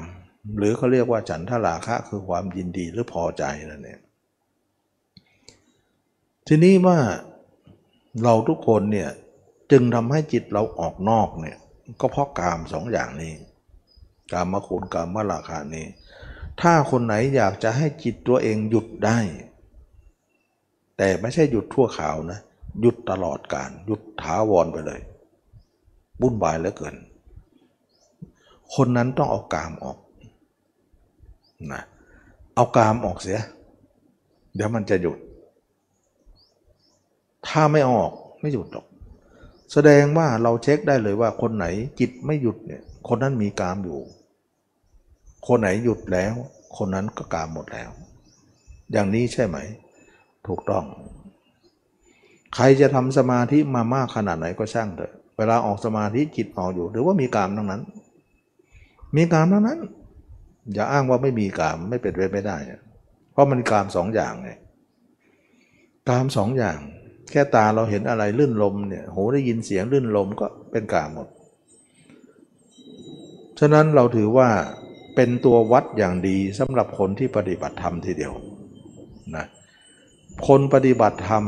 [0.57, 3.99] หรือเขาเรียกว่าฉันทราคะคือความยินดีหรือพอใจนั่นเอง
[6.47, 6.99] ทีนี้ว่า
[8.23, 9.09] เราทุกคนเนี่ย
[9.71, 11.57] จึงทำให้จิตเราออกนอกเนี่ย
[11.99, 13.33] ก็เพราะกามสองอย่างนี้
[14.31, 15.85] กามมาคุณกามมาราคานี้
[16.61, 19.19] ถ้าคนไหนอยากจะให้จิตตัวเองหยุดได้
[20.97, 22.39] แต่ไม่ใช่หยุดทั่วข่าวนะ
[22.81, 24.99] หยุดตลอดการหยุดถาวรไปเลย
[26.21, 26.95] บุ่นบายเหลือเกิน
[28.75, 29.97] คนนั้นต้องเอากามออก
[31.74, 31.84] นะ
[32.55, 33.39] เอากามออกเสีย
[34.55, 35.18] เดี๋ยวมันจะหยุด
[37.47, 38.86] ถ้าไม่ออกไม่หยุดหรอก
[39.74, 41.66] แสดงว่าเราเช็คได้เลยว่าคนไหน
[41.99, 43.99] จิตไม่หยุดเนี่ยคนนั้นมีกามอยู่
[45.47, 46.34] คนไหนหยุดแล้ว
[46.78, 47.89] คนนั้นก็กามหมดแล้ว
[48.91, 49.57] อย่างนี้ใช่ไหม
[50.47, 50.86] ถูกต้อง
[52.55, 57.82] ใครจะทำสมาธิมามากขนาดไหนก็ช่างเถอะ เวลาออกสมาธิจิตออกอยู่ หรือว่ามีกามทั้งนั้น
[59.16, 59.80] มีกามทั้งนั้น
[60.74, 62.57] อย่าอ้างว่าไม่มีกามไม่เป็นไปไม่ได้
[63.32, 64.49] เพราะมันกามสองอย่างไง
[66.09, 66.80] กามสองอย่าง
[67.32, 71.28] แค่ตาเราเห็นอะไรลื่นลมเนี่ยหูได้ยินเสียงลื่นลมก็เป็นกามหมด
[73.59, 74.49] ฉะนั้นเราถือว่า
[75.15, 78.34] เป็นตัววัดอย่างดีสำหรับคนที่ปฏิบัติธรรมทีเดียว
[79.36, 79.45] นะ
[80.47, 81.43] คนปฏิบัติธรรม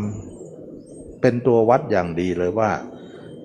[1.21, 2.69] เป็นตัววัดอย่างดีเลยว่า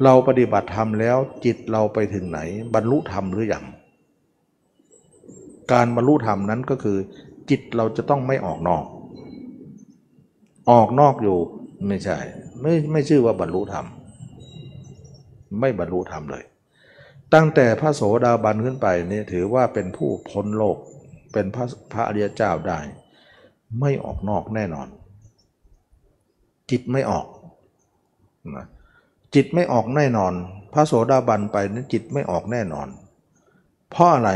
[0.04, 2.38] เราปฏิบัติธรรมแล้วจิตเราไปถึงไหน
[2.74, 3.64] บรรลุธรรมหรืออยัง
[5.72, 6.98] การบรรลุธรรมนั้นก็คือ
[7.50, 8.84] จิตเราจะต้องไม่ออกนอก
[10.70, 11.38] ออกนอกอยู่
[11.88, 12.18] ไม่ใช่
[12.60, 13.86] ไม่ไม่ชื่อว่าบรรลุธรรม
[15.60, 16.44] ไม่บรรลุธรรมเลย
[17.34, 20.78] ตั้งแต่พระโสดาบันขึ้นไปนี่ถือว่าเป็นผู้พ้นโลก
[21.32, 22.78] เป็นพระพระอริยเจ้าได้
[23.80, 24.88] ไม่ออกนอกแน่นอน
[26.70, 27.26] จิตไม่ออก
[28.56, 28.66] นะ
[29.34, 30.32] จิตไม่ออกแน่นอน
[30.72, 32.88] พระโสดาบันไปนั้นจิตไม่ออกแน่นอน
[33.90, 34.30] เพราะอะไร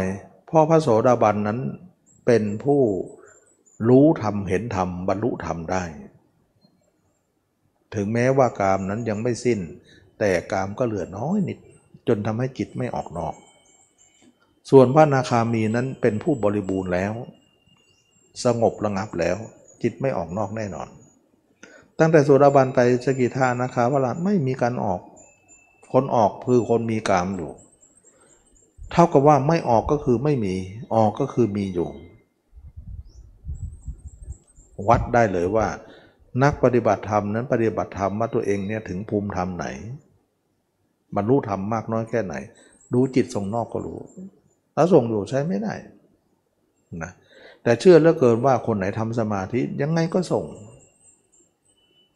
[0.51, 1.59] เพราะพระโสดาบันนั้น
[2.26, 2.82] เป็นผู้
[3.88, 5.82] รู้ธรรมเห็นธรรมบรรลุธรรมได้
[7.94, 9.61] ถึงแม้ว่ากามนั้นยังไม่สิ้น
[10.18, 11.59] แต่กามก็เหลือน้อยนิด
[12.09, 13.34] จนทำให้จิตไม่ออกนอก
[14.70, 17.12] ส่วนพระนาคามีนั้นเป็นผู้บริบูรณ์แล้ว
[18.44, 19.36] สงบระงับแล้ว
[19.82, 20.88] จิตไม่ออกนอกแน่นอน
[21.98, 25.01] ตั้งแต่โสดาบันไปสกิทานะคะว่าไม่มีการออก
[25.92, 27.51] คนออกคือคนมีกามอยู่
[28.93, 30.55] เท่ากับว่าไม่ออกก็คือไม่มี
[30.95, 31.88] ออกก็คือมีอยู่
[34.88, 35.66] วัดได้เลยว่า
[36.43, 39.66] นักปฏิบัติธรรมนั้นปฏิบัติธรรมว่าตัวเองเนี่ยถึงภูมิธรรมไหน
[41.16, 42.34] บรรลุธรรมมากน้อยแค่ไหน
[42.95, 44.01] ดูจิตส่งนอกก็รู้
[44.74, 45.74] แล้วส่งอยู่ใช้ไม่ได้
[47.03, 47.12] นะ
[47.62, 50.45] แต่เชื่อเหลือเกินว่าคนไหนทำสมาธิยังไงก็ส่ง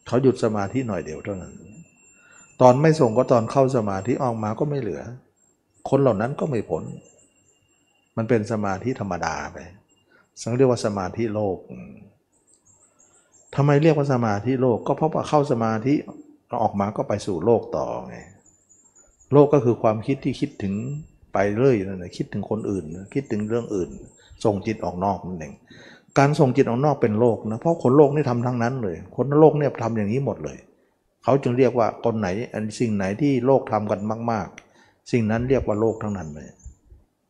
[0.07, 1.55] เขาหยุดสมาธิหน่อยเดียวเท่านั้น
[2.61, 5.03] ตอนไม่ส่งก็ตอนเข้าสมาธิออกมาก็ไม่เหลือ
[5.91, 6.83] คนเหล่านั้นก็ไม่ผล
[8.17, 9.59] มันเป็นสมาธิธรรมดาไป
[10.43, 11.59] สังเรียกว่าสมาธิโลก
[13.57, 15.95] ทำไมเรียกว่าสมาธิโลก ก็เพราะว่าเข้าสมาธิ
[16.63, 18.17] ออกมาก็ไปสู่โลกต่อไง
[19.33, 20.75] โลกก็คือความคิดที่คิดถึง
[21.33, 23.91] ไปเรื่อยนั่นแหละคิดถึงคนอื่น คิดถึงเรื่องอื่น
[24.45, 25.55] ส่งจิตออกนอกนั่นเอง
[26.19, 30.59] การส่งจิตออกนอกเป็นโลกนะเพราะคนโลกนี่ทำทั้งนั้นเลย คนโลกเนี่ยทำอย่างนี้หมดเลย
[31.25, 34.01] เขาจึงเรียกว่าคนไหนอันสิ่งไหนที่โลกทำกัน
[34.33, 34.49] มาก
[35.11, 36.49] สิ่งนั้นเรียกว่าโลกทั้งนั้นเลย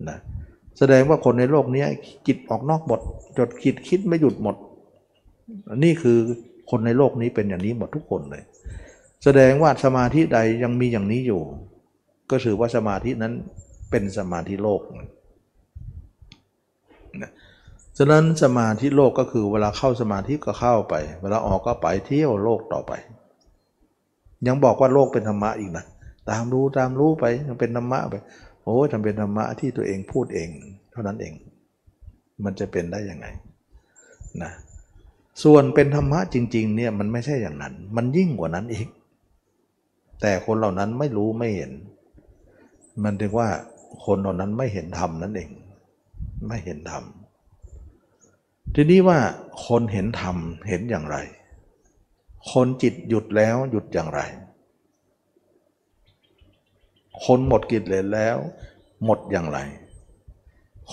[0.09, 0.18] นะ
[0.79, 1.85] แสดงว่าคนในโลกนี้
[2.27, 3.01] จิตออกนอกหมด
[3.39, 4.57] จดคิดคิดไม่หยุดหมด
[5.85, 6.18] นี่คือ
[6.70, 8.43] คนในโลกนี้เป็นอย่างนี้หมดทุกคนเลย
[9.25, 11.43] แสดงว่าสมาธิใดยังมีอย่างนี้อยู่
[12.31, 13.33] ก็ถือว่าสมาธินั้น
[13.91, 14.81] เป็นสมาธิโลก
[17.22, 17.31] นะ
[17.99, 22.93] ฉะนั้นสมาธิโลกก็คือเวลาเข้าสมาธิก็เข้าไป เวลาออกก็ไปเที่ยวโลกต่อไป
[24.47, 25.85] ยังบอกว่าโลกเป็นธรรมะอีกนะ
[26.31, 28.16] ตามรู้ตามรู้ไปยังเป็นธรรมะไป
[28.64, 30.49] โอ้ยทำเป็นธรรมะที่ตัวเองพูดเอง
[30.93, 31.35] เท่านั้นเอง
[32.45, 33.27] มันจะเป็นได้ยังไง
[34.43, 34.53] นะ
[35.43, 38.89] ส่วนเป็นธรรมะจริง ๆ เนี่ยมันไม่ใช่อย่างนั้น มันยิ่งกว่านั้นอีก
[40.20, 41.72] แต่คนเหล่านั้นไม่รู้ไม่เห็น
[43.03, 43.49] มันถึงว่า
[44.05, 45.51] คนเหล่านั้นไม่เห็นธรรมนั่นเอง
[46.49, 47.05] ไม่เห็นธรรม
[48.75, 49.18] ทีนี้ว่า
[49.66, 50.37] คนเห็นธรรม
[50.68, 51.16] เห็นอย่างไร
[52.53, 54.20] คนจิตหยุดแล้วหยุดอย่างไร
[57.24, 58.36] คนหมดกิเลสแล้ว
[59.04, 59.58] หมดอย่างไร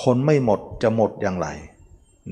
[0.04, 1.48] คนไม่หมดจะหมดอย่างไร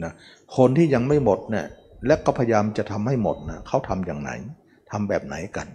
[0.03, 0.13] นะ
[0.57, 1.65] คนที่ยังไม่หมดเนี่ย
[2.05, 4.31] และก็พยายามจะทำให้หมดนะเขาทำอย่างไหน
[4.91, 5.67] ทำแบบไหนกัน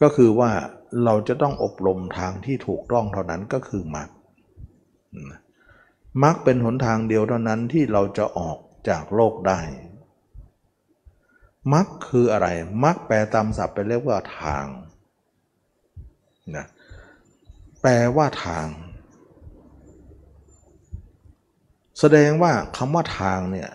[0.00, 0.50] ก็คือว่า
[1.04, 4.08] เราจะต้องอบรมทางที่ถูกต้องเท่านั้นก็คือมรรค
[6.22, 9.60] มรรคเป็นหนทางเดียวเท่านั้นที่เราจะออกจากโลกได้
[11.72, 12.48] มรรคคืออะไร
[12.84, 14.66] มรรคแปลตามศัพท์ไปเรียกว่าทาง
[16.56, 16.66] นะ
[17.82, 18.66] แปลว่าทาง
[21.98, 23.68] แสดงว่าคำว่าทางเนี่ย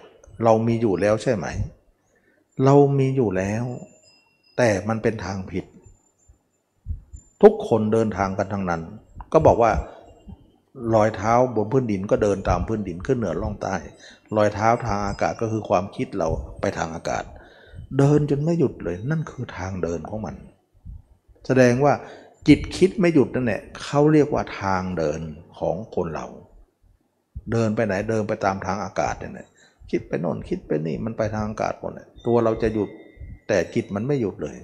[0.43, 1.45] เรามีอยู่แล้วใช่ไหม
[2.65, 3.63] เรามีอยู่แล้ว
[4.57, 5.65] แต่มันเป็นทางผิด
[7.43, 8.81] ทุกคนเดินทางกันทั้งนั้น
[9.33, 9.71] ก็บอกว่า
[10.93, 13.75] รอยเท้าบนพื้นดินก็เดินตามพื้นดินขึ้นเหนือล่องใต้
[14.35, 16.27] รอยเท้าทางอากาศก็คือความคิดเรา
[16.61, 17.23] ไปทางอากาศ
[17.97, 20.35] เดินจนไม่หยุดเลยนั่นคือทางเดินของมัน
[21.47, 21.93] แสดงว่า
[22.47, 25.21] จิตคิดไม่หยุดนั่นแหละเขาเรียกว่าทางเดิน
[25.59, 26.27] ของคนเรา
[27.51, 29.47] เดินไปไหนเดินไปตามทางอากาศเนี่ย
[29.91, 32.89] คิดไปโน่นคิดไปนี่มันไปทางอากาศหมดเลยตัวเราจะหยุด
[33.47, 34.55] แต่จิตมันไม่หยุดเลย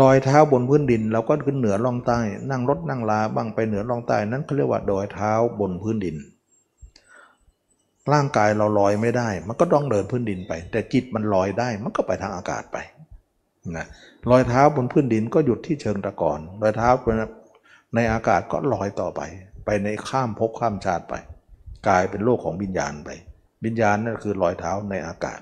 [0.00, 2.20] รอยเท้าบนพื้นดินเราก็ขึ้นเหนือล่องใต้
[2.50, 6.16] นั่งรถนั่งลาบ้างไปเหนือล่องใต้นั้นเขาเรียกว่าดอยเท้าบนพื้นดิน
[8.12, 12.78] ร่างกายเราลอยไม่ได้ มันก็ต้องเดินพื้นดินไป แต่จิตมันลอยได้มันก็ไปทางอากาศไป
[13.76, 13.86] นะ
[14.30, 16.88] รอยเท้าบนพื้นดินก็หยุดที่เชิงตะกอนรอยเท้า
[17.94, 19.20] ในอากาศก็ลอยต่อไป
[19.64, 21.14] ไปในข้ามภพข้ามชาติไป
[21.88, 23.10] กลายเป็นโลกของวิญญาณไป
[23.64, 25.40] วิญญาณนั่นคือรอยเท้าในอากาศ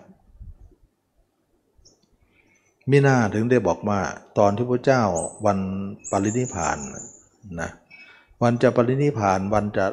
[2.90, 4.00] มิน่าถึงได้บอกว่า
[4.38, 5.02] ตอนที่พระเจ้า
[5.46, 5.58] วัน
[6.10, 6.78] ปรินิพาน
[7.60, 7.70] นะ
[8.42, 9.86] วันจะปรินิพานวันจะ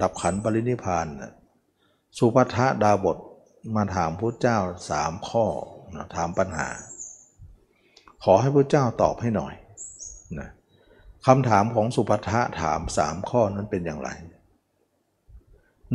[0.00, 1.06] ดับขันปรินิพาน
[2.18, 3.18] สุภัทดาบท
[3.76, 4.58] มาถามพระเจ้า
[4.90, 5.44] สามข้อ
[6.14, 6.68] ถามปัญหา
[8.24, 9.54] ขอให้พระเจ้าตอบให้หน่อย
[10.38, 10.48] นะ
[11.26, 12.28] คำถามของสุภัท
[12.60, 14.10] ถามสามข้อนั้นเป็นอย่างไร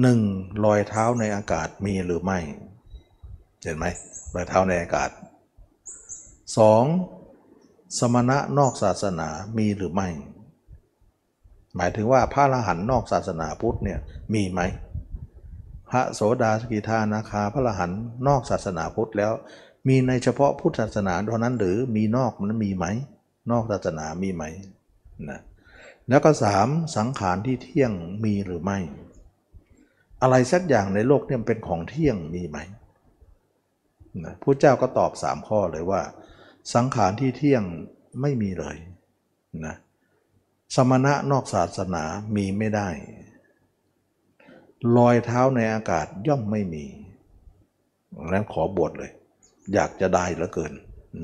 [0.02, 0.20] หนึ่ง
[0.66, 2.40] รอยเท้าในอากาศมีหรือไม่
[3.64, 3.86] เห็นไหม
[4.36, 5.10] รอยเท้าในอากาศ
[6.58, 6.84] สอง
[8.00, 10.08] สมณะนอกศาสนามีหรือไม่
[11.76, 14.00] หมายถึงว่าพระอรหันต์นอกศาสนาพุทธเนี่ย
[14.34, 14.62] มีไหม
[15.90, 19.34] พระโสดาสกิทานาคาพระอรหันต์นอกศาสนาพุทธแล้ว
[19.88, 22.86] มีในเฉพาะพุทธศาสนาเท่านั้นหรือมีนอกมันมีไหม
[23.52, 24.44] นอกศาสนามีไหม
[25.30, 25.40] นะ
[26.10, 26.68] แล้วก็สาม
[26.98, 27.92] สังขารที่เที่ยง
[28.24, 28.80] มีหรือไม่
[30.22, 32.58] อะไรสักอย่างในโลกเนี่ยเป็นของเที่ยงมีไหม
[34.26, 36.02] นะพระเจ้าก็ตอบสามข้อเลยว่า
[36.74, 37.64] สังขารที่เที่ยง
[38.22, 38.78] ไม่มีเลย
[39.66, 39.76] นะ
[40.76, 42.04] สมณะนอกศาสนา
[42.36, 42.90] มีไม่ได้
[44.98, 46.86] รอยเท้าในอากาศย่อมไม่มี
[48.34, 49.12] นั้นขอบวชเลย
[49.74, 50.74] อยากจะได้เหลือเกิน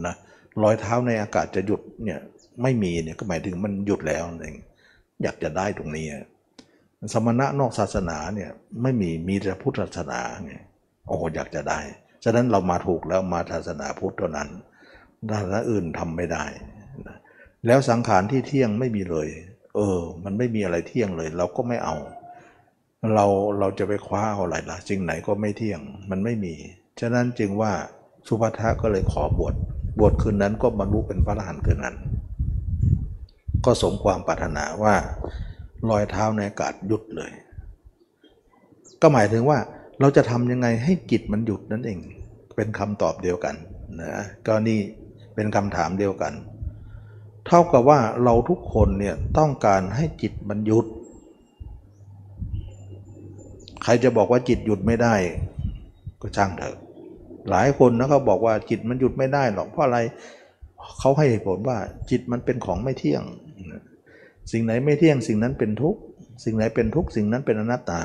[0.05, 0.15] นะ
[0.63, 2.19] รอยเท้าในอากาศจะหยุดเนี่ย
[2.61, 4.55] ไม่มีเนี่ยก็หมายถึงมันหยุดแล้วเอง
[5.23, 6.07] อยากจะได้ตรงนี้
[7.13, 8.49] สมณะนอกศาสนาเนี่ย
[8.81, 10.53] ไม่มีมีแต่พุทธศาสนาไง
[11.07, 11.79] โอ้อยากจะได้
[12.23, 14.49] ฉะนั้นเรามาถูกแล้วมาศาสนาพุทธเท่านั้น
[15.31, 16.45] ศาสนาอื่นทำไม่ได้
[17.67, 19.27] แล้วสังขารที่เที่ยงไม่มีเลย
[19.75, 21.95] เออ มันไม่มีอะไรเที่ยงเลย เราก็ไม่เอา
[23.15, 23.25] เรา
[23.59, 25.79] เราจะไปคว้าเอาอะไรล่ะสิ่งไหนก็ไม่เที่ยง
[26.11, 26.55] มันไม่มี
[26.99, 27.71] ฉะนั้นจึงว่า
[28.27, 29.53] สุภัทะก็เลยขอบวช
[29.99, 31.95] บวชคืนนั้นก็บรรลุเป็นพระอรหันต์คืนนั้น
[33.65, 34.95] ก็สมความปรารถนาว่า
[35.89, 37.31] รอยเท้าในอากาศหยุดเลย
[39.01, 39.57] ก็หมายถึงว่า
[39.99, 41.99] เราจะทำยังไงให้จิตมันหยุดนั่นเอง
[42.55, 43.55] เป็นคำตอบเดียวกัน
[44.01, 44.13] นะ
[44.47, 44.79] ก็นี่
[45.35, 46.33] เป็นคำถามเดียวกัน
[47.47, 50.85] เท่ากับว่าเราทุกคนเนี่ยต้องการให้จิตมันหยุด
[53.83, 55.15] ใครจะบอกว่าจิตหยุดไม่ได้
[56.21, 56.77] ก็ช่างเถอะ
[57.49, 59.99] หลายคนนะเขาบอกว่าจิตมันหยุดไม่ได้หรอกเพราะอะไร
[60.99, 61.77] เขาให้เหตุผลว่า
[62.09, 63.23] จิตมันเป็นของไม่เที่ยง
[64.51, 65.99] สิ่งไหนไม่เที่ยงสิ่งนั้นเป็นทุกข์
[66.43, 68.01] สิ่งไหนเป็นทุกข์สิ่งนั้นเป็นอนัตตา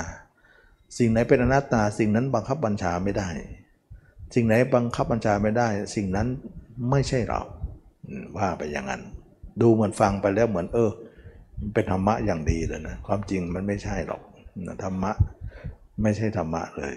[0.99, 3.29] สิ่งไหนเป็นอนัตตา สิ่งนั้นบังคับบัญชาไม่ได้
[4.35, 6.29] สิ่งไหนบังคับบัญชาไม่ได้ สิ่งนั้น
[6.91, 7.41] ไม่ใช่เรา
[8.37, 9.03] ว่าไปอย่างนั้น
[9.61, 10.91] ดูเหมือนฟังไปแล้วเหมือนเออ
[11.75, 14.23] เป็นธรรมะอย่างดีเลยนะความจริงมันไม่ใช่หรอก
[14.85, 15.13] ธรรมะ
[16.03, 16.95] ไม่ใช่ธรรมะเลย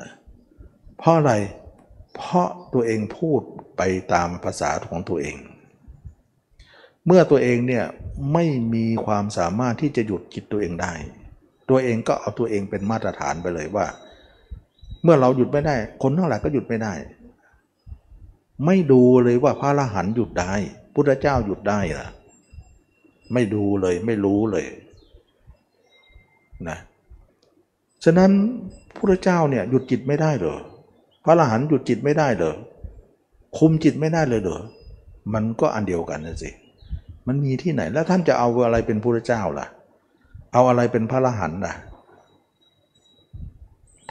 [0.00, 0.08] นะ
[0.98, 1.32] เพราะอะไร
[2.16, 3.40] เพราะตัวเองพูด
[3.76, 5.36] ไปตามภาษาของตัวเอง
[7.06, 7.84] เมื่อตัวเองเนี่ย
[8.32, 8.44] ไม่
[8.74, 10.92] มีความสามารถที่จะหยุดจิตตัวเองได้
[11.70, 13.86] ตัวเองก็เอาตัวเองเป็นมาตรฐานไปเลยว่า
[15.02, 16.94] เมื่อเราหยุดไม่ได้ คนทั้งหลายก็หยุดไม่ได้
[18.66, 20.52] ไม่ดูเลยว่าพระอรหันต์หยุดได้
[20.94, 22.08] พุทธเจ้าหยุดได้ล่ะ
[23.32, 24.66] ไม่ดูเลยไม่รู้เลย
[26.68, 26.78] นะ
[28.04, 28.30] ฉะนั้น
[28.96, 30.58] พระเจ้าเนี่ยหยุดจิตไม่ได้เหรอ
[31.26, 32.54] พระอรหันต์หยุดจิตไม่ได้เหรอ
[33.58, 34.60] คุมจิตไม่ได้เลยเหรอ
[35.34, 36.50] มันก็อันเดียวกันนะสิ
[37.26, 39.66] มันมีที่ไหนแล้วท่านจะเอาอะไรเป็นพระเจ้าล่ะ
[40.52, 41.74] เอาอะไรเป็นพระอรหันต์ล่ะ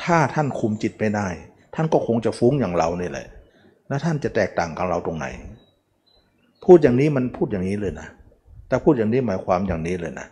[0.03, 1.27] ถ้าท่านคุมจิตไม่ได้
[1.75, 3.27] ท่านก็คงจะฟุ้งอย่างเรานี่แหละ
[3.87, 5.27] แล้วท่านจะแตกต่างกับเราตรงไหน
[6.65, 8.07] พูดอย่างนี้มันพูดอย่างนี้เลยนะ
[8.67, 10.27] แต่พูดอย่างนี้หมายความอย่างนี้เลยนะ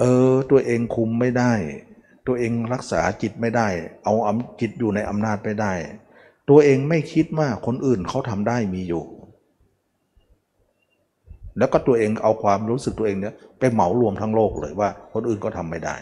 [0.00, 1.52] เออตัวเองคุมไม่ได้
[2.26, 3.68] ตัวเองรักษาจิตไม่ได้
[4.04, 4.14] เอา
[4.60, 5.72] จิตอยู่ในอำนาจไม่ได้
[6.48, 9.04] ตัวเองไม่คิดว่าคนอื่นเขาทำได้มีอยู่
[11.58, 15.96] แล้วก็ตัวเองเอาความรู้สึกตัวเองเนี่ยไปเหมารวมทั้งโลกเลยว่า คนอื่นก็ทำไม่ได้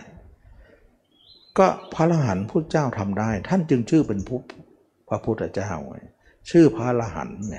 [1.59, 4.39] ก็พระอรหันต์พุทธเจ้าทำได้ ท่านจึงชื่อเป็นผู้
[5.09, 5.97] พระพุทธเจ้าไง
[6.51, 7.59] ชื่อพระอรหันต์ไง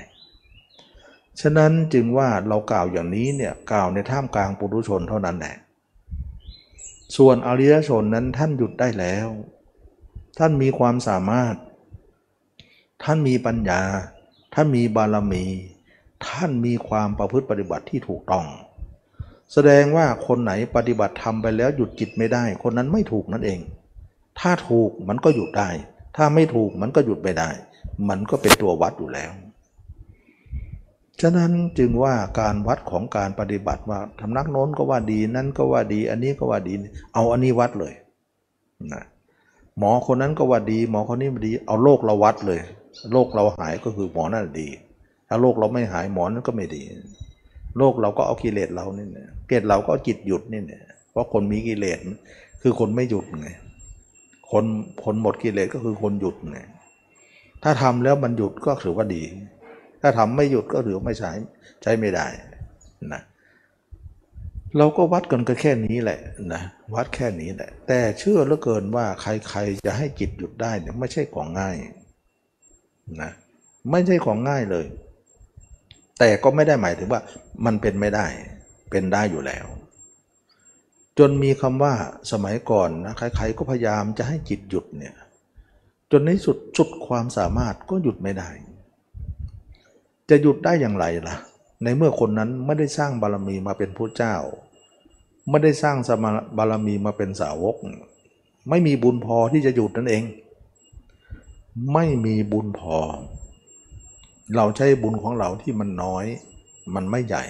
[1.40, 5.56] ฉะนั้นจึงว่าเรากล่าวอย่างนี้เนี่ยกล่าวในท่ามกลางปุถุชนเท่านั้นแหละ
[7.16, 9.28] ส่วนอริยชนนั้นท่านหยุดได้แล้ว
[10.38, 11.54] ท่านมีความสามารถ
[13.04, 13.82] ท่านมีปัญญา
[14.54, 15.44] ท่านมีบารมี
[16.28, 18.46] ท่านมีความประพฤติปฏิบัติที่ถูกต้อง
[19.52, 23.60] แสดงว่าคนไหนปฏิบัติทำไปแล้วหยุดจิตไม่ได้ คนนั้นไม่ถูกนั่นเอง
[24.40, 25.70] ถ้าถูกมันก็หยุดได้
[26.16, 27.50] ถ้าไม่ถูกมันก็หยุดไม่ได้
[28.08, 29.32] มันก็เป็นตัววัดอยู่แล้ว
[31.20, 36.74] ฉะนั้นจึงว่าการวัดของการปฏิบัติว่าทำนักโน้นก็ว่าดีนั่นก็ว่าดี อันนี้ก็ว่าดี
[37.14, 37.94] เอาอันนี้วัดเลย
[38.92, 39.02] นะ
[39.78, 42.60] หมอคนนั้นก็ว่าดี หมอคนนี้ดี เอาโรคเราวัดเลย
[43.12, 44.68] โรคเราหายก็คือหมอนั่นดี
[45.28, 46.82] ถ้าโรคเราไม่หายหมอนั้นก็ไม่ดี
[47.78, 51.98] โรคเราก็เอากิเลสเรานี่เนี่ยกิเลสเราก็จิตหยุดนี่เนี่ยเพราะคนมีกิเลส
[52.62, 53.48] คือคนไม่หยุดไง
[54.50, 54.64] คน
[55.04, 56.58] คนหมดกิเลสก็คือคนหยุดไง
[57.62, 59.22] ถ้าทำแล้วมันหยุดก็ถือว่าดี
[60.06, 61.32] ถ้าทำไม่หยุดก็ถือไม่ใช้
[61.82, 62.26] ใช้ไม่ได้
[63.12, 63.22] นะ
[64.76, 66.20] เราก็วัดกันก็แค่นี้แหละ
[66.52, 66.62] นะ
[66.94, 71.76] วัดแค่นี้แหละ แต่เชื่อเหลือเกินว่าใครๆจะให้จิตหยุดได้เนี่ยไม่ใช่ของง่าย
[73.22, 73.30] นะ
[73.90, 74.86] ไม่ใช่ของง่ายเลย
[76.18, 77.20] แต่ก็ไม่ได้หมายถึงว่า
[77.64, 78.26] มันเป็นไม่ได้
[78.90, 79.66] เป็นได้อยู่แล้ว
[81.18, 81.94] จนมีคำว่า
[82.32, 85.14] สมัยก่อนนะใครๆก็พยายามจะให้จิตหยุดเนี่ย
[86.10, 88.50] จนในสุดสุดความสามารถก็หยุดไม่ได้
[90.30, 91.36] จะหยุดได้อย่างไรล่ะ
[91.82, 94.36] ในเมื่อคนนั้นไม่ได้สร้างบารมีมาเป็นพระเจ้า
[95.50, 97.76] ไม่ได้สร้างสมาบารมีมาเป็นสาวก
[98.68, 100.24] ไม่มีบุญพอที่จะหยุดนั่นเอง
[101.92, 102.96] ไม่มีบุญพอ
[104.56, 106.24] เราใช้บุญของเราที่มันน้อย
[106.94, 107.44] มันไม่ใหญ่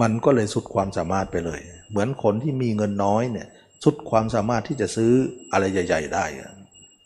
[0.00, 1.60] มันก็เลยสุดความสามารถไปเลย
[1.90, 3.48] เหมือนคนที่มีเงินน้อยเนี่ย
[3.84, 5.12] สุดความสามารถที่จะซื้อ
[5.52, 6.24] อะไรใหญ่ ๆ ได้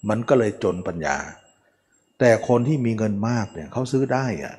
[0.08, 1.16] มันก็เลยจนปัญญา
[2.18, 4.56] แต่คนที่มีเงินมากเนี่ยเขาซื้อได้อะ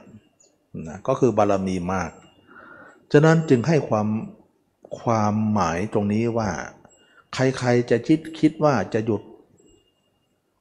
[0.87, 2.11] นะก็คือบารมีมาก
[3.11, 4.07] ฉะนั้นจึงให้ความ
[5.01, 6.49] ความหมายตรงนี้ว่า
[7.33, 9.21] ใครๆจะคิดคิดว่าจะหยุด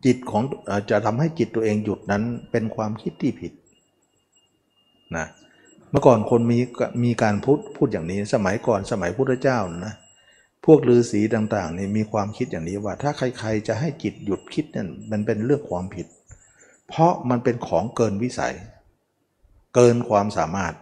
[0.05, 0.43] จิตของ
[0.91, 3.53] จะทำให้จิตตัวเองหยุดนั้นเป็นความคิดที่ผิด
[5.17, 5.27] นะ
[5.91, 6.59] เมื่อก่อนคนมี
[7.05, 9.95] มีการพูดพูดอย่างนี้ สมัยก่อนสมัยพุทธเจ้านะ
[10.65, 16.07] พวกฤาษีต่างๆนี่มีความคิดอย่างนี้ว่า ถ้าใครๆจะให้จิตหยุดคิดนั่นมันเป็นเรื่องความผิด
[16.89, 18.55] เพราะมันเป็นของเกินวิสัย
[19.75, 20.75] เกินความสามารถ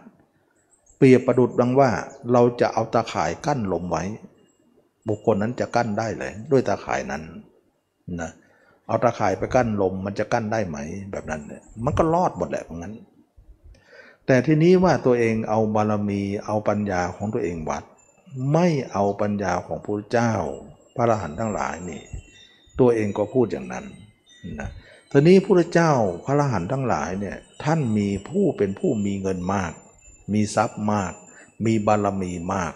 [0.97, 1.91] เปรียบประดุดดังว่า
[2.31, 4.03] เราจะเอาตาข่ายกั้นลมไว้
[5.07, 7.23] บุคคลนั้นจะกั้นได้เลย ด้วยตาข่ายนั้น
[8.21, 8.31] นะ
[8.87, 10.77] เอาตาข่ายไปกั้นลมมันจะกั้นได้ไหม
[11.11, 12.93] แบบนั้นเนี่ยมันก็รอดหมดแหละเพราะงั้น
[14.25, 17.83] แต่ทีนี้ว่าตัวเองเอาบารมีเอาปัญญาของตัวเองวัด
[18.53, 20.33] ไม่เอาปัญญาของพระเจ้า
[20.95, 22.01] พระอรหันต์ทั้งหลายนี่
[22.79, 23.85] ตัวเองก็พูดอย่างนั้น
[24.59, 24.69] นะ
[25.13, 25.93] ทีนี้พระเจ้า
[26.25, 29.71] พระอรหันต์ทั้งหลายเนี่ยท่านมีผู้เป็นผู้มีเงินมาก
[30.33, 31.13] มีทรัพย์มาก
[31.65, 32.73] มีบารมีมาก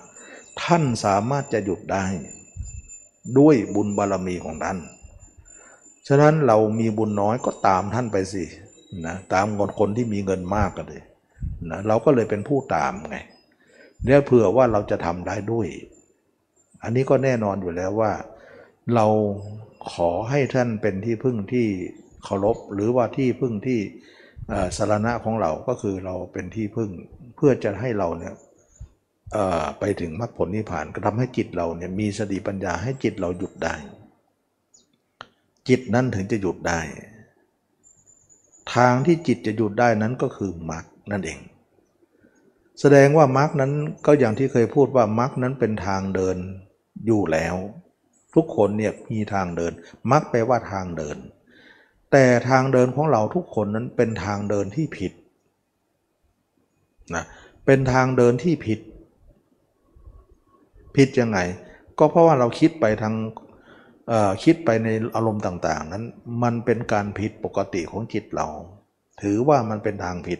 [0.64, 2.06] ท่านสามารถจะหยุดได้
[3.38, 4.78] ด้วยบุญบารมีของท่าน
[6.08, 8.44] ฉะนั้นเรามีบุญน้อยก็ตามท่านไปสิ
[9.06, 11.04] นะตามคนคนที่มีเงินมากกันเลย
[11.72, 13.18] นะเราก็เลยเป็นผู้ตามไง
[14.04, 15.68] เนี่ยเผื่อว่าเราจะทำได้ด้วย
[16.84, 18.12] อันนี้ก็แน่นอนอยู่แล้วว่า
[18.96, 19.06] เรา
[19.92, 21.68] ขอให้ท่านเป็นที่พึ่งที่
[22.26, 23.80] เคารพหรือว่าที่พึ่งที่
[24.78, 26.90] สารณะของเราก็คือเราเป็นที่พึ่ง
[27.36, 28.34] เพื่อจะให้เราเนี่ย
[29.80, 33.76] ไปถึงมรรคผลนิพพานก็ทำให้จิตเราเนี่ยมีสติปัญญาให้จิตเราหยุดได้
[35.70, 36.80] จิตนั้นถึงจะหยุดได้
[38.76, 41.40] ทางที่จิตจะหยุดได้นั้นก็คือมรรคนั่นเอง
[42.80, 43.72] แสดงว่ามรรคนั้น
[44.06, 46.38] ก็อย่างที่เคยพูดว่ามรรคนั้นเป็นทางเดิน
[47.06, 47.56] อยู่แล้ว
[48.36, 49.72] ทุกคนเนี่ยมีทางเดิน
[50.12, 51.18] มรรคแปลว่าทางเดิน
[52.12, 55.12] แต่ทางเดินของเราทุกคนนั้นเป็นทางเดินที่ผิด
[57.16, 57.24] นะ
[57.66, 58.80] เป็นทางเดินที่ผิด
[60.96, 61.40] ผิดยังไง
[62.00, 63.16] ก็เพราะว่าเราคิดไปทาง
[64.44, 66.04] คิดไปในอารมณ์ต่าง ๆ นั้น
[66.44, 68.48] มันเป็นการผิดปกติของจิตเรา
[69.22, 70.40] ถือว่ามันเป็นทางผิด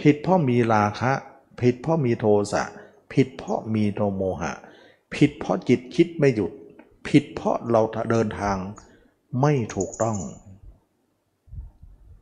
[0.00, 1.12] ผิดเพราะมีราคะ
[1.60, 2.64] ผิดเพราะมีโทสะ
[3.12, 4.52] ผิดเพราะมีโทโมหะ
[5.14, 6.52] ผิดเพราะจิตคิดไม่หยุด
[7.08, 8.56] ผิดเพราะเราเดินทาง
[9.40, 10.16] ไม่ถูกต้อง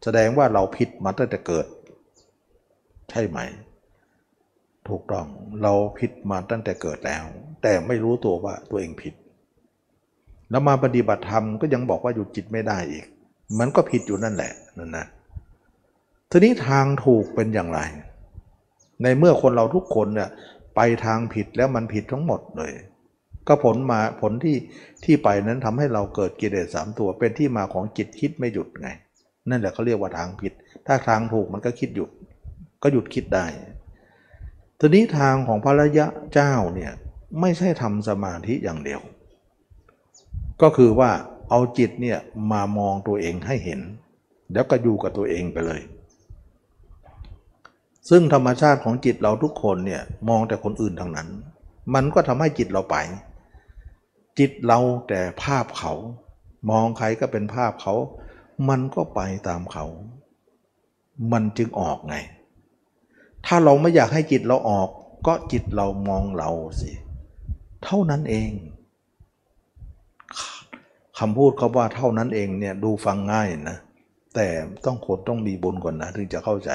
[0.02, 1.66] แสดงว่าเราผิดมาตั้งแต่เกิด
[3.10, 3.38] ใช่ไหม
[4.88, 5.26] ถูกต้อง
[5.62, 7.24] เราผิดมาตั้งแต่เกิดแล้ว
[7.62, 9.14] แต่ไม่รู้ตัวว่าตัวเองผิด
[10.50, 13.06] แล้วมาปฏิบัติธรรมก็ยังบอกว่าหยุดจิตไม่ได้อีก
[13.58, 15.06] มันก็ผิดอยู่นั่นแหละนั่นนะ
[16.30, 17.80] ทีนี้ทางถูกเป็นอย่างไร
[19.02, 20.30] ในเมื่อคนเราทุกคนเนี่ย
[20.76, 22.72] ไปทางผิดแล้วมันผิดทั้งหมดเลย
[23.50, 24.56] ก็ผลมาผลที่
[25.04, 28.88] ที่ไปนั้นทำให้เราเกิดกิเลสสามตัว เป็นที่มาของจิตคิดไม่หยุดไง
[29.48, 30.52] นั่นแหละเขาเรียกว่าทางผิด
[30.86, 32.10] ถ้าทางถูกมันก็คิดหยุด
[32.82, 33.46] ก็หยุดคิดได้
[34.78, 36.92] ทีนี้ทางของพระรยะเจ้าเนี่ย
[37.40, 39.00] ไม่ใช่ทำสมาธิอย่างเดียว
[40.62, 41.10] ก็คือว่า
[41.50, 42.18] เอาจิตเนี่ย
[42.52, 43.80] มามองตัวเองให้เห็น
[44.52, 45.80] แล้วก็อยู่กับตัวเองไปเลย
[48.10, 51.28] ซึ่งธรรมชาติของจิตเราทุกคนเนี่ยมองแต่คนอื่นทางนั้น
[51.94, 52.96] มันก็ทำให้จิตเราไป
[54.38, 54.78] จิตเรา
[55.08, 55.92] แต่ภาพเขา
[56.70, 57.94] มองใครก็เป็นภาพเขา
[58.68, 59.86] มันก็ไปตามเขา
[61.32, 62.16] มันจึงออกไง
[63.46, 64.88] ถ้าเราไม่อยากให้จิตเราออก
[65.26, 66.50] ก็จิตเรามองเรา
[66.80, 66.92] สิ
[67.84, 68.50] เท่านั้นเอง
[71.18, 73.78] คำพูดเขาว่าเท่านั้นเองเนี่ยดูฟังง่ายนะ
[74.34, 74.46] แต่
[74.84, 76.70] ต้องคนต้องมีบุญก่อนนะถึงจะเข้าใจ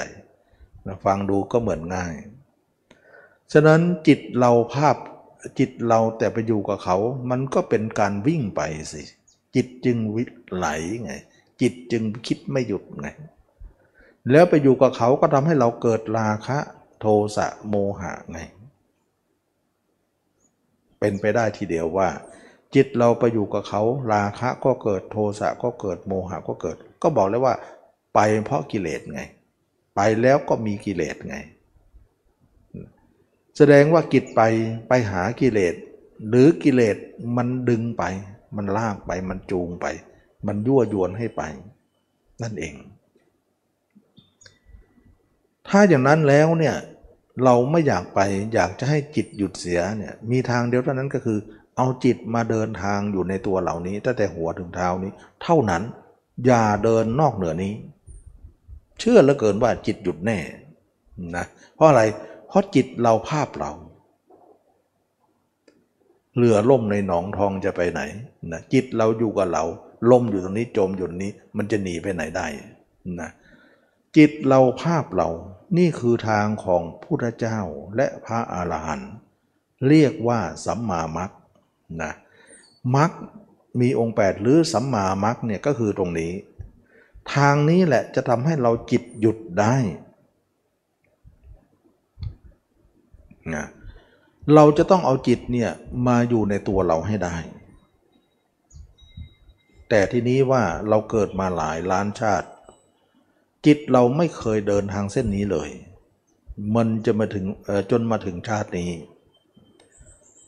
[1.04, 2.14] ฟังดูก็เหมือนง่าย
[3.52, 4.96] ฉะนั้นจิตเราภาพ
[5.58, 6.96] จิตเราแต่ไปอยู่กับเขา
[7.30, 8.60] มันก็เป็นการวิ่งไป
[8.92, 9.02] สิ
[9.54, 10.24] จิตจึงวิ
[10.54, 10.66] ไหล
[11.04, 11.12] ไง
[11.60, 13.08] จิตจึงคิดไม่หยุดไง
[14.30, 16.58] แล้วไปอยู่กับเขาก็ทำให้เราเกิดราคะ
[17.00, 17.06] โท
[17.36, 18.38] สะโมหะไง
[20.98, 22.08] เป็นไปได้ทีเดียวว่า
[22.74, 23.82] จิตเราไปอยู่กับเขา
[24.12, 27.54] ราคะก็เกิด โทสะก็เกิด โมหะก็เกิด ก็บอกเลยว่า
[28.14, 29.20] ไปเพราะกิเลสไง
[29.96, 31.36] ไปแล้วก็มีกิเลสไง
[33.56, 34.40] แสดงว่ากิจไป
[34.88, 35.74] ไปหากิเลส
[36.28, 36.96] หรือกิเลส
[37.36, 38.04] มันดึงไป
[38.56, 39.86] มันลากไปมันจูงไป
[40.46, 41.42] มันยั่วยวนให้ไป
[42.42, 42.74] นั่นเอง
[45.68, 46.76] ถ้าอย่างนั้นแล้วเนี่ย
[47.44, 48.20] เราไม่อยากไป
[48.54, 51.38] อยากจะให้จิตหยุดเสียเนี่ยมีทางเดียวเท่านั้นก็คือ
[51.76, 55.82] เอาจิตมาเดินทางอยู่ในตัวเหล่านี้ตั้งแต่หัวถึงเท้านี้ เท่านั้น
[56.46, 57.74] อย่าเดินนอกเหนือนี้
[59.00, 60.38] เชื่อเหลือเกินว่าจิตหยุดแน่
[61.36, 61.44] นะ
[61.74, 63.72] เพราะอะไรเราะจิตเราภาพเรา
[66.36, 68.00] เรือล่มในหนองทองจะไปไหน
[68.52, 69.64] นะจิตเราอยู่กับเรา
[70.10, 72.46] ล่มอยู่ตรงนี้จมอยู่นี้ มันจะหนีไปไหนได้
[73.20, 73.30] นะ
[74.16, 75.28] จิตเราภาพเรา
[75.78, 77.60] นี่คือทางของพุทธเจ้า
[77.96, 79.10] และพระอาหารหันต์
[79.88, 81.30] เรียกว่าสัมมามัค
[82.02, 82.12] นะ
[82.94, 83.12] มัค
[83.80, 86.32] มีองค์ 8 หรือสัมมามัคเนี่ยก็คือตรงนี้
[87.34, 89.76] ทางนี้แหละจะทำให้เราจิตหยุดได้
[93.54, 93.66] นะ
[94.54, 95.70] เราจะต้องเอาจิตเนี่ย
[96.06, 97.36] มาอยู่ในตัวเราให้ได้
[99.88, 102.48] แต่ทีนี้ว่าเราเกิดมาหลายล้านชาติ
[103.66, 105.68] จิตเราไม่เคยเดินทางเส้นนี้เลย
[106.76, 107.44] มันจะมาถึง
[107.90, 108.90] จนมาถึงชาตินี้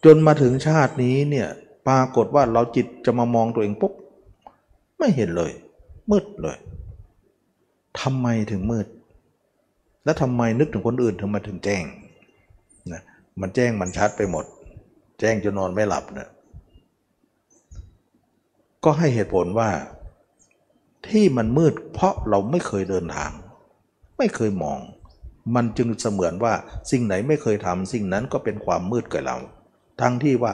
[0.04, 1.48] จนมาถึงชาตินี้เนี่ย
[1.88, 3.92] ปรากฏว่าเราจิตจะมามองตัวเองปุ๊บ
[4.98, 5.52] ไม่เห็นเลย
[6.10, 6.58] มืดเลย
[8.00, 8.86] ทำไมถึงมืด
[10.04, 11.84] และทำไมนึกถึงคนอื่นถึงมาถึงแจ้ง
[13.40, 14.44] มันแจ้งมันชัดไปหมด
[15.20, 16.30] แจ้งจนนอนไม่หลับเนะ
[18.84, 19.70] ก็ให้เหตุผลว่า
[21.08, 23.30] ที่มันมืดเพราะเราไม่เคยเดินทาง
[24.18, 24.78] ไม่เคยมอง
[25.54, 26.54] มันจึงเสมือนว่า
[26.90, 29.36] สิ่งไหนไม่เคยทำสิ่งนั้นก็เป็นความมืดกับเรา
[30.00, 30.52] ทั้งที่ว่า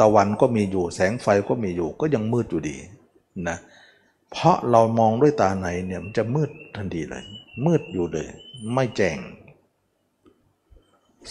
[0.00, 2.76] ตะวันก็มีอยู่แสงไฟก็มีอยู่ก็ยังมืดอยู่ดี
[3.48, 3.58] นะ
[4.30, 7.24] เพราะเรามองด้วยตาในเนี่ยมันจะมืดทันทีเลย
[7.66, 8.28] มืดอยู่เลย
[8.74, 9.16] ไม่แจ้ง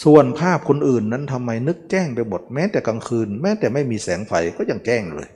[0.04, 5.30] ส่วนภาพคนอื่นนั้นทำไมนึกแจ้งไปหมดแม้แต่กลางคืน แม้แต่ไม่มีแสงไฟก็ยังแจ้งเลย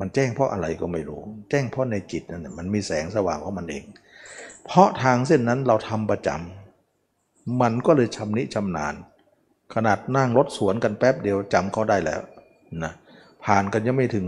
[0.00, 1.20] มันแจ้งเพราะอะไรก็ไม่รู้
[1.50, 3.84] แจ้งเพราะในจิตนั่นแหละมันมีแสงสว่างของมันเอง
[4.66, 8.94] เพราะทางเส้นนั้นเราทำประจำมันก็เลยชำนิชำนาญ
[9.74, 12.20] ขนาดนั่งรถสวนกันแป๊บเดียวจำเขาได้แล้ว
[12.84, 12.92] นะ
[13.44, 14.26] ผ่านกันยังไม่ถึง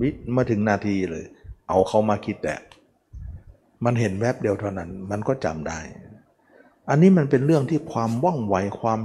[0.00, 1.24] วิมาถึงนาทีเลย
[1.68, 2.54] เอาเขามาคิดแต่
[3.84, 5.78] มันเห็นแวบเดียวเท่านั้น มันก็จำได้
[6.88, 9.00] อันนี้มันเป็นเรื่องที่ความว่องไวความ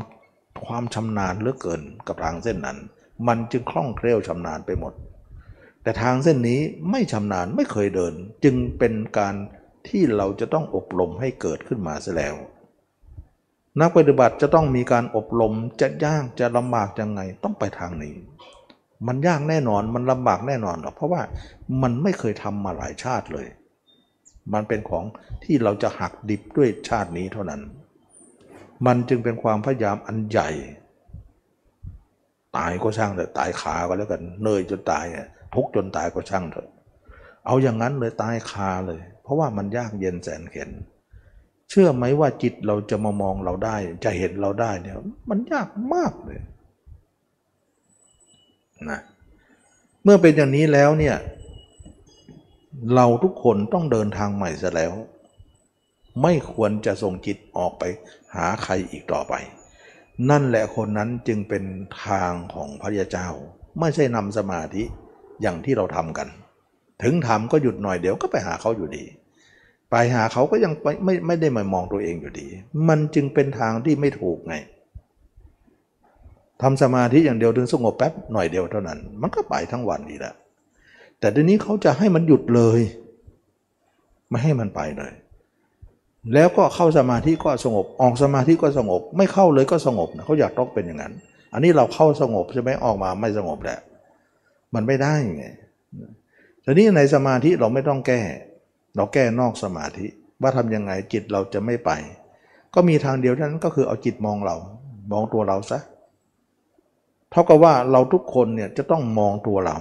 [0.66, 2.78] ความชำนาญเหลือเกินกับทางเส้นนั้น
[3.28, 4.94] มันจึงคล่องแคล่วชำนาญไปหมด
[5.84, 6.60] แต่ทางเส้นนี้
[6.92, 8.14] ไม่ชำนาญไม่เคยเดิน
[8.44, 9.36] จึงเป็นการ
[9.88, 12.36] ที่เราจะต้องอบรมให้เกิดขึ้นมาเสียแล้ว
[13.80, 18.16] นักปฏิบัติจะต้องมีการอบรมจะยากจะลำบากยังไงต้องไปทางนี้
[19.08, 21.22] มันยากแน่นอนมันลำบากแน่นอนหรอกเพราะว่า
[21.82, 23.48] มันไม่เคยทำมาหลายชาติเลย
[24.54, 25.04] มันเป็นของ
[25.44, 27.62] ที่เราจะหักดิบด้วยชาตินี้เท่านั้น
[28.86, 30.50] มันจึงเป็นความพยายามอันใหญ่
[32.58, 35.06] ตายก็ช่างเถอะตายขาก็แล้วกันเนยจนตาย
[35.56, 36.70] ทุกจนตายก็ช่างเถอะ
[37.46, 40.70] เอาอย่างนั้นเลยตายคาเลย เพราะว่ามันยากเย็นแสนเข็น
[41.70, 44.96] เชื่อไหมว่าจิตเราจะมามองเราได้ จะเห็นเราได้เนี่ย
[45.30, 46.40] มันยากมากเลย
[48.90, 49.00] นะ
[50.04, 51.16] เมื่อเป็นอย่างนี้แล้วเนี่ย
[52.96, 54.94] เราทุกคนต้องเดินทางใหม่ซะแล้ว
[56.22, 57.84] ไม่ควรจะส่งจิตออกไป
[58.36, 59.34] หาใครอีกต่อไป
[60.30, 61.64] นั่นแหละคนนั้นจึงเป็น
[62.06, 63.28] ทางของพระยาเจ้า
[63.80, 64.84] ไม่ใช่นำสมาธิ
[65.42, 66.28] อย่างที่เราทำกัน
[67.04, 69.06] ถึงทำก็หยุดหน่อยเดี๋ยวก็ไปหาเขาอยู่ดี
[69.92, 72.48] ไปหาเขาก็ยังไม่ไม่ไม่ได้มามองตัวเองอยู่ดี
[72.88, 74.56] มันจึงเป็นทางที่ไม่ถูกไง
[76.62, 80.36] ทำสมาธิอย่างเดียวถึงสงบแป๊บหน่อยเดียวเท่านั้น มันก็ไปทั้งวันดีแล้ว
[81.20, 82.80] แต่ทีนี้เขาจะให้มันหยุดเลย
[84.30, 85.14] ไม่ให้มันไปเลย
[86.34, 91.14] แล้วก็เข้าสมาธิก็สงบ ออกสมาธิก็สงบ ไม่เข้าเลยก็สงบนะเขาอยากต้องเป็นอย่างนั้น
[91.54, 93.80] อันนี้เราเข้าสงบใช่ไหมออกมาไม่สงบแหละ
[94.74, 95.46] มันไม่ได้ไง
[96.64, 98.22] ทีนี้ในสมาธิเราไม่ต้องแก้
[98.96, 100.08] เราแก้นอกสมาธิ
[100.42, 101.92] ว่าทำยังไงจิตเราจะไม่ไป
[102.74, 104.56] ก็มีทางเดียวนั้นก็คือเอาจิตมองเรา
[105.12, 105.80] มองตัวเราซะ
[107.32, 109.78] เท่ากับว่าเราทุกคนเนี่ยจะต้องมองตัวเรา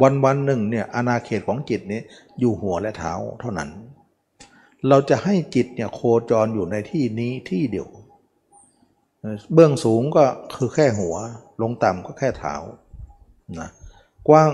[0.00, 2.00] วันวันหนึ่งเนี่ยอาณาเขตของจิตนี้
[2.38, 3.70] อยู่หัวและเท้าเท่านั้น
[4.88, 7.88] เราจะให้จิตเนี่ยโคจรอยู่ในที่นี้ที่เดียว
[9.54, 10.24] เบื้องสูงก็
[10.56, 11.14] คือแค่หัว
[11.62, 12.54] ลงต่ำก็แค่เท้า
[13.60, 13.68] นะ
[14.28, 14.50] กว้าง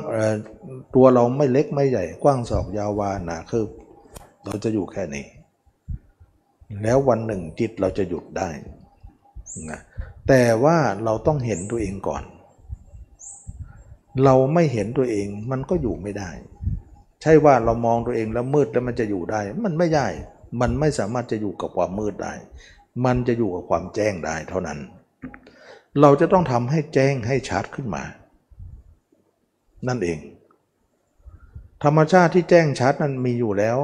[0.95, 3.65] ตัวเราไม่เล็กไม่ใหญ่ กว้างศอกยาววาหนาคือ
[4.45, 5.27] เราจะอยู่แค่นี้
[6.83, 8.49] แล้ววันหนึ่งจิตเราจะหยุดได้
[9.71, 9.81] นะ
[10.29, 12.23] แต่ว่าเราต้องเห็นตัวเองก่อน
[14.25, 16.31] เราไม่เห็นตัวเองมันก็อยู่ไม่ได้
[17.23, 20.07] ใช่ว่าเรามองตัวเองแล้วมืดแล้วมันจะอยู่ได้ มันไม่ได้
[20.61, 22.35] มันไม่สามารถจะอยู่กับความมืดได้
[23.05, 24.79] มันจะอยู่กับความแจ้งได้เท่านั้น
[26.01, 28.05] เราจะต้องทำให้แจ้งให้ชัดขึ้นมา
[29.89, 30.19] นั่นเอง
[31.85, 33.79] ธรรมชาติที่แจ้งชัดนั้นมีอยู่แล้ว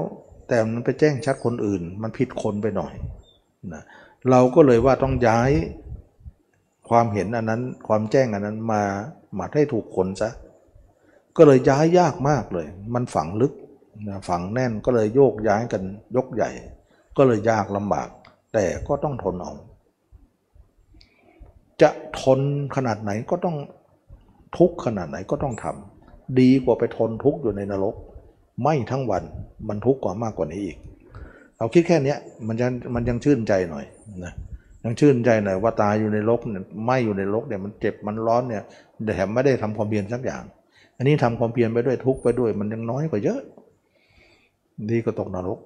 [0.48, 2.94] แต่มันไปแจ้งชัดคนอื่น มันผิดคนไปหน่อย
[3.72, 3.82] นะ
[4.30, 5.50] เราก็เลยว่าต้องย้าย
[6.88, 8.82] ความเห็นอันนั้นความแจ้งอันนั้นมา
[9.38, 10.30] มาให้ถูกคนซะ
[11.36, 13.52] ก็เลยย้ายยากมากเลย มันฝังลึก
[14.08, 15.82] นะฝังแน่นก็เลยโยกย้ายกัน
[16.16, 16.50] ยกใหญ่
[17.16, 18.08] ก็เลยยากลำบาก
[18.52, 19.52] แต่ก็ต้องทนเอา
[21.82, 22.40] จะทน
[22.76, 23.56] ขนาดไหนก็ต้อง
[24.58, 27.94] ทุกขนาดไหนก็ต้องทำดีกว่าไปทนทุกอยู่ในนรก
[28.62, 29.22] ไม่ทั้งวัน
[29.68, 30.78] มันทุกข์กว่ามากกว่านี้อีก
[31.58, 32.16] เราคิดแค่นี้
[32.48, 33.84] มันจะมันยังชื่นใจหน่อย
[34.24, 34.32] นะ
[34.84, 38.62] ยังชื่นใจหน่อยว่าตายอยู่ในรกเนี่ยไม่อยู่ในรกเนี่ยมันเจ็บมันร้อนเนี่ย
[39.04, 40.42] แต่แถมไม่ได้ทำความเพียรสักอย่าง
[40.96, 43.40] อันนี้ทำความเพียรไปด้วยทุกไปด้วย มันยังน้อยกว่าเยอะ
[44.90, 45.58] ดีก็ตกนรก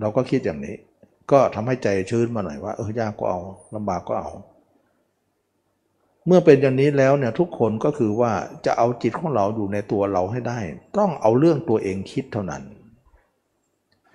[0.00, 0.74] เราก็คิดอย่างนี้
[1.30, 3.40] ก็ทำให้ใจชื้นมาหน่อยว่าเออยากก็เอา
[3.74, 4.30] ลำบากก็เอา
[6.26, 8.32] เมื่อเป็นอย่างนี้แล้วเนี่ยทุกคนก็คือว่า
[8.66, 10.58] จะเอาจิตของเราอยู่ในตัวเราให้ได้
[10.98, 12.62] ต้องเอาเรื่องตัวเองคิดเท่านั้น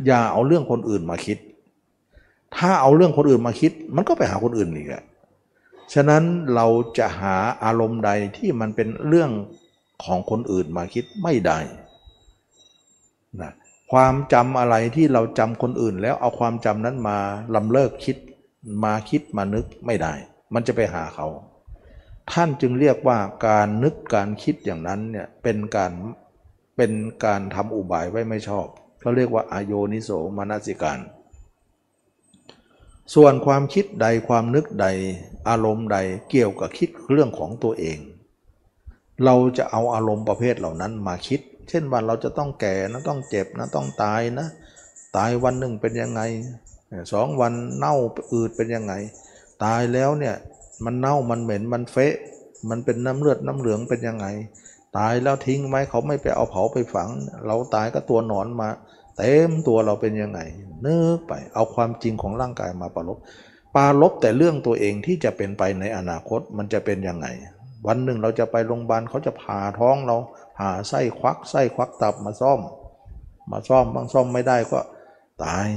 [0.05, 1.37] อย่าเอาเรื่องคนอื่นมาคิด
[2.57, 5.03] ถ้าเอาเรื่องคนอื่นมาคิด มันก็ไปหาคนอื่นอีกแหละ
[5.93, 6.23] ฉะนั้น
[6.55, 9.31] เราจะหาอารมณ์ใดที่มันเป็นเรื่อง
[10.03, 11.59] ของคนอื่นมาคิดไม่ได้
[13.41, 13.51] นะ
[13.91, 17.17] ความจำอะไรที่เราจำคนอื่น แล้วเอาความจำนั้นมา
[17.55, 18.17] ลำเลิกคิด
[18.83, 20.13] มาคิดมานึกไม่ได้
[20.53, 21.27] มันจะไปหาเขา
[22.31, 25.91] ท่านจึงเรียกว่าการนึกการคิดอย่างนั้นเนี่ยเป็นการ
[26.77, 26.91] เป็น
[27.25, 28.67] การทำอุบายไว้ไม่ชอบ
[28.99, 30.99] เขาเรียกว่าอโยนิโสมนสิการ
[33.15, 34.87] ส่วนความคิดใดความนึกใด
[35.49, 35.97] อารมณ์ใด
[36.29, 37.99] เกี่ยวกับคิดเรื่องของตัวเอง
[39.25, 41.39] เราจะเอาอารมณ์ประเภทเหล่านั้นมาคิด
[41.69, 44.47] เช่นว่าเราจะต้องแก่นะต้องเจ็บนะต้องตายนะ
[45.17, 46.21] ตายวันหนึ่งเป็นยังไง
[47.13, 47.95] สองวันเน่า
[48.33, 48.93] อืดเป็นยังไง
[49.63, 50.35] ตายแล้วเนี่ย
[50.85, 52.15] มันเน่ามันเหม็นมันเฟะ
[52.69, 54.27] มันเป็นน้ำเลือดน้ำเหลืองเป็นยังไง
[54.97, 57.09] ตายแล้วทิ้งไหมเขาไม่ไปเอาเผาไปฝัง
[57.45, 58.69] เราตายก็ตัวหนอนมา
[59.17, 60.39] เต็มตัวเราเป็นยังไง
[60.85, 63.17] นึกไปเอาความจริงของร่างกายมาปรลบ
[63.75, 67.27] ปาลบแต่เรื่องตัวเองที่จะเป็นไปในอนาคตมันจะเป็นยังไง
[67.87, 70.17] วันหนึ่งเราจะไปโรงพยาบาลเขาจะผ่าท้องเรา
[70.57, 72.59] ผ่าไส้ควักไส้ควักตับมาซ่อม
[73.51, 74.79] มาซ่อมบางซ่อมไม่ได้ก็
[75.43, 75.67] ตาย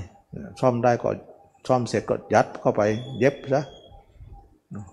[0.61, 1.11] ซ่อมได้ก็
[1.69, 2.83] ซ่อมเสร็จก็ยัดเข้าไป
[3.19, 3.65] เย็บซะ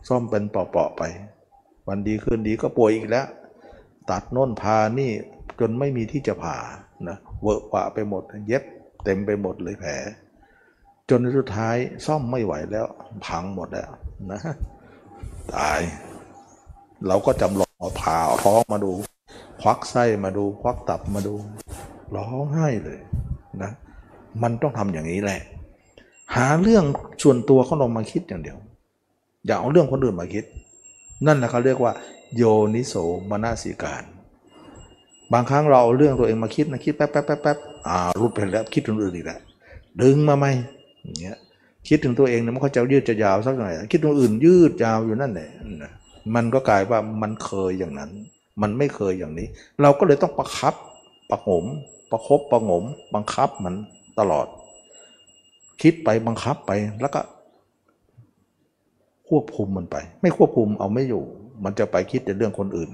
[0.07, 1.03] ซ่อมเป็นเปาะๆไป
[1.87, 3.27] วันดีคืนดีก็ป่วยอีกแล้ว
[4.09, 5.11] ตัดโน่นผ่านี่
[5.59, 6.57] จนไม่มีที่จะผ่า
[7.09, 8.63] นะเเวอะหวะไปหมด เย็บ
[9.03, 9.91] เต็มไปหมดเลยแผล
[11.09, 11.75] จนสุดท้าย
[12.05, 12.85] ซ่อมไม่ไหวแล้ว
[13.25, 13.89] พังหมดแล้ว
[14.31, 14.41] นะ
[15.55, 15.81] ตาย
[17.07, 18.91] เราก็จำลองผ่าเอาท้องมาดู
[19.61, 21.33] ควักไส้มาดู ควักตับมาดู
[22.15, 22.99] ร้องไห้เลย
[23.61, 23.71] นะ
[24.41, 25.41] มันต้องทำอย่างนี้แหละ
[26.35, 26.85] หาเรื่อง
[27.23, 28.57] ส่วนตัวเขาลงมาคิดอย่างเดียว
[29.45, 30.45] อย่าเอาเรื่องคนอื่นมาคิด
[31.25, 31.93] นั่นแหละเขาเรียกว่า
[32.35, 32.43] โย
[32.75, 32.93] นิโส
[33.29, 34.03] มนสิการ
[35.34, 37.57] บางครั้งเราเอาเรื่องตัวเองมาคิดนะคิดแป๊บแป๊บแป๊บแป๊บ
[37.88, 39.39] อ่ารุดไปแล้วคิดถึงอื่นอีกแล้ว
[40.01, 40.45] ดึงมาไหม
[41.03, 41.38] อย่างเงี้ย
[41.88, 45.49] คิดถึงตัวเองเนี่ยมันก็จะยืดจะยาวสักหน่อยคิดถึงอื่นยืดยาวอยู่นั่นแหละ
[46.36, 48.11] มันก็กลายว่ามันเคยอย่างนั้น
[48.61, 49.47] มันไม่เคยอย่างนี้
[49.82, 50.75] เราก็เลยต้องประคับ
[51.32, 51.65] ประงม
[52.11, 53.73] ประคบประงม บังคับมัน
[54.19, 54.47] ตลอด
[55.82, 56.71] คิดไปบังคับไป
[57.01, 57.21] แล้วก็
[59.29, 61.23] ควบคุมมันไป ไม่ควบคุมเอาไม่อยู่
[61.63, 62.89] มันจะไปคิดแต่เรื่องคนอื่น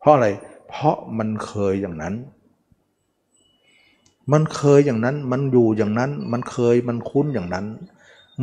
[0.00, 0.26] เพราะอะไร
[0.72, 2.14] เพราะมันเคยอย่างนั้น
[4.32, 7.66] มันเคยอย่างนั้น มันอยู่อย่างนั้น มันเคยมันคุ้นอย่างนั้น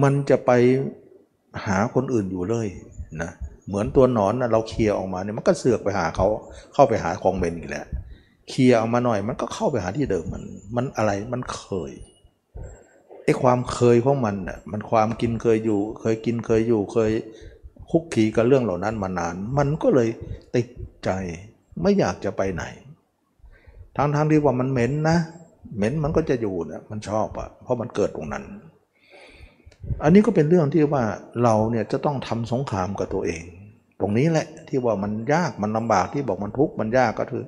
[0.04, 0.52] มันจะไป
[1.66, 2.68] หาคนอื่นอยู่เลย
[3.22, 3.32] นะ
[3.68, 6.28] เหมือนตัวหนอนนะเราเคลียออกมาเนี่ยมันก็เสือกไปหาเขา
[6.74, 7.86] เข้าไปหาของเบนอีกแล้ว
[8.50, 10.44] เคลียออกมาหน่อยมันก็เข้าไปหาที่เดิมมัน
[10.76, 11.92] มันอะไรมันเคย
[13.24, 17.12] ไอ้ความเคยของมันน่ะมันความกินเคยอยู่ เคยกินเคยอยู่เคย
[17.90, 20.10] คุกคีกับเรื่องเหล่านั้นมานาน มันก็เลย
[20.56, 20.68] ติด
[21.04, 21.10] ใจ
[21.82, 22.64] ไม่อยากจะไปไหน
[23.96, 25.18] ทั้งๆทที่ว่ามันเหม็นนะ
[25.76, 28.44] เหม็นมันก็จะอยู่นะมันชอบอะเพราะมันเกิดตรงนั้น
[30.04, 31.04] อันนี้ก็เป็นเรื่องที่ว่า
[31.44, 33.44] เราเนี่ยจะต้องทำสงครามกับตัวเอง
[34.00, 37.44] ตรงนี้แหละที่ว่ามันยากมันลำบากที่บอกมันทุกข์มันยากก็คือ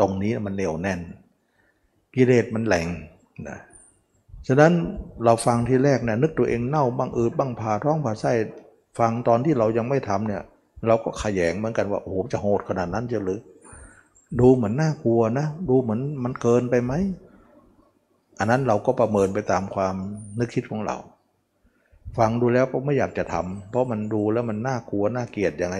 [0.00, 1.00] ตรงนี้มันเหนียวแน่น
[2.14, 2.88] กิเลสมันแหลง
[3.48, 3.58] นะ
[4.48, 4.72] ฉะนั้น
[5.24, 8.32] เราฟังที่แรกเนี่ยนึกตัวเองเน่าบ้างอืดบ้างผ่าท้องผ่าไส้
[8.98, 10.42] ฟังตอนที่เรายังไม่ทำเนี่ย
[10.86, 13.40] เราก็ขยงเหมือนกันว่าโอ้โหจะโหดขนาดนั้นจะหรือ
[14.40, 16.92] ดูเหมือนน่ากลัวนะ ดูเหมือนมันเกินไปไหม
[18.38, 19.94] อันนั้นเราก็ประเมินไปตามความ
[20.38, 20.96] นึกคิดของเรา
[22.18, 25.76] ฟังดูแล้วก็ไม่อยากจะทำเพราะมันดูแล้วมันน่ากลัวน่าเกลียดยังไง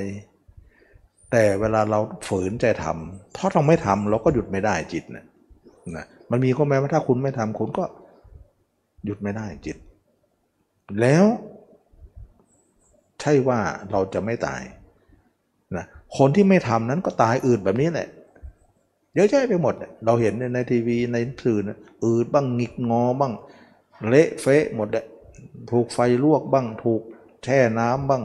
[1.31, 5.25] แต่เวลาเราฝืนใจทำเพราเราไม่ทำเราก็หยุดไม่ได้จิตนะ
[5.97, 7.85] นะมันมีข้อแม้ว่าถ้าคุณไม่ทำคุณก็
[9.05, 9.77] หยุดไม่ได้จิต
[11.01, 11.25] แล้ว
[13.21, 13.59] ใช่ว่า
[13.91, 14.63] เราจะไม่ตาย
[15.77, 15.85] นะ
[16.17, 18.09] คนที่ไม่ทำนั้นก็ตายอืดแบบนี้แหละ
[19.15, 19.75] เยอะแยะไปหมด
[20.05, 23.33] เราเห็นในทีวีในสื่อนะอืดบ้างงิกงอบ้าง
[24.09, 25.05] เละเฟะหมดเลย
[25.71, 27.01] ถูกไฟลวกบ้าง ถูก
[27.45, 28.23] แช่น้ำบ้าง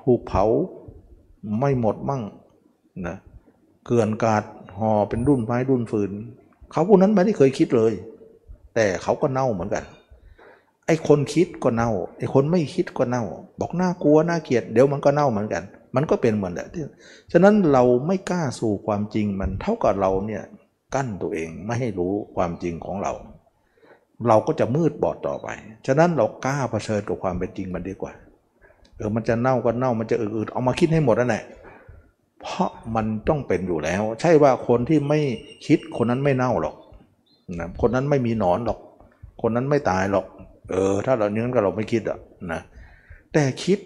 [0.00, 0.44] ถูกเผา
[1.58, 2.22] ไม่หมดบ้าง
[3.06, 3.16] นะ
[3.84, 4.44] เกลื่อนกาด
[4.78, 6.10] ห่อเป็นรุ่นไม้รุ่นฟืน
[6.70, 7.92] เขาพวกนั้นไม่ได้เคยคิดเลย
[8.74, 9.84] แต่เขาก็เน่าเหมือนกัน
[10.86, 13.24] ไอ้คนคิดก็เน่าไอ้คนไม่คิดก็เน่า
[13.60, 15.62] บอกน่ากลัวน่าเกลียดเดี๋ยวมันก็เน่าเหมือนกัน
[15.94, 16.66] มันก็เป็นเหมือนแหละ
[17.32, 20.42] ฉะนั้นเราไม่กล้าสู่ความจริงมันเท่ากับเราเนี่ย
[20.94, 23.12] กั้นตัวเองไม่ให้รู้ความจริงของเรา
[24.28, 25.48] เราก็จะมืดบอดต่อไป
[25.86, 28.12] ฉะนั้นเรากล้าเผชิญกับความเป็นจริงมันดีกว่า
[28.96, 31.44] เออมันจะเน่าก็เน่ามันจะอืดๆเอามาคิดให้หมดนั่นแหละ
[32.40, 35.20] เพราะมันต้องเป็นอยู่แล้ว ใช่ว่าคนที่ไม่
[35.66, 36.76] คิดคนนั้นไม่เน่าหรอก
[37.58, 38.78] นะคนนั้นไม่มีหนอนหรอก
[39.42, 40.26] คนนั้นไม่ตายหรอก
[40.70, 42.18] เออ ถ้าเราเนี้ยก็เราไม่คิดอะ
[42.52, 42.60] นะ
[43.32, 43.78] แต่คิด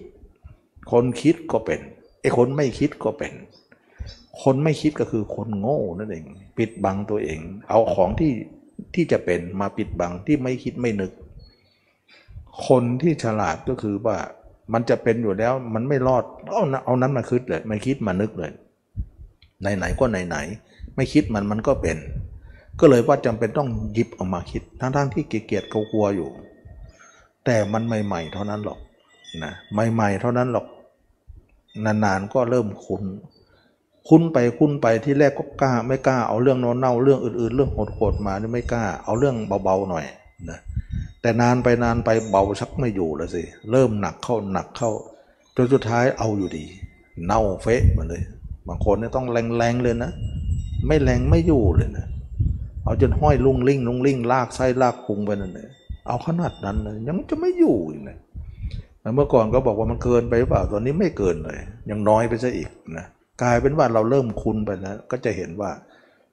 [0.90, 1.80] คนคิดก็เป็น
[2.20, 3.32] ไอ้คนไม่คิดก็เป็น
[4.42, 6.24] คนไม่คิดก็คือคนโง่นั่นเอง
[6.58, 8.32] ปิดบังตัวเอง เอาของที่
[8.94, 11.12] ที่จะเป็นมาปิดบังที่ไม่คิดไม่นึก
[12.66, 14.16] คนที่ฉลาดก็คือว่า
[14.72, 18.52] มันจะเป็นอยู่แล้วมันไม่รอดเอาเอานั้นมาคิดเลยไม่คิดมานึกเลย
[19.60, 21.96] ไหนๆก็ไหนๆไม่คิดมันมันก็เป็น
[22.80, 26.28] ก็เลยว่าจำเป็นต้องหยิบออกมาคิด ทั้งๆที่เกียจๆกลัวอยู่
[27.44, 28.78] แต่มันใหม่ ๆ เท่านั้นหรอก
[29.42, 29.52] นะ
[29.92, 30.66] ใหม่ ๆ เท่านั้นหรอก
[31.84, 33.04] นานๆก็เริ่มคุ้น
[34.08, 40.04] คุ้นไปคุ้นไปที่แรกก็กล้าไม่กล้าเอาเรื่องโน้นเน่าเรื่องอื่นๆ เรื่องโหดๆมานี่ไม่กล้า เอาเรื่องเบาๆหน่อย
[40.50, 40.58] นะ
[41.20, 44.90] แต่นานไปนานไปเบาชักไม่อยู่แล้วสิเริ่มหนักเข้าหนักเข้า
[45.56, 46.64] จนสุดท้ายเอาอยู่ดี
[47.26, 48.22] เน่าเฟะมาเลย
[48.68, 50.10] บางคนเนี่ยต้องแรงๆเลยนะ
[50.86, 52.06] ไม่แรงไม่อยู่เลยนะ
[52.84, 55.68] เอาจนห้อยลุ่งลิ่งลุ่งลิ่งลากไส้ลากพุงไปนั่นเลย
[56.06, 58.18] เอาขนาดนั้นเลยยังจะไม่อยู่อีกนะ
[59.14, 61.58] เมื่อก่อนก็บอกว่ามันเกินไปหรือเปล่าตอนนี้ไม่เกินเลย
[61.90, 63.06] ยังน้อยไปซะอีกนะ
[63.42, 65.70] กลายเป็นว่าเราเริ่มคุ้นไปแล้วก็จะเห็นว่า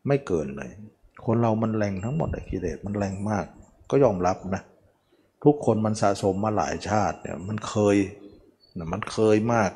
[0.08, 0.72] ไม่เกินเลย
[1.26, 3.46] คนเรามันแรงทั้งหมดไอ้กิเลสมันแรงมาก
[3.90, 4.62] ก็ยอมรับนะ
[5.44, 7.96] ทุกคนมันสะสมมาหลายชาติเนี่ยมันเคย
[8.78, 9.72] นะมันเคยมาก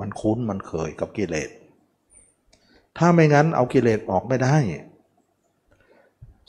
[0.00, 1.50] มันคุ้นมันเคยกับกิเลส
[2.98, 4.56] ถ้าไม่งั้นเอากิเลสออกไม่ได้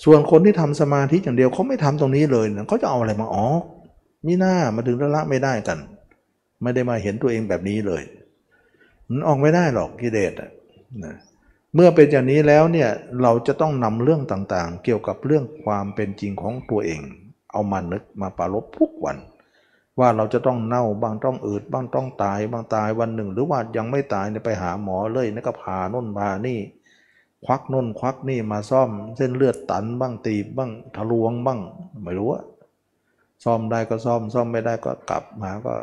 [0.04, 3.64] ส่วนคนที่ทำสมาธิอย่างเดียวเขาไม่ทำตรงนี้เลยนะเขาจะเอาอะไรมาออก
[4.28, 5.78] มีหน้ามาถึงละไม่ได้กัน
[6.64, 8.03] ไม่ได้มาเห็นตัวเองแบบนี้เลย
[9.10, 11.15] มันออกไม่ได้หรอกกิเลสนะ
[11.76, 12.90] เมื่อเป็นอย่างนี้แล้วเนี่ย
[13.22, 17.02] เราจะต้องนำเรื่องต่างๆ เกี่ยวกับเรื่องความเป็นจริงของตัวเอง
[17.52, 19.18] เอามานึกมาปรารบทุกวัน
[19.99, 26.60] ว่าเราจะต้องเน่าบ้างต้องอืดบ้างต้องตายบ้างตายวันหนึ่ง หรือว่ายังไม่ตายเนี่ยไปหาหมอเลยนี่ก็พาน่นพานี่
[27.45, 31.60] ควักน่นควักนี่มาซ่อม เส้นเลือดตันบ้างตีบบ้างทะลวงบ้าง
[32.03, 32.44] ไม่รู้อะ
[33.44, 35.73] ซ่อมได้ก็ซ่อมซ่อมไม่ได้ก็กลับมาก็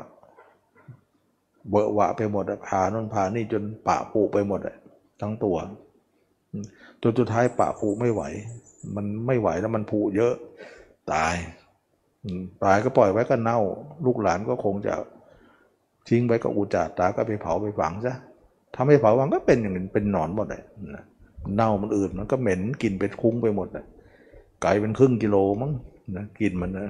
[1.71, 4.61] เบอะหวะไปหมดผ่านนผ่านี่จนปะปูไปหมด
[5.21, 5.57] ทั้งตัว
[7.03, 8.23] จนสุดท้ายปะปูไม่ไหว
[8.97, 10.35] มันไม่ไหวแล้วมันผูเยอะ
[11.13, 11.35] ตาย
[12.65, 13.59] ตายก็ปล่อยไว้ก็เน่า
[14.07, 14.95] ลูกหลานก็คงจะ
[16.09, 18.17] ทิ้งไว้ก็อุจจาตาก็ไปเผาไปฝังซะ
[18.77, 20.63] ทำให้เผาฝังก็เป็นอย่างนี้เป็นหนอนหมดเลย
[21.57, 23.85] เน่ามันอื่นมันก็เหม็นกลิ่นเป็นคุ้งไปหมดเลย
[24.63, 25.73] ไก่เป็นครึ่งกิโลมั้ง
[26.17, 26.89] นะกินมันนะ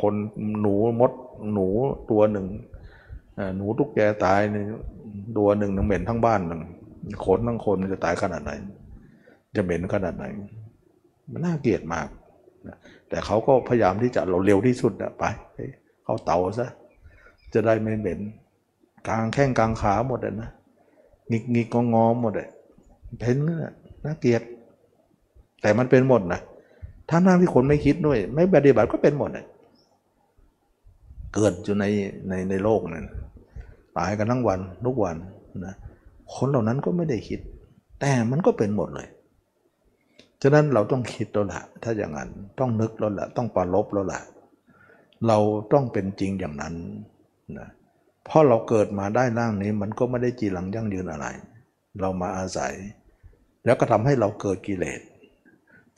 [0.00, 0.14] คน
[0.60, 1.12] หนูมด
[1.54, 1.66] หนู
[2.10, 2.46] ตัวหนึ่ง
[3.56, 4.56] หนูตุ๊กแกตายใน
[5.38, 6.60] ตัวหนึ่งนังเหม็นทั้งบ้านหนึ่ง
[7.24, 8.52] ขนทั้งคนจะตายขนาดไหน
[9.56, 10.24] จะเหม็นขนาดไหน
[11.32, 12.06] มันน่าเกลียดมาก
[13.08, 15.24] แต่เขาก็พยายามที่จะเราเร็วที่สุดอะไป
[16.04, 16.68] เขาเตาซะ
[17.54, 18.20] จะได้ไม่เหม็น
[19.08, 20.50] กลางแข้งกลางขาหมดเลยนะ
[21.30, 22.48] งิกงิกงอหมดเลย
[23.18, 23.36] เพ้น
[24.04, 24.42] น่าเกลียด
[25.62, 26.40] แต่มันเป็นหมดนะ
[27.08, 29.46] ถ้านั่งที่คนไม่คิดด้วย ไม่ปฏิบัติก็เป็นหมดเลย
[31.34, 31.84] เกิดอยู่ใน
[32.28, 33.06] ในในโลกนั้น
[33.98, 35.16] ตายกันทั้งวันทุกวัน
[35.66, 35.74] นะ
[36.34, 37.40] คนเหล่านั้นก็ไม่ได้คิด
[38.00, 39.08] แต่มันก็เป็นหมดเลย
[40.42, 44.20] ฉะนั้นเราต้องคิดแล้วละถ้าอย่างนั้นต้องนึกแล้วละต้องปรลบแล้วละ
[45.26, 45.38] เรา
[45.72, 46.74] ต้องเป็นจริงอย่างนั้น
[47.58, 47.68] นะ
[48.24, 51.26] เพราะเราเกิดมาได้ร่างนี้มันก็ไม่ได้จีหลังยั่งยืนอะไร
[52.00, 52.74] เรามาอาศัย
[53.64, 55.00] แล้วก็ทำให้เราเกิดกิเลส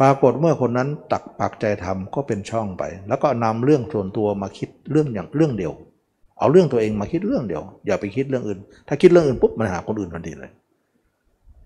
[0.00, 5.72] ปรากฏเมื่อคนนั้นตักปักใจทำก็เป็นช่องไป แล้วก็นำเรื่องส่วนตัวมาคิดเรื่องอย่างเรื่องเดียว
[6.38, 8.58] เอาเรื่องตัวเองมาคิดเรื่องเดียว อย่าไปคิดเรื่องอื่น
[8.88, 10.50] ถ้าคิดเรื่องอื่นปุ๊บมันหาคนอื่นทันทีเลย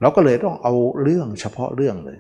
[0.01, 2.19] เราก็เลยต้องเอาเรื่องเฉพาะเรื่องเลย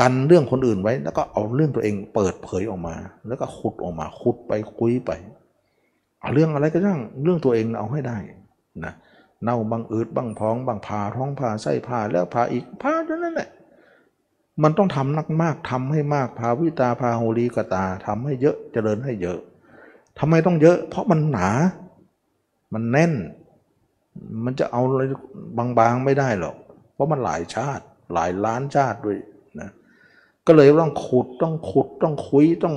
[0.00, 2.96] กันเรื่องคนอื่นไว้ แล้วก็เอาเรื่องตัวเองเปิดเผยออกมา
[3.26, 5.10] แล้วก็ขุดออกมาขุดไปคุยไป
[6.20, 8.18] เอาเรื่องอะไรก็ช่างเรื่องตัวเองเอาให้ได้
[8.84, 8.92] นะ
[9.42, 13.48] เน่าบางอืดบางพองบางผ่าท้องผ่าไส้ผ่าแล้วผ่าอีกผ่าเท่านั้นแหละ
[14.62, 19.38] มันต้องทำนักมากทำให้มากพาวิตาพาโหรีกตาทำให้เยอะเจริญให้เยอะ
[20.20, 21.48] ทำไมต้องเยอะ เพราะมันหนา
[22.74, 23.12] มันแน่น
[24.44, 25.02] มันจะเอาอะไร
[25.78, 26.56] บางๆไม่ได้หรอก
[26.94, 27.84] เพราะมันหลายชาติ
[28.14, 29.18] หลายล้านชาติด้วย
[29.60, 29.70] นะ
[30.46, 32.76] ก็เลยต้องขุดต้องขุดต้องคุยต้อง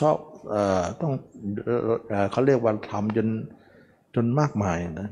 [0.00, 0.16] ชอบ
[0.48, 1.12] เอ่อต้อง
[2.30, 3.28] เขาเรียกว่าทำจน
[4.14, 5.08] จนมากมายนะ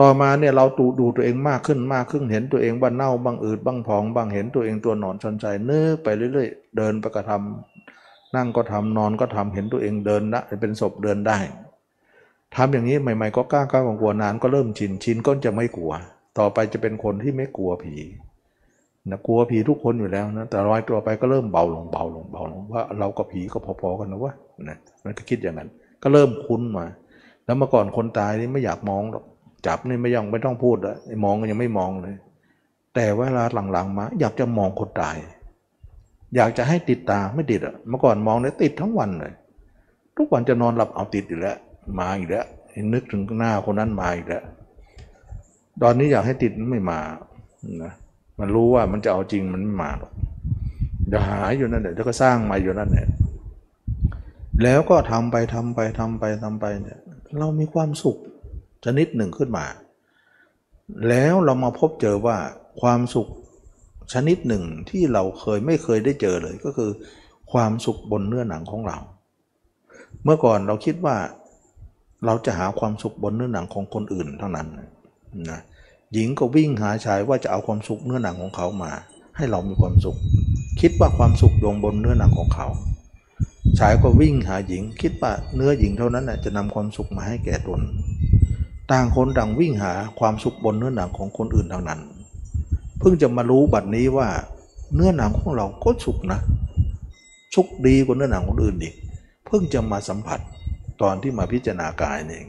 [0.00, 7.73] ต่อมาเนี่ยเราดูดูตัวเองมากขึ้นมากขึ้นเห็นตัวเองบ้านเน่าบางอืดบางผองบางเห็นตัวเองตัวหนอนชนใจเนึกไปเรื่อย ๆ เดินไปกระทำ
[8.36, 11.38] นั่งก็ทำนอนก็ทำเห็นตัวเองเดินนะเป็นศพเดินได้
[12.56, 15.92] ทำอย่างนี้ใหม่ ๆ ก็กล้ากล้ากลัวนานก็เริ่มชินชินก็จะไม่กลัว
[16.38, 17.94] ต่อไปจะเป็นคนที่ไม่กลัวผี
[19.10, 24.34] นะกลัวผีทุกคนอยู่แล้วนะแต่รอยตัวไปก็เริ่มเบาลงเบาลงเบาลงว่าเรากับผีก็พอๆกันนะวะ
[24.68, 25.68] นะมันก็คิดอย่างนั้น
[26.02, 26.86] ก็เริ่มคุ้นมา
[27.44, 29.24] แล้วเมื่อก่อนคนตายนี่ไม่อยากมองหรอก
[29.66, 32.14] จับนี่ไม่ยังไม่ต้องพูดอะมองก็ยังไม่มองเลย
[32.94, 35.16] แต่เวลาหลังๆมา อยากจะมองคนตาย
[36.36, 39.32] อยากจะให้ติดตาไม่ติดอะเมื่อก่อนมองเนี่ยติดทั้งวันเลย
[40.16, 41.56] ทุกวันจะนอนหลับเอาติดอยู่แล้ว
[41.98, 42.46] มาอีกแล้ว
[42.94, 44.44] นึกถึงหน้าคนนั้นมาอีกแล้ว
[45.82, 47.00] ตอนนี้อยากให้ติดไม่มา
[47.82, 47.92] นะ
[48.38, 50.12] มันรู้ว่ามันจะเอาจริงมันไม่มาหรอก
[51.12, 53.06] จะหายอยู่นั่นแหละแล้วก็สร้างมาอยู่นั่นแหละ
[54.62, 56.98] แล้วก็ทำไปทำไปทำไปทำไปเนี่ย
[57.38, 58.18] เรามีความสุข
[58.84, 59.66] ชนิดหนึ่งขึ้นมา
[61.08, 62.36] แล้วเรามาพบเจอว่า
[62.80, 63.28] ความสุข
[64.12, 66.90] ชนิดหนึ่งที่เราเคยไม่เคยได้เจอเลยก็คือ
[67.52, 68.98] ความสุขบนเนื้อหนังของเรา
[70.24, 71.16] เมื่อก่อนเราคิดว่า
[72.26, 74.66] เราจะหาความสุขบนเนื้อหนังของคนอื่นเท่านั้น
[75.50, 75.60] นะ
[76.12, 78.92] หญิงก็วิ่งหาชายว่าจะเอาความสุขเนื้อหนังของเขามา
[79.36, 80.16] ให้เรามีความสุข
[80.80, 82.68] คิดว่าความสุขลงบนเนื้อหนังของเขา
[83.78, 87.80] ชายก็วิ่งหาหญิง คิดว่าเนื้อหญิงเท่านั้นน่ะจะนำความสุขมาให้แก่ตน
[88.90, 92.00] ต่างคนต่างวิ่งหาความสุขบนเนื้อหนังของคนอื่นเท่านั้น
[92.98, 94.28] เพิ่งจะมารู้บัดนี้ว่า
[94.94, 96.40] เนื้อหนังของเราก็สุขนะ
[97.54, 98.94] สุขดีกว่าเนื้อหนังคนอื่นอีก
[99.46, 100.40] เพิ่งจะมาสัมผัส
[101.02, 102.48] ตอนที่มาพิจารณากายนี่เอง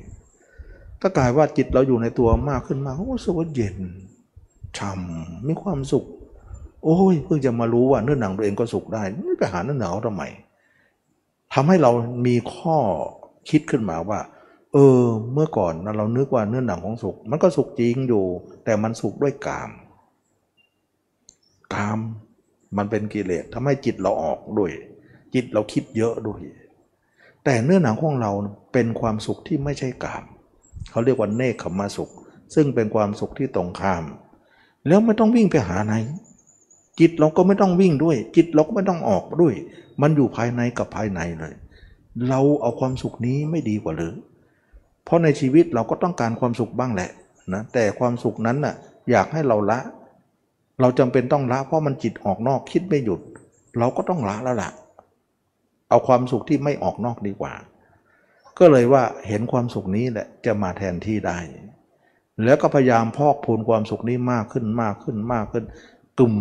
[1.02, 3.78] ก็กลายว่าจิตเราอยู่ในตัวมากขึ้นมาโอ้รู้สึกว่าเย็น
[4.78, 6.06] ช่ำมีความสุข
[6.84, 10.24] โอ้ย เพิ่งจะมารู้ว่าเนื้อหนังตัวเองก็สุขได้ไม่ไปหาเนื้อหนังเขาทำไม
[11.54, 11.92] ทำให้เรา
[12.26, 12.78] มีข้อ
[13.50, 14.20] คิดขึ้นมาว่า
[14.74, 15.02] เออ
[15.34, 18.26] เมื่อก่อนเรานึกว่าเนื้อหนังของสุข มันก็สุขจริงอยู่
[18.64, 19.70] แต่มันสุขด้วยกาม
[21.74, 22.00] กาม
[22.78, 24.72] มันเป็นกิเลสทำให้จิตเราออกด้วย
[25.34, 26.42] จิตเราคิดเยอะด้วย
[27.44, 28.32] แต่เนื้อหนังของเรา
[28.74, 30.24] เป็นความสุขที่ไม่ใช่กาม
[30.92, 32.10] เขาเรียกว่าเนคขมมาสุข
[32.56, 34.04] ซึ่งเป็นความสุขที่ตรงข้าม
[34.88, 35.94] แล้วไม่ต้องวิ่งไปหาไหน
[37.00, 39.54] จิตเราก็ไม่ต้องวิ่งด้วย จิตเราก็ไม่ต้องออกด้วย
[40.02, 41.54] มันอยู่ภายในกับภายในเลย
[42.30, 44.14] เราเอาความสุขนี้ไม่ดีกว่าหรือ
[45.04, 47.10] เพราะในชีวิตเราก็ต้องการความสุขบ้างแหละ
[47.54, 48.76] นะแต่ความสุขนั้นน่ะ
[49.12, 49.80] อยากให้เราละ
[50.82, 53.22] เราจำเป็นต้องละเพราะมันจิตออกนอกคิดไม่หยุด
[53.80, 54.72] เราก็ต้องละแล้วล่ะ
[55.90, 57.54] เอาความสุขที่ไม่ออกนอกดีกว่า
[58.60, 61.38] ก็เลยว่าเห็นความสุขนี้แหละจะมาแทนที่ได้
[62.44, 65.66] แล้วก็พยายามพอกพูนความสุขนี้มากขึ้นมากขึ้นมากขึ้น
[66.20, 66.36] กลุ่ม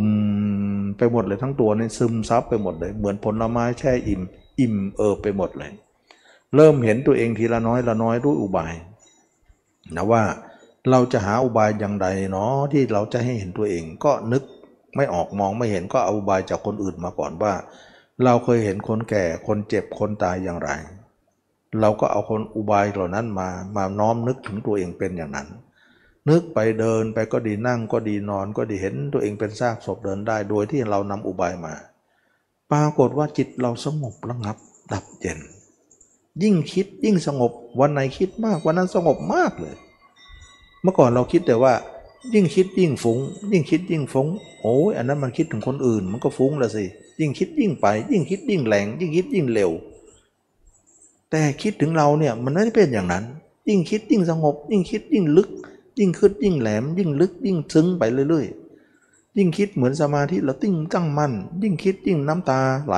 [0.99, 4.23] ไปหมดเลยทั้งตัวนี่ซึมซับไปหมดเลย เหมือนผลไม้แช่อิ่ม
[4.61, 5.73] อิ่มเอิบไปหมดเลย
[6.57, 8.75] เริ่มเห็นตัวเองทีละน้อยละน้อยด้วยอุบาย
[9.97, 10.23] นะว่า
[10.91, 14.43] เราจะหาอุบายอย่างใดเนาะที่เราจะให้เห็นตัวเอง ก็นึก
[14.97, 17.55] ไม่ออกมองไม่เห็นก็เอาอุบายจากคนอื่นมาก่อนว่า
[18.25, 20.71] เราเคยเห็นคนแก่คนเจ็บคนตายอย่างไร
[21.81, 25.49] เราก็เอาคนอุบายเหล่านั้นมามาน้อมนึกถึงตัวเองเป็นอย่างนั้น
[26.31, 31.75] นึกไปเดินไปก็ดีนั่งก็ดีนอนก็ดีเห็นตัวเองเป็นซากศพเดินได้ โดยที่เรานำอุบายมา
[32.71, 34.57] ปรากฏว่าจิตเราสงบระงับ
[34.93, 35.39] ดับเย็น
[36.43, 39.75] ยิ่งคิดยิ่งสงบวันไหนคิดมากวันนั้นสงบมากเลย
[40.85, 41.73] เมื่อก่อนเราคิดแต่ว่า
[42.35, 43.19] ยิ่งคิดยิ่งฟุง้ง
[43.53, 44.29] ยิ่งคิดยิ่งฟุง้ง
[44.61, 46.85] โอ้ยอันนั้นมันคิดถึงคนอื่น มันก็ฟุ้งละสิ
[47.21, 49.71] ยิ่งคิดยิ่งไป ยิ่งคิดยิ่งแรงยิ่งคิดยิ่งเร็ว
[51.31, 53.25] แต่คิดถึงเราเนี่ยมันไม่ได้เป็นอย่างนั้น
[53.69, 55.49] ยิ่งคิดยิ่งสงบ ยิ่งคิดยิ่งลึก
[55.99, 61.33] ยิ่งคิดยิ่งแหลม ยิ่งลึกยิ่งซึ้งไปเรื่อยๆ ยิ่งคิดเหมือนสมาธิเราติ้งตั้งมั่น
[61.63, 62.97] ยิ่งคิดยิ่งน้ำตาไหล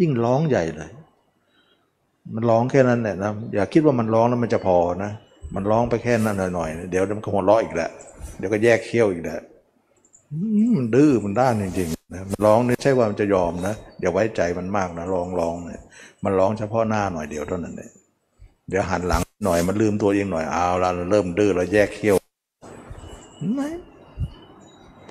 [0.00, 0.90] ยิ่งร้องใหญ่เลย
[2.34, 5.12] มันร้องแค่นั้นแหละนะอย่าคิดว่ามันร้องแล้วมันจะพอนะ
[5.54, 7.90] มันร้องไปแค่นั้นหน่อยๆ เดี๋ยวมันก็หัวเราะอีกแล้ว
[8.38, 9.40] เดี๋ยวก็แยกเขี้ยวอีกแล้ว
[10.76, 15.82] มันดื้อมันด้านจริงๆนะมันร้องนี่ใช่ว่ามันจะยอมนะอย่าไว้ใจมันมากนะร้องร้องเนี่ย
[16.24, 17.92] มันร้องเฉพาะหน้าหน่อยเดียวเท่านั้นเอง
[18.68, 22.16] เดี๋ยวหันหลังหน่อยมันลืมตัวเองหน่อยเอาละเริ่มดื้อแล้วแยกเขี้ยว
[23.54, 23.68] ไม่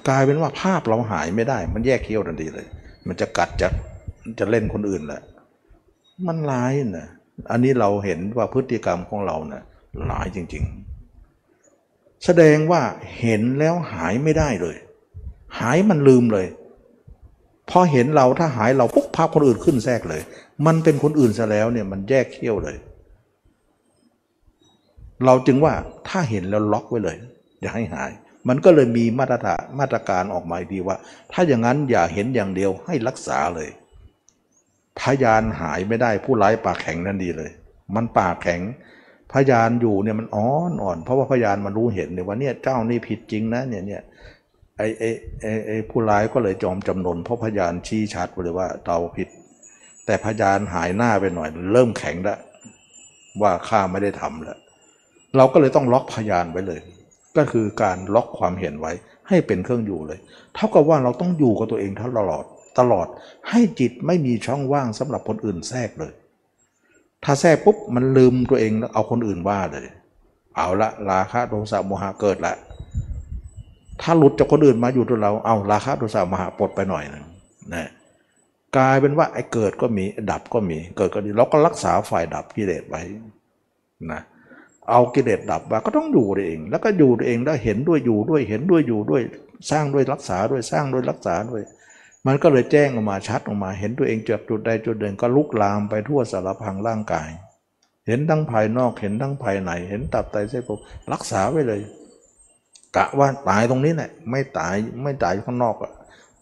[0.08, 2.68] กลายเป็นว่าภาพเราหายไม่ได้ มันแยกเขี้ยวทันทีเลย
[3.08, 3.68] มันจะกัดจะ
[4.40, 5.22] จะเล่นคนอื่นแหละ
[6.28, 7.08] มันร้ายนะ
[7.52, 10.64] อันนี้เราเห็นว่าพฤติกรรมของเราเนะ่ยะร้ายจริง
[11.44, 12.82] ๆ แสดงว่า
[13.20, 14.78] เห็นแล้วหายไม่ได้เลย
[15.60, 16.48] หายมันลืมเลย
[17.70, 20.22] พอเห็นเราถ้าหายเราปุ๊บภาพคนอื่นขึ้นแทรกเลย
[20.66, 22.78] มันเป็นคนอื่นซะแล้วเนี่ยมันแยกเขี้ยวเลย
[25.26, 25.74] เราจึงว่า
[26.08, 27.18] ถ้าเห็นแล้วล็อกไว้เลย
[27.62, 28.12] อย่าให้หาย
[28.48, 30.98] มันก็เลยมีมาตรฐานมาตรการออกมาดีว่า
[31.32, 33.70] ถ้าอย่างนั้นอย่าเห็นอย่างเดียวให้รักษาเลย
[35.00, 37.52] พยานหายไม่ได้ผู้ร้ายปากแข็งนั่นดีเลย
[37.96, 38.62] มันปากแข็ง
[39.36, 44.02] พยานอยู่เนี่ยมันอ่อนอ่อน เพราะว่าพยานมันรู้เห็นเนี่ยว่าเนี่ยเจ้านี่ผิดจริงนะเนี่ยเนี่ย
[44.78, 45.10] ไอ้ไอ้
[45.42, 49.28] ไอ้ไอ้ผู้ร้ายก็เลยจอมจำนนเพราะพยานชี้ชัดเลยว่าเราผิด
[50.06, 52.40] แต่พยานหายหน้าไปหน่อย เริ่มแข็งแล้ว
[53.42, 54.58] ว่าข้าไม่ได้ทำแล้ว
[55.38, 56.80] เราก็เลยต้องล็อกพยานไว้เลย
[57.38, 58.92] ก็คือการล็อกความเห็นไว้
[59.30, 60.20] ให้เป็นเครื่องอยู่เลย
[60.56, 62.46] เท่ากับว่าเราต้องอยู่กับตัวเองตลอด
[62.80, 63.08] ตลอด
[63.50, 66.14] ให้จิตไม่มีช่องว่างสำหรับคนอื่นแทรกเลย
[67.26, 69.86] ถ้าแทรกปุ๊บมันลืมตัวเองแล้วเอาคนอื่นว่าเลย
[70.58, 72.56] เอาละราคะโทสะโมหะเกิดละ
[74.02, 77.26] ถ้าหลุดจากคนอื่นมาอยู่ตัวเรา เอาราคะโทสะโมหะปลดไปหน่อยหนึง
[77.74, 77.90] นะ
[78.78, 83.02] กลายเป็นว่าไอ้เกิดก็มีดับก็มี เกิดก็ดีเราก็รักษาฝ่ายดับกิเลสไว้
[84.12, 84.22] นะ
[84.90, 89.22] เอากิเลสดับมาก็ต้องอยู่ตัวเอง แล้วก็อยู่ตัวเองแล้วเห็นด้วยอยู่ด้วยเห็นด้วยอยู่ด้วย
[89.72, 91.64] สร้างด้วยรักษาด้วยสร้างด้วยรักษาด้วย
[92.28, 97.30] มันก็เลยแจ้งออกมาชัดออกมา เห็นตัวเองจากจุดใดจุดหนึ่งก็ลุกลามไปทั่วสารพังร่างกาย
[98.08, 100.80] เห็นทั้งภายนอกเห็นทั้งภายใน เห็นตับไตเส้นผม
[101.14, 101.82] รักษาไว้เลย
[102.96, 105.92] กะว่าตายตรงนี้แหละไม่ตายไม่ตายข้างนอกอะ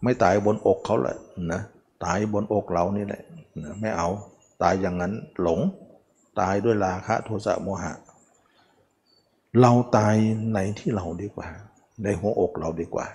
[0.03, 1.17] ไม่ตายบนอกเขาแหละ
[1.51, 1.61] นะ
[2.05, 3.21] ตายบนอกเรานี่แหละ
[3.63, 4.09] นะไม่เอา
[4.61, 5.59] ตายอย่างนั้นหลง
[6.39, 7.93] ตายด้วยราคะโทสะโมหะ
[9.61, 10.15] เราตาย
[10.53, 11.47] ในที่เราดีกว่า
[12.03, 13.05] ในหัวอกเราดีกว่า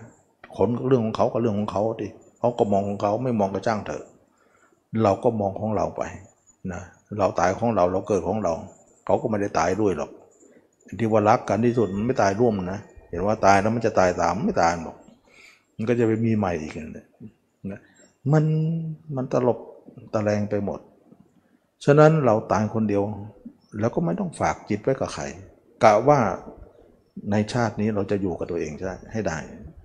[0.57, 2.09] คนเรื่องของเขาก็เรื่องของเขาดิ
[2.39, 4.05] เขาก็มองของเขาไม่มองก็จ้างเถอะ
[5.02, 6.02] เราก็มองของเราไป
[6.73, 6.82] นะ
[7.19, 8.52] เราตายของเราเราเกิดของเรา
[9.05, 10.10] เขาก็ไม่ได้ตายด้วยหรอก
[11.01, 14.97] ที่ว่ารักกันที่สุดมันไม่ตายร่วมนะ เห็นว่าตายแล้วมันจะตายตามไม่ตายหรอก
[15.77, 17.06] มันก็จะไปมีใหม่อีกนะ
[18.32, 18.44] มัน
[19.16, 19.59] มันตลบ
[20.15, 20.81] ตะแลงไปหมด
[21.85, 23.02] ฉะนั้นเราตายคนเดียว
[23.81, 25.24] แล้วก็ไม่ต้องฝากจิตไว้กับใคร
[25.85, 26.19] กะว่า
[27.31, 29.39] ในชาตินี้เราจะอยู่กับตัวเองใช่ให้ได้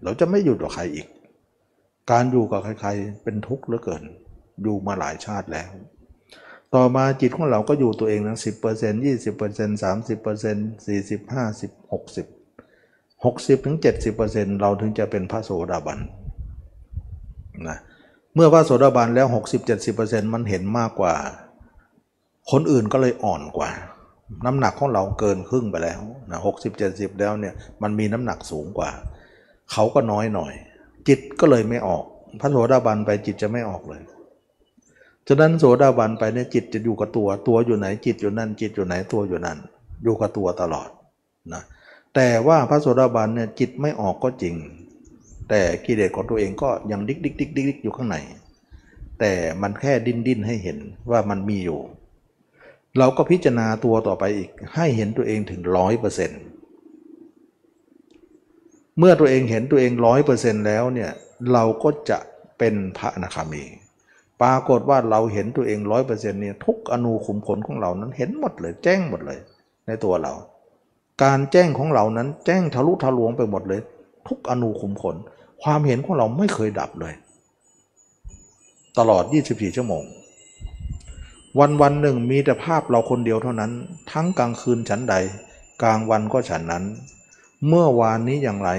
[0.03, 1.07] เราจะไม่อยู่กับใครอีก
[2.11, 4.03] การอยู่กับใครๆเป็นทุกข์เหลือเกิน
[4.63, 5.69] อยู่มาหลายชาติแล้ว
[6.75, 12.27] ต่อมาจิตของเราก็อยู่ตัวเองนะสิบเปอร์เซ็นต์ยี่สิบเปอร์เซ็นต์สามสิบเปอร์เซ็นต์สี่สิบห้าสิบหกสิบ
[13.25, 15.99] หกสิบถึงเจ็ดสิบเปอร์เซ็นต์เราถึงจะเป็นพระโสดาบัน
[17.67, 17.77] นะ
[18.35, 21.15] เมื่อพระโสดาบันแล้วหกสิบเจ็ดสิบเปอร์เซ็นต์มันเห็นมากกว่า
[22.51, 23.69] คนอื่นก็เลยอ่อนกว่า
[24.45, 28.89] น้ำหนักของเราเกินครึ่งไปแล้วนะหกสิบเจ็ดสิบแล้วเนี่ยมันมีน้ำหนักสูงกว่า
[29.71, 30.53] เขาก็น้อยหน่อย
[31.07, 32.03] จิตก็เลยไม่ออก
[32.41, 34.01] พระโสดาบันไปจิตจะไม่ออกเลย
[35.27, 39.57] ฉะนั้นโสดาบันไปเนี่ยจิตจะอยู่กับตัว ตัวอยู่ไหนจิตอยู่นั่น จิตอยู่ไหนตัวอยู่นั่น
[40.03, 40.89] อยู่กับตัวตลอด
[41.53, 41.63] นะ
[42.15, 44.55] แต่ว่าพระโสดาบันเนี่ยจิตไม่ออกก็จริง
[45.49, 48.17] แต่กิเลสของตัวเองก็ยังดิกดิกดิกดิกดกอยู่ข้างใน
[49.19, 50.77] แต่มันแค่ดิ้นดิ้นให้เห็น
[51.11, 51.79] ว่ามันมีอยู่
[52.97, 56.41] เราก็พิจารณาตัวต่อไปอีกให้เห็นตัวเองถึงร้อยเปอร์เซ็นต์
[58.99, 61.11] เมื่อตัวเองเห็นตัวเองร้อยเปอร์เซ็นต์แล้วเนี่ย
[61.53, 62.17] เราก็จะ
[62.57, 63.63] เป็นพระอนาคามี
[64.41, 69.39] ปรากฏว่าเราเห็นตัวเองร้อยเปอร์เซ็นต์เนี่ยทุกอนูขุมขนของเรานั้นเห็นหมดเลยแจ้งหมดเลย
[69.87, 70.33] ในตัวเรา
[71.23, 73.81] การแจ้งของเรานั้นแจ้งทะลุทะลวงไปหมดเลย
[74.27, 75.15] ทุกอนูขุมขน
[75.63, 77.13] ความเห็นของเราไม่เคยดับเลย
[78.97, 80.03] ตลอด 24 ชั่วโมง
[81.59, 83.71] วันวันหนึ่งมีแต่ภาพเราคนเดียวเท่านั้น
[84.11, 85.15] ทั้งกลางคืนฉันใด
[85.81, 86.83] กลางวันก็ฉันนั้น
[87.67, 88.71] เมื่อวานนี้อย่างไร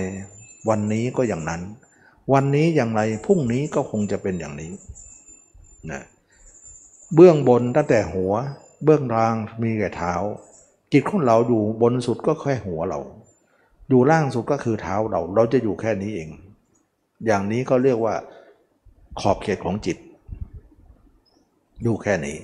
[0.68, 1.62] วันนี้ก็อย่างนั้น
[2.32, 4.72] วันนี้อย่างไรพรุ่งนี้ก็คงจะเป็นอย่างนี้
[5.90, 6.02] นะ
[7.14, 8.32] เบื้องบนตั้งแต่หัว
[8.84, 10.14] เบื้องล่างมีแต่เท้า
[10.92, 13.00] จิตของเราอยู่บนสุดก็แค่หัวเรา
[13.88, 16.30] อยู่ล่างสุดก็คือเท้าเรา เราจะอยู่แค่นี้เอง
[17.26, 18.14] อย่างนี้ก็เรียกว่า
[19.20, 19.98] ขอบเขตของจิต
[21.82, 22.36] อยู่แค่นี้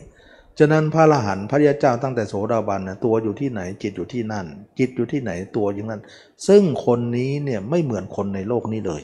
[0.63, 4.47] ฉะนั้นพระอรหันต์พระยาเจ้าตั้งแต่โสดาบันนะตัวอยู่ที่ไหนจิตอยู่ที่นั่น
[4.79, 6.03] จิตอยู่ที่ไหนตัวอย่างนั้น
[6.49, 9.03] ซึ่งคนนี้เนี่ยไม่เหมือนคนในโลกนี้เลย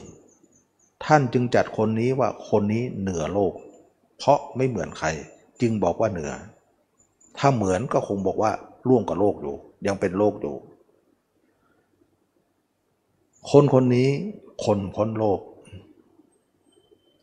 [1.05, 3.53] ท่านจึงจัดคนนี้ว่าคนนี้เหนือโลก
[4.17, 5.07] เพราะไม่เหมือนใคร
[5.61, 6.31] จึงบอกว่าเหนือ
[7.37, 8.51] ถ้าเหมือนก็คงบอกว่า
[8.89, 9.55] ร่วมกับโลกอยู่
[9.87, 10.55] ยังเป็นโลกอยู่
[13.51, 14.09] คนคนนี้
[14.65, 15.39] คนพ้นโลก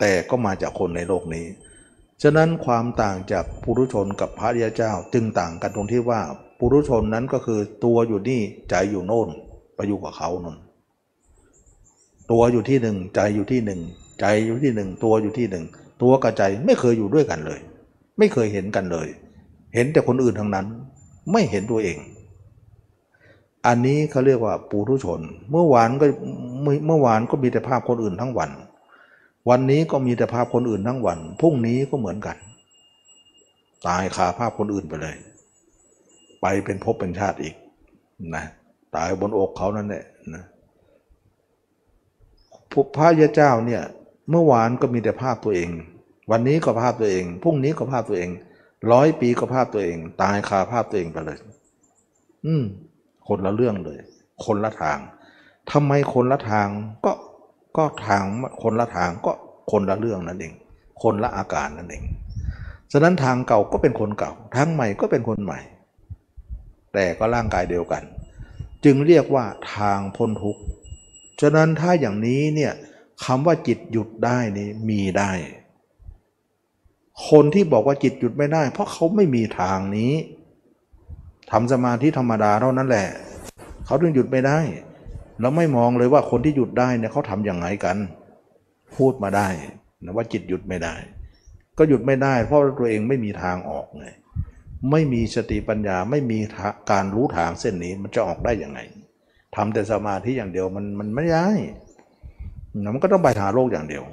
[0.00, 1.46] แต่ก็มาจากคนในโลกนี้
[2.22, 6.20] ฉะนั้นความต่างจากปุถุชนกับพระริยเจ้าจึงต่างกันตรงที่ว่า
[6.58, 9.28] ปุถุชนนั้นก็คือตัวอยู่นี่ใจอยู่โน่น
[9.76, 10.56] ไปอยู่กับเขานน
[12.30, 13.80] ตัวอยู่ที่หนึ่งใจอยู่ที่หนึ่ง
[14.20, 15.64] ใจอยู่ที่หนึ่งตัวอยู่ที่หนึ่ง
[16.02, 17.60] ตัวกับใจไม่เคยอยู่ด้วยกันเลย
[18.18, 19.08] ไม่เคยเห็นกันเลย
[19.74, 20.66] เห็นแต่คนอื่นทั้งนั้น
[21.32, 21.98] ไม่เห็นตัวเอง
[23.66, 25.20] อันนี้เขาเรียกว่าปุถุชน
[25.50, 26.06] เมื่อวานก็
[26.86, 28.50] เมื่อวานก็มีแต่ภาพคนอื่นทั้งวัน
[29.50, 32.36] วันนี้ก็มีแต่ภาพคนอื่นทั้งวัน พรุ่งนี้ก็เหมือนกัน
[33.86, 35.16] ตายคาภาพคนอื่นไปเลย
[36.40, 37.54] ไปเป็นภพเป็นชาติอีก
[38.34, 38.44] นะ
[38.96, 40.04] ตายบนอกเขานั่นแหละ
[40.34, 40.44] นะ
[42.96, 43.82] พระยาเจ้าเนี่ย
[44.30, 45.70] เมื่อวานก็มีแต่ภาพตัวเอง
[46.30, 48.30] วันนี้ก็ภาพตัวเองพรุ่งนี้ก็ภาพตัวเอง
[48.92, 51.38] ร้อยปีก็ภาพตัวเอง ตายคาภาพตัวเองไปเลย
[52.46, 52.64] อืม
[53.28, 54.00] คนละเรื่องเลย
[54.44, 54.98] คนละทาง
[55.70, 56.68] ทำไมคนละทาง
[57.04, 57.12] ก็
[57.76, 58.22] ก็ทาง
[58.62, 59.32] คนละทางก็
[59.70, 60.54] คนละเรื่องนั่นเอง
[61.02, 62.04] คนละอาการนั่นเอง
[62.92, 65.60] ฉะนั้นทางเก่าก็เป็นคนเก่า ทางใหม่ก็เป็นคนใหม่
[66.92, 68.02] แต่ก็ร่างกายเดียวกัน
[68.84, 69.44] จึงเรียกว่า
[69.74, 70.62] ทางพ้นทุกข์
[71.40, 72.72] ฉะนั้นถ้าอย่างนี้เนี่ย
[73.24, 75.30] คำว่าจิตหยุดได้นี่มีได้
[77.28, 80.12] คนที่บอกว่าจิตหยุดไม่ได้ เพราะเขาไม่มีทางนี้
[81.50, 83.08] ทำสมาธิธรรมดาเท่านั้นแหละ
[83.84, 84.58] เขาถึงหยุดไม่ได้
[85.40, 87.96] แล้วไม่มองเลยว่าคนที่หยุดได้เนี่ยเขาทำอย่างไรกัน
[88.96, 89.48] พูดมาได้
[90.04, 90.94] นะว่าจิตหยุดไม่ได้
[91.78, 94.06] ก็หยุดไม่ได้ เพราะตัวเองไม่มีทางออกไง
[94.90, 96.38] ไม่มีสติปัญญาไม่มี
[96.90, 98.78] การรู้ทางเส้นนี้มันจะออกได้ยังไง
[99.56, 101.48] ทำแต่สมาธิอย่างเดียวมันมันไม่ได้
[102.94, 104.04] มันก็ต้องไปหาโลกอย่างเดียว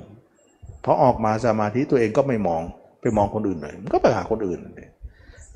[0.81, 2.61] เพราะออกมาสมาธิตัวเองก็ไม่มอง
[3.01, 4.89] ไปมองคนอื่นเลยมันก็ไปหาคนอื่นเลย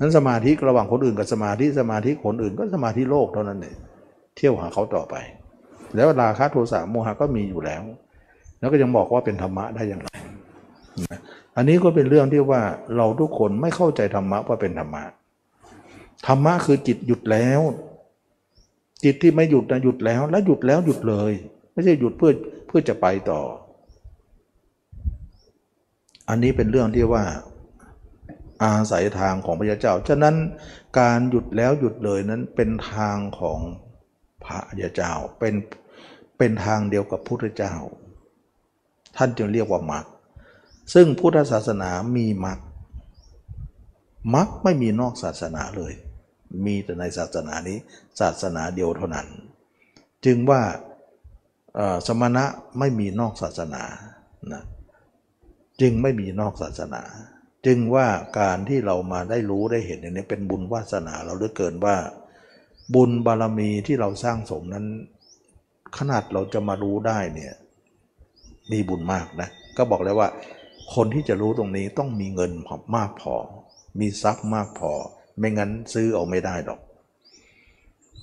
[0.00, 3.76] นั้นสมาธิระหว่างคนอื่นกับสมาธิสมาธิคนอื่นก็สมาธิโลกเท่านั้นเอง
[4.36, 5.14] เที่ยวหาเขาต่อไป
[5.94, 7.82] แล้วราคะโทสะโมหะก็มีอยู่แล้ว
[8.58, 10.10] แล้วก็ยังบอกว่าเป็นธรรมะได้อย่างไร
[11.56, 12.62] อันนี้ก็เป็นเรื่องที่ว่า
[12.96, 15.02] เราทุกคนไม่เข้าใจธรรมะว่าเป็นธรรมะ
[16.26, 17.60] ธรรมะคือจิตหยุดแล้ว
[19.04, 21.32] จิตที่ไม่หยุดนะหยุดแล้ว แล้วหยุดแล้วหยุดเลย
[21.72, 22.32] ไม่ใช่หยุดเพื่อ
[22.66, 23.40] เพื่อจะไปต่อ
[26.28, 27.24] อันนี้เป็นเรื่องที่ว่า
[28.62, 30.34] อาศัยทางของพระเจ้า ฉะนั้น
[30.98, 33.58] การหยุดแล้วหยุดเลยนั้นเป็นทางของ
[34.46, 34.60] พระ
[34.96, 35.54] เจ้าเป็น
[36.38, 37.74] เป็นทางเดียวกับพุทธเจ้า
[39.16, 40.04] ท่านจึงเรียกว่ามรรค
[40.94, 42.58] ซึ่งพุทธศาสนามีมรรค
[44.34, 45.92] มรรคไม่มีนอกศาสนาเลย
[46.66, 47.78] มีแต่ในศาสนานี้
[48.20, 49.26] ศาสนาเดียวเท่านั้น
[50.24, 50.62] จึงว่า
[52.06, 52.44] สมณะ
[52.78, 53.82] ไม่มีนอกศาสนา
[54.52, 54.62] นะ
[55.80, 57.02] จึงไม่มีนอกศาสนา
[57.66, 58.06] จึงว่า
[58.38, 61.96] การที่เรามาได้รู้ได้เห็นอย่างนี้เป็นบุญวาสนาเราเหลือเกินว่า
[62.94, 64.86] บุญบารมีที่เราสร้างสมนั้น
[65.98, 67.54] ขนาดเราจะมารู้ได้เนี่ย
[68.72, 70.28] มีบุญมากนะ ก็บอกเลยว่า
[70.94, 72.52] คนที่จะรู้ตรงนี้ต้องมีเงิน
[72.96, 73.34] มากพอ
[74.00, 74.92] มีทรัพย์มากพอ
[75.38, 76.80] ไม่งั้นซื้อเอาไม่ได้หรอก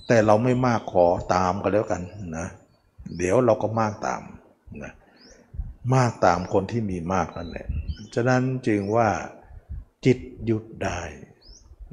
[0.08, 2.02] แต่เราไม่มากขอตามกันแล้วกัน
[2.38, 2.46] นะ
[3.16, 4.22] เดี๋ยวเราก็มากตาม
[4.82, 4.92] นะ
[5.94, 7.66] มากตามคนที่มีมากนั่นแหละ
[8.14, 9.08] ฉะนั้นจึงว่า
[10.04, 11.00] จิตหยุดได้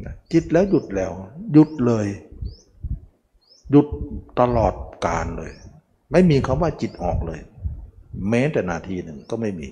[0.06, 1.11] นะจิตแล้วหยุดแล้ว
[1.53, 2.07] หยุดเลย
[3.72, 3.88] หยุด
[4.39, 4.73] ตลอด
[5.06, 5.52] การเลย
[6.11, 7.39] ไม่มีคำว่าจิตออกเลย
[8.30, 9.68] แม้แต่นาทีหนึ่งก็ไม่มี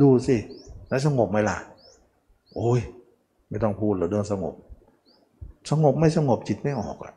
[0.00, 0.36] ดูสิ
[0.88, 1.58] แล้วสงบไหมล่ะ
[2.54, 2.80] โอ้ย
[3.48, 4.54] ไม่ต้องพูดหรอกเรื่องสงบ
[5.70, 7.12] สงบไม่สงบจิตไม่ออกอะ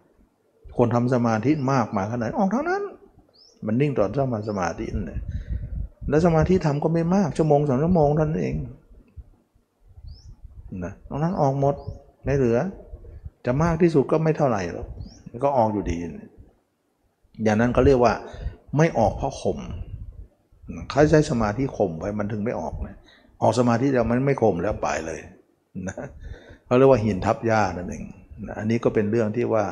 [0.77, 2.83] คนทำสมาธิมากมาขนาดออกเท่านั้น
[3.65, 5.21] มันนิ่งตอนสมาสมาธินั่นแหละ
[6.09, 8.55] แล้วสมาธิทำก็ไม่มากชั่วโมงสองชั่วโมงท่านเอง
[10.83, 11.75] นะตรงนั้นออกหมด
[12.25, 12.57] ไม่เหลือ
[13.45, 14.87] จะมากที่สุดก็ไม่เท่าไหร่หรอก
[15.43, 15.97] ก็ออกอยู่ดี
[17.43, 18.13] อย่างนั้นเขาเรียกว่า
[18.77, 19.59] ไม่ออกเพราะข่ม
[20.89, 22.95] เขาใช้สมาธิข่มไปมันถึงไม่ออกนะ
[23.41, 25.19] ออกสมาธิแล้วมันไม่ข่มแล้วไปเลย
[25.87, 25.95] นะ
[26.65, 28.05] เขาเรียกว่าหินทับหญ้านั่นเอง
[28.47, 29.65] นะอันนี้ก็เป็นเรื่องที่ว่า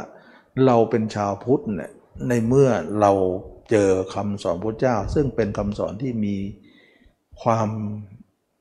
[0.66, 1.92] เราเป็นชาวพุทธเนี่ย
[2.30, 2.70] ในเมื่อ
[3.02, 3.12] เรา
[3.72, 6.36] เจอคำสอนพระเจ้า ซึ่งเป็นคำสอนที่มี
[7.44, 7.70] ความ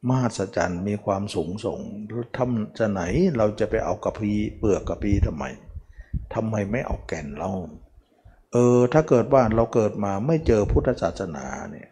[0.08, 1.78] มหัศจรรย์มีความสูงส่ง
[2.36, 3.02] ทำจะไหน
[3.36, 5.44] เราจะไปเอากระพีเปลือกกระพีทำไม
[6.34, 7.50] ทำไมไม่เอาแก่นเรา
[8.52, 11.88] เออถ้าเกิดว่าเราเกิดมาไม่เจอพุทธศาสนาเนี่ย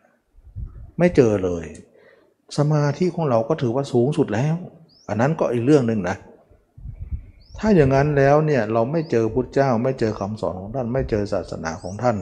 [0.98, 1.65] ไม่เจอเลย
[2.56, 4.56] สมาธิของเราก็ถือว่าสูงสุดแล้ว
[5.09, 6.16] อันนั้นก็อีกเรื่องหนึ่งนะ
[7.59, 12.16] ถ้าอย่างนั้นแล้วเนี่ยเราไม่เจอพุทธเจ้า ไม่เจอคำสอนของท่าน ไม่เจอศาสนาของท่าน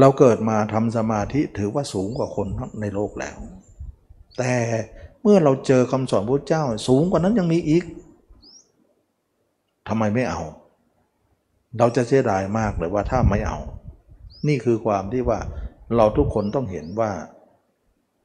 [0.00, 2.46] เราเกิดมาทำสมาธิถือว่าสูงกว่าคน
[2.80, 3.36] ในโลกแล้ว
[4.38, 4.54] แต่
[5.22, 7.84] เมื่อเราเจอคำสอนพระเจ้า สูงกว่านั้นยังมีอีก
[9.88, 10.40] ทำไมไม่เอา
[11.78, 13.58] เราจะเสียดายมากเลยว่าถ้าไม่เอา
[14.48, 15.38] นี่คือความที่ว่า
[15.96, 17.10] เราทุกคนต้องเห็นว่า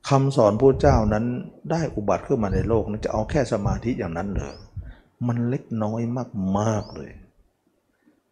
[0.10, 1.26] คำสอนพระเจ้านั้น
[1.72, 4.56] ได้อุบัติขึ้นมาในโลกนั้นจะเอาแค่สมาธิอย่างนั้นเหรอ
[5.28, 6.02] มันเล็กน้อย
[6.58, 7.12] มากๆเลย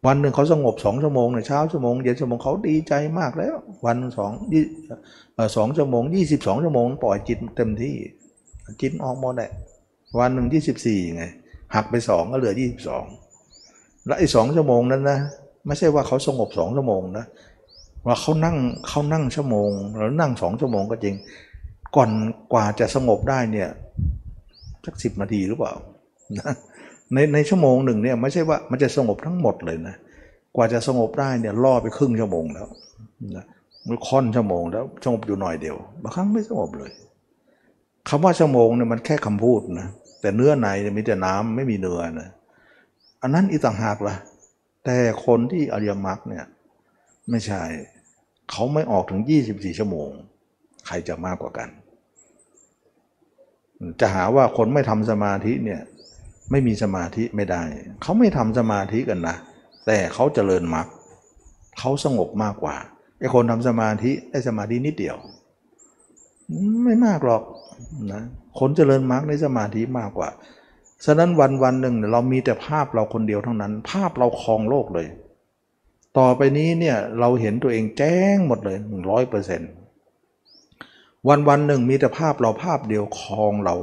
[0.06, 3.54] วันหนึ่งเขาสงบสองชั่วโมงในเช้าชั่วโมงเย็นชั่วโมงเขาดีใจมากแล้ว
[3.86, 4.64] วันสองยี่
[5.56, 7.96] สองชั่วโมงยี่สิบสองชั่วโมงปล่อยจิตเต็มที่
[8.80, 9.50] จิตออกหมดแหละ
[10.18, 11.24] วันหนึ่งยี่สิบสี่ไง
[11.74, 13.04] หักไปสองก็เหลือยี่สิบสอง
[14.06, 15.18] แล้วไอ้สองชั่วโมงนั้นนะ
[15.66, 17.24] ไม่ใช่ว่าเขาสงบสองชั่วโมงนะ
[18.06, 18.56] ว่าเขานั่ง
[18.88, 21.14] เขานั่งชั่วโมงแล้วนั่งสองชั่วโมงก็จริง
[21.96, 22.10] ก่อน
[22.52, 23.68] กว่าจะสงบได้เนี่ย
[24.84, 25.72] สักสิบนาทีหรือเปล่า
[26.38, 26.52] นะ
[27.12, 29.96] ในในชั่วโมงหนึ่งเนี่ยไม่ใช่ว่ามันจะสงบทั้งหมดเลยนะ
[30.56, 32.68] กว่าจะสงบได้เนี่ยล่อไปครึ่งชั่วโมงแล้ว
[33.36, 33.44] นะ
[33.88, 36.90] มันค่อนชั่วโมงแล้วสงบอยู่หน่อยเดียวบางครั้งไม่สงบเลย
[38.08, 39.88] คำว่าชั่วโมงเนี่ยมันแค่คำพูดนะ
[40.20, 42.30] แต่เนื้อในมีแต่น้ำไม่มีเนื้อนะ
[43.22, 44.16] อันนั้นอีต่างหากละ่ะ
[44.84, 46.44] แต่คนที่อริยมรรคเนี่ย
[47.30, 47.62] ไม่ใช่
[48.50, 49.20] เขาไม่ออกถึง
[49.50, 50.10] 24 ชั่วโมง
[50.86, 51.68] ใครจะมากกว่ากัน
[54.00, 55.80] จะหาว่าคนไม่ทำสมาธิเนี่ย
[56.50, 57.62] ไม่มีสมาธิไม่ได้
[58.02, 59.36] เขาไม่ทำสมาธิกันนะ
[59.86, 60.86] แต่เขาเจริญมรรค
[61.78, 62.76] เขาสงบมากกว่า
[63.18, 65.16] ไอ้คนทำสมาธิได้สมาธินิดเดียว
[66.84, 67.42] ไม่มากหรอก
[68.12, 68.22] นะ
[68.58, 70.30] คนเจริญมรรคในสมาธิมากกว่า
[71.04, 75.06] ฉะนั้นวันวันหนึ่งเรามีแต่ภาพเราคนเดียวเท่านั้น ภาพเราครองโลกเลย
[76.18, 79.70] ต่อไปนี้เนี่ยเราเห็นตัวเองแจ้งหมดเลยหนึ่งร้อยเปอร์เซ็นต์
[81.28, 83.74] วันวันหนึ่งมีแต่ภาพเราภาพเดียวครองเรา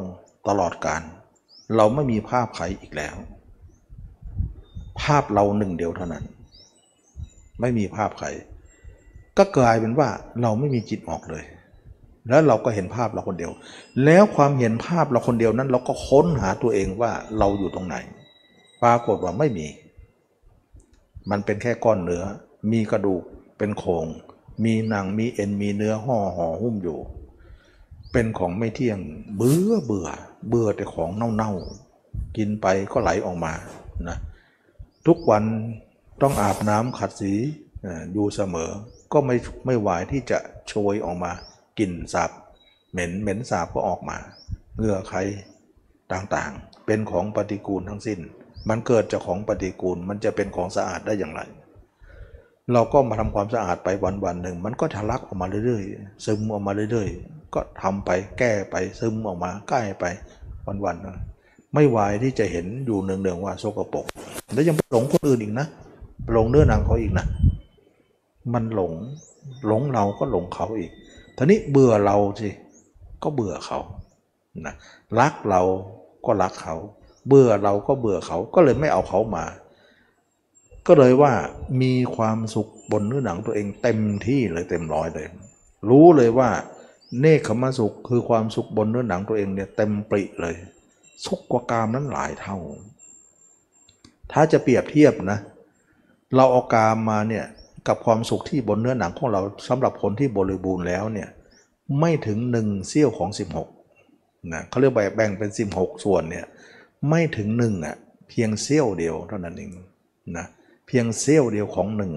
[0.47, 1.01] ตลอดการ
[1.75, 3.15] เราไม่มีภาพใครอีกแล้ว
[5.01, 6.25] ภาพเราหนึ่งเดียวเท่านั้น
[7.61, 8.27] ไม่มีภาพใคร
[9.37, 10.09] ก็กลายเป็นว่า
[10.41, 11.43] เราไม่มีจิตออกเลย
[12.29, 13.51] แล้วเราก็เห็นภาพเราคนเดียว
[14.05, 17.95] แล้วความเห็นภาพเราคนเดียวนั้น เราก็ค้นหาตัวเองว่าเราอยู่ตรงไหน
[18.83, 19.67] ปรากฏว่าไม่มี
[21.29, 22.23] มันเป็นแค่ก้อนเนื้อ
[22.71, 23.23] มีกระดูก
[23.57, 24.05] เป็นโครง
[24.65, 26.99] มีหนังมีเอ็นมีเนื้อห่อห่อหุ้มอยู่
[28.11, 28.99] เป็นของไม่เที่ยง
[29.35, 30.07] เบื่อเบื่อ
[30.47, 31.51] เบื่อแต่ของเน่า
[32.37, 33.53] กินไปก็ไหลออกมา
[34.07, 34.17] นะ
[35.07, 35.43] ทุกวัน
[36.21, 37.33] ต้องอาบน้ำขัดสี
[38.13, 38.69] อยู่เสมอ
[39.13, 39.35] ก็ไม่
[39.65, 41.31] ไม่ไหวที่จะโชยออกมา
[41.79, 42.31] กลิ่นสาบ
[42.91, 44.17] เหม็นเหม็นสาบก็ออกมา
[44.77, 45.19] เหงื่อใคร
[46.11, 48.19] ต่างๆ เป็นของปฏิกูลทั้งสิ้น
[48.69, 51.41] มันเกิดจากของปฏิกูลมันจะเป็นของสะอาดได้อย่างไร
[52.73, 60.05] เราก็มาทำความสะอาดไปวันวันหนึ่ง มันก็ทะลักออกมาเรื่อยๆ ซึมออกมาเรื่อยๆ ก็ทำไปแก้ไปซึมออกมาใกล้ไป
[60.67, 60.95] วันวัน
[61.73, 64.05] ไม่วายที่จะเห็นอยู่เนืองๆว่าโสกปก
[64.53, 65.67] แล้วยังไปหลงคนอื่นอีกนะ
[66.31, 67.25] หลงเนื้อหนังเขาอีกนะ
[68.53, 68.93] มันหลง
[69.67, 70.91] หลงเราก็หลงเขาอีก
[71.37, 72.49] ทีนี้เบื่อเราสิ
[73.23, 73.79] ก็เบื่อเขา
[74.65, 74.75] นะ
[75.19, 75.61] รักเรา
[76.25, 76.75] ก็รักเขา
[77.27, 79.45] เบื่อเราก็เบื่อเขาก็เลยไม่เอาเขามา
[80.87, 81.33] ก็เลยว่า
[81.81, 85.27] มีความสุขบนเนื้อหนังตัวเองเต็มที่เลยเต็มร้อยเลย
[85.89, 86.49] รู้เลยว่า
[87.19, 90.55] เนคขมสุขคือความสุขบนเนื้อหนังตัวเองเนี่ยเต็มปริเลย
[91.25, 92.57] สุขกว่ากามนั้นหลายเท่า
[94.31, 95.39] ถ้าจะเปรียบเทียบนะ
[96.35, 97.45] เราเอากามมาเนี่ย
[97.87, 101.29] กับความสุขที่บนเนื้อหนังของเราสำหรับคนที่บริบูรณ์แล้วเนี่ย
[101.99, 103.29] ไม่ถึงหนึ่งเสี้ยวของ
[103.89, 106.45] 16นะเขาเรียกแบ่งเป็น 16 ส่วนเนี่ย
[107.09, 107.95] ไม่ถึงหนึ่งอะ
[108.29, 109.71] เพียงเสี้ยวเดียวเท่านั้นเอง
[110.37, 110.45] นะ
[110.87, 112.13] เพียงเสี้ยวเดียวของหนึ่ง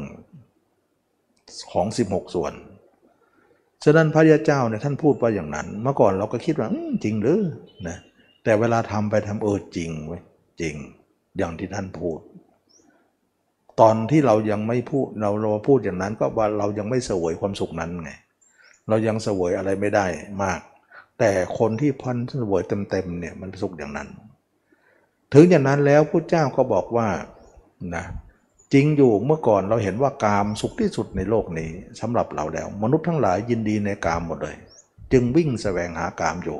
[1.72, 2.52] ของ 16 ส่วน
[3.84, 6.68] ฉะนั้นพระยาเจ้าเนี่ยท่านพูดว่าอย่างนั้น เมื่อก่อนเราก็คิดว่า
[7.04, 7.40] จริงหรือ
[7.88, 7.96] นะ
[8.44, 10.18] แต่เวลาทำไปทำเออจริงไว้
[10.60, 10.74] จริง
[11.38, 12.18] อย่างที่ท่านพูด
[13.80, 18.10] ตอนที่เรายังไม่พูดเราเราพูดอย่างนั้นก็ว่าเรายังไม่เสวยความสุขนั้นไง
[18.88, 20.06] เรายังเสวยอะไรไม่ได้
[20.42, 20.60] มาก
[21.18, 24.08] แต่คนที่พันเสวยเต็มๆเนี่ยมันสุขอย่างนั้น
[25.34, 27.08] ถึงอย่างนั้นแล้วพระเจ้าก็บอกว่า
[27.94, 28.04] นะ
[28.72, 31.70] จริงอยู่เมื่อก่อนเราเห็นว่ากามสุขที่สุดในโลกนี้
[32.00, 34.56] สำหรับเราแล้ว มนุษย์ทั้งหลายยินดีในกามหมดเลย
[35.12, 36.58] จึงวิ่งแสวงหากามอยู่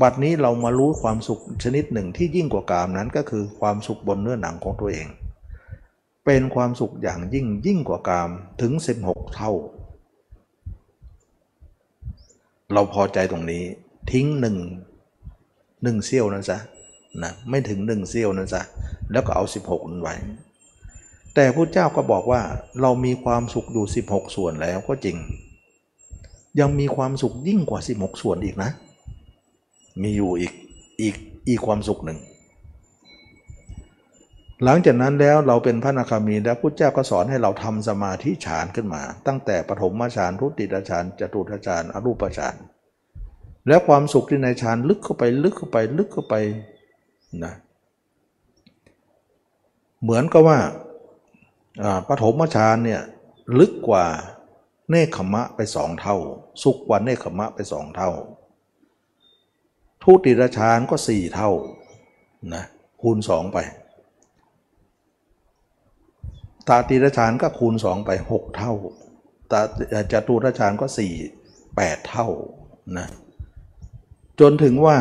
[0.00, 5.06] บัดนี้เรามารู้ความสุขชนิดหนึ่งที่ยิ่งกว่ากามนั้นก็คือความสุขบนเนื้อหนังของตัวเอง
[6.24, 8.30] เป็นความสุขอย่างยิ่งยิ่งกว่ากาม
[8.62, 8.72] ถึง
[9.04, 9.52] 16 เท่า
[12.72, 13.62] เราพอใจตรงนี้
[14.12, 14.56] ทิ้งหนึ่ง
[15.82, 16.58] หนึ่งเซี่ยวนั้นซะ
[17.22, 18.62] นะไม่ถึงหนึ่งเซี่ยวนั้นซะ
[19.12, 20.14] แล้วก็เอา 16นั้นไว้
[21.34, 22.40] แต่พระเจ้าก็บอกว่า
[22.80, 25.16] เรามีความสุขอยู่ 16 ส่วนแล้วก็จริง
[26.60, 28.70] ยังมีความสุขยิ่งกว่า 16 ส่วนอีกนะ
[30.02, 30.52] มีอยู่อีก
[31.02, 31.14] อีก
[31.48, 32.18] อีกความสุขหนึ่ง
[34.64, 42.54] หลังจากนั้นแล้วเราเป็นพระนาคามีแล้วพุทธเจ้าก็สอนให้เราทำสมาธิฌานขึ้นมา ตั้งแต่ปฐมฌานทุติยฌานจตุตฌานอรูปฌาน
[43.68, 46.34] แล้วความสุขที่ในฌานลึกเข้าไปลึกเข้าไปลึกเข้าไป
[47.44, 47.54] นะ
[50.02, 50.58] เหมือนกับว่า
[52.08, 53.02] ปฐมฌานเนี่ย
[53.58, 54.06] ลึกกว่า
[54.90, 56.16] เนคขมะไปสองเท่า
[56.62, 58.10] สุขกว่าเนคขมะไปสองเท่า
[60.02, 61.50] ทุติยฌานก็สี่เท่า
[62.54, 62.64] นะ
[63.02, 63.58] คูณสองไป
[66.68, 68.72] ตาตีรชานก็คูณสองไปหกเท่า
[69.50, 69.60] ตา
[70.12, 71.12] จตุรชานก็สี่
[71.76, 72.28] แปดเท่า
[72.96, 73.06] นะ
[74.40, 74.96] จนถึงว่า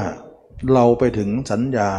[0.74, 1.90] เราไปถึงสัญญา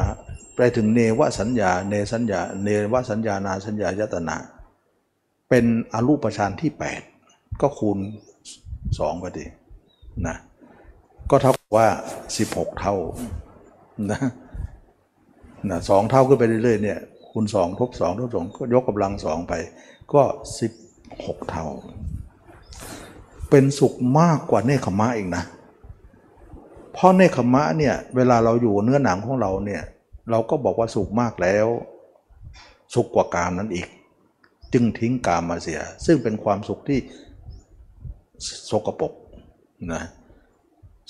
[0.57, 4.37] ไปถึงเนวสัญญา เนสัญญา เนวสัญญานาสัญญายตนา
[5.49, 6.71] เป็นอรูปฌานที่
[7.17, 7.99] 8 ก็คูณ
[8.59, 9.45] 2 ไปดิ
[10.27, 10.37] นะ
[11.31, 11.89] ก็เท่ากับว่า
[12.37, 12.95] 16 เท่า
[14.11, 14.21] นะ
[15.71, 16.99] นะสองเท่าขึ้นไปเรื่อยๆเนี่ย
[17.33, 19.53] คูณสองทบสองทบสองก็ยกกำลังสองไป
[20.13, 20.23] ก็
[20.61, 20.73] สิบ
[21.27, 21.67] หกเท่า
[23.51, 25.45] เป็นสุขมากกว่าเนคขมะอีกนะ
[26.93, 29.83] เพราะเนคขมะเนี่ยเวลาเราอยู่เนื้อหนังของเราเนี่ย
[30.31, 31.67] เราก็บอกว่าสุขมากแล้ว
[32.95, 33.89] สุขกว่ากามนั้นอีก
[34.73, 36.99] จึงทิ้งกามมาเสีย ซึ่งเป็นความสุขที่
[38.71, 39.13] สกปรก
[39.93, 40.03] นะ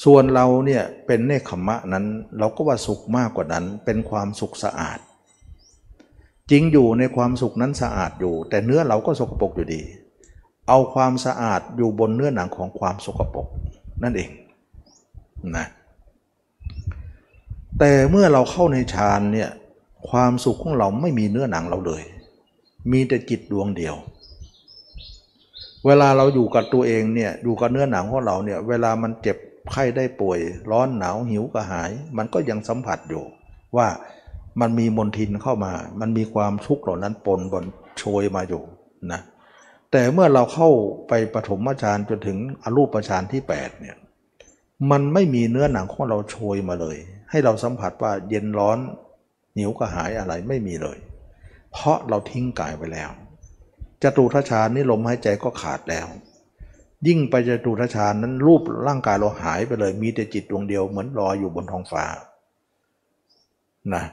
[0.05, 2.05] ส่วนเราเนี่ยเป็นเนคขมะนั้น
[2.39, 4.99] เราก็ว่าสุขมากกว่านั้น เป็นความสุขสะอาด
[6.53, 9.83] จริงอยู่ในความสุขนั้นสะอาดอยู่ แต่เนื้อเราก็สกปรกอยู่ดี
[10.69, 13.47] เอาความสะอาดอยู่บนเนื้อหนังของความสกปรก
[14.03, 14.31] นั่นเอง
[15.57, 15.67] นะ
[17.79, 19.51] แต่เมื่อเราเข้าในฌานเนี่ย
[20.09, 22.03] ความสุขของเราไม่มีเนื้อหนังเราเลย
[22.93, 23.95] มีแต่จิตดวงเดียว
[25.87, 29.37] เวลาเราอยู่กับตัวเองเนี่ยอยู่กับเนื้อหนังของเราเนี่ยเวลามันเจ็บ
[29.73, 30.39] ไข้ได้ป่วย
[30.71, 33.25] ร้อนหนาวหิวกระหาย มันก็ยังสัมผัสอยู่
[33.77, 33.89] ว่า
[34.61, 37.65] มันมีมนทินเข้ามา มันมีความทุกข์เหล่านั้นปนบน
[37.99, 38.63] โชยมาอยู่
[39.13, 39.21] นะ
[39.91, 40.71] แต่เมื่อเราเข้า
[41.09, 43.97] ไปปฐมฌานจนถึงอรูปฌานที่8เนี่ย
[44.91, 46.97] มันไม่มีเนื้อหนังของเราโชยมาเลย
[47.31, 48.79] ให้เราสัมผัสว่าเย็นร้อน
[49.57, 50.99] หิวกระหายอะไรไม่มีเลย
[51.73, 53.11] เพราะเราทิ้งกายไปแล้ว
[54.03, 56.07] จตุทชานนี่ลมหายใจก็ขาดแล้ว
[57.09, 62.05] ยิ่งไปจตุทชานนั้นรูปร่างกายเราหายไปเลย มีแต่จิตดวงเดียวเหมือนลอยอยู่บนท้องฟ้า
[63.95, 64.05] นะ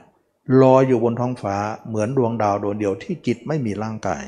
[0.62, 1.56] ลอยอยู่บนท้องฟ้า
[1.88, 4.24] เหมือนดวงดาวดวงเดียวที่จิตไม่มีร่างกาย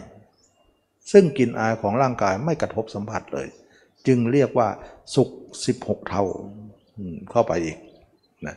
[1.13, 3.49] ซึ่งกลิ่นอายของร่างกายไม่กระทบสัมผัสเลย
[4.07, 4.69] จึงเรียกว่า
[5.15, 5.31] สุข
[5.71, 6.25] 16 เท่า
[7.31, 7.77] เข้าไปอีก
[8.47, 8.57] นะ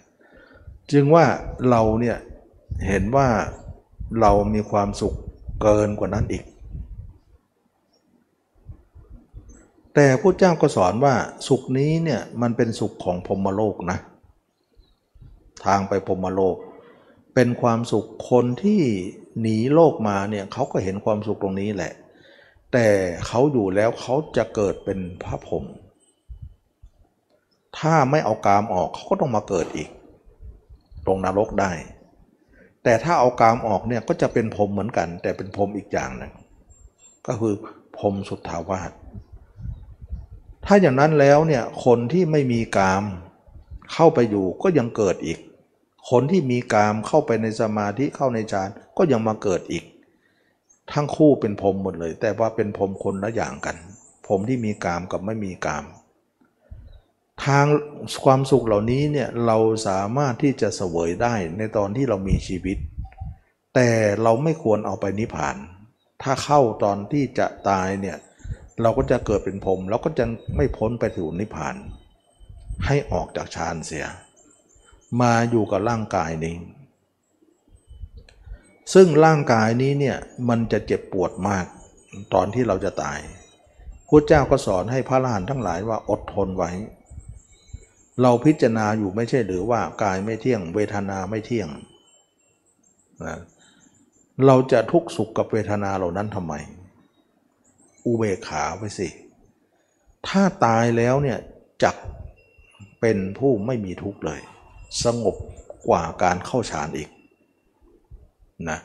[0.92, 1.26] จึงว่า
[1.70, 2.18] เราเนี่ย
[2.88, 3.28] เห็นว่า
[4.22, 5.16] เรามีความสุข
[5.62, 6.44] เกินกว่านั้นอีก
[9.94, 11.16] แต่พระเจ้าก็สอนว่า
[11.48, 13.98] สุขนี้เนี่ยมันเป็นสุขของพรมโลกนะ
[15.66, 16.56] ทางไปพรมโลก
[17.36, 18.82] เป็นความสุขคนที่
[19.42, 21.94] หนีโลกมาเนี่ยเขาก็เห็นความสุขตรงนี้แหละ
[22.74, 22.88] แต่
[23.28, 25.66] เขาอยู่แล้วเขาจะเกิดเป็นพระพรหม
[27.78, 29.90] ถ้าไม่เอากามออกเขาก็ต้องมาเกิดอีก
[31.06, 31.72] ตรงนรกได้
[32.84, 36.32] แต่ถ้าเอากามออกเนี่ยก็จะเป็นพรหมเหมือนกัน แต่เป็นพรหมอีกอย่างหนึ่ง
[37.28, 37.54] ก็คือ
[37.98, 38.92] พรหมสุทธาวาส
[40.66, 43.04] ถ้าอย่างนั้นแล้วเนี่ยคนที่ไม่มีกาม
[43.94, 45.40] เข้าไปอยู่ก็ยังเกิดอีก
[46.10, 49.84] คนที่มีกามเข้าไปในสมาธิเข้าในฌานก็ยังมาเกิดอีก
[50.94, 53.78] ทั้งคู่เป็นพรมหมดเลย แต่ว่าเป็นพรมคนละอย่างกัน
[54.28, 55.86] พรมที่มีกามกับไม่มีกาม
[57.46, 57.66] ทาง
[58.24, 59.58] ความสุขเหล่านี้เนี่ยเรา
[59.88, 62.78] สามารถที่จะเสวยได้ในตอนที่เรามีชีวิต
[63.76, 63.90] แต่
[64.24, 65.56] เราไม่ควรเอาไปนิพพาน
[66.24, 68.18] ถ้าเข้าตอนที่จะตายเนี่ย
[68.82, 70.26] เราก็จะเกิดเป็นพรมแล้วก็จะ
[70.56, 71.76] ไม่พ้นไปถึงนิพพาน
[72.86, 74.06] ให้ออกจากฌานเสีย
[75.22, 76.56] มาอยู่กับร่างกายนี้
[78.94, 80.18] ซึ่งร่างกายนี้เนี่ย
[80.50, 81.66] มันจะเจ็บปวดมาก
[82.34, 83.20] ตอนที่เราจะตาย
[84.10, 86.72] พระเจ้าก็สอนให้พระอรหันต์ทั้งหลายว่าอดทนไว้
[88.22, 91.70] เราพิจารณาอยู่ไม่ใช่หรือว่ากายไม่เที่ยง เวทนาไม่เที่ยง
[93.26, 93.40] นะ
[94.46, 96.54] เราจะทุกข์สุขกับเวทนาเหล่านั้นทำไม
[98.06, 99.08] อุเบกขาไปสิ
[100.28, 101.38] ถ้าตายแล้วเนี่ย
[101.84, 101.96] จัก
[103.02, 104.42] เป็นผู้ไม่มีทุกข์เลย
[105.04, 105.36] สงบ
[105.90, 107.10] กว่าการเข้าฌานอีก
[108.70, 108.80] นะ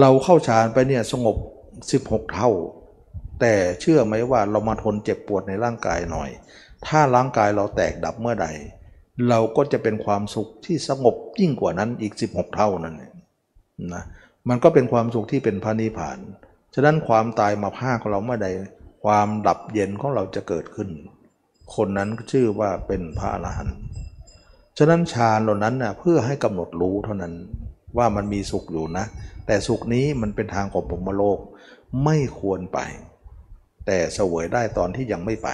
[0.00, 1.36] เราเข้าฌานไปเนี่ยสงบ
[1.90, 2.50] 16 เท่า
[3.40, 6.30] แต่เชื่อไหมว่าเรามาทนเจ็บปวดในร่างกายหน่อย
[6.86, 8.46] ถ้าร่างกายเราแตกดับเมื่อใด
[9.28, 13.14] เราก็จะเป็นความสุขที่สงบยิ่งกว่านั้นอีก 16 เท่านั่นเอง
[13.94, 14.04] นะ
[14.48, 16.18] มันก็เป็นความสุขที่เป็นพระนิพพาน
[16.74, 18.48] ฉะนั้นความตายมาภาคของเราเมื่อใด
[19.04, 20.88] ความดับเย็นของเราจะเกิดขึ้น
[21.74, 23.76] คนนั้นชื่อว่าเป็นพระอรหันต์
[24.80, 27.34] ฉะนั้นฌานเหล่านั้นน่ะเพื่อให้กำหนดรู้เท่านั้น
[27.96, 29.04] ว่ามันมีสุขอยู่นะ
[29.46, 31.38] แต่สุขนี้มันเป็นทางของพรหมโลก
[32.04, 32.78] ไม่ควรไป
[33.86, 35.48] แต่เสวยได้ตอนที่ยังไม่ไป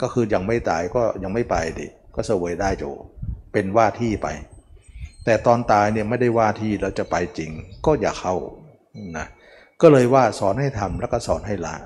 [0.00, 2.84] ก็คือยังไม่ตายก็ยังไม่ไปดิก็เสวยได้โจ
[3.52, 4.28] เป็นว่าที่ไป
[5.24, 7.50] แต่ตอนตายเนี่ยไม่ได้ว่าที่เราจะไปจริง
[7.86, 8.34] ก็อย่าเข้า
[9.18, 9.26] นะ
[9.80, 11.76] ก็เลยว่าสอนให้ทำแล้วก็สอนให้ละ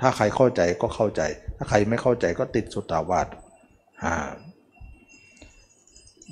[0.00, 1.22] ถ้าใครเข้าใจก็เข้าใจ
[1.56, 3.26] ถ้าใครไม่เข้าใจก็ติดสุตตาวาส
[4.04, 4.14] อ่า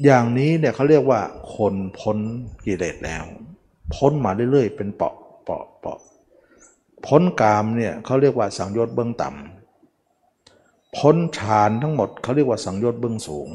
[0.05, 1.21] อย่างนี้เนี่ยเขาเรียกว่า
[1.57, 2.19] คนพ้น
[2.65, 3.25] กิเลสแล้ว
[3.95, 5.15] พ้นมาเรื่อยๆ เป็นเปาะ
[5.45, 5.99] เปาะเปาะ
[7.07, 13.49] พ้นกามเนี่ยเขาเรียกว่าสังโยชน์เบื้องต่ำพ้นฌานทั้งหมดเขาเรียกว่าสังโยชน์เบื้องสูง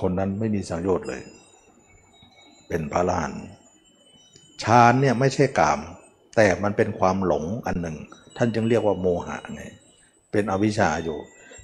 [0.00, 1.22] คนนั้นไม่มีสังโยชน์เลย
[2.68, 3.30] เป็นพระลาน
[4.62, 5.80] ฌานเนี่ยไม่ใช่กาม
[6.36, 7.96] แต่มันเป็นความหลงอันหนึ่ง
[8.36, 9.62] ท่านจึงเรียกว่าโมหะไง
[10.32, 11.18] เป็นอวิชชาอยู่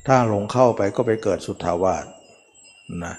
[0.06, 2.04] ถ้าหลงเข้าไปก็ไปเกิดสุทธาวาส
[3.04, 3.14] นะ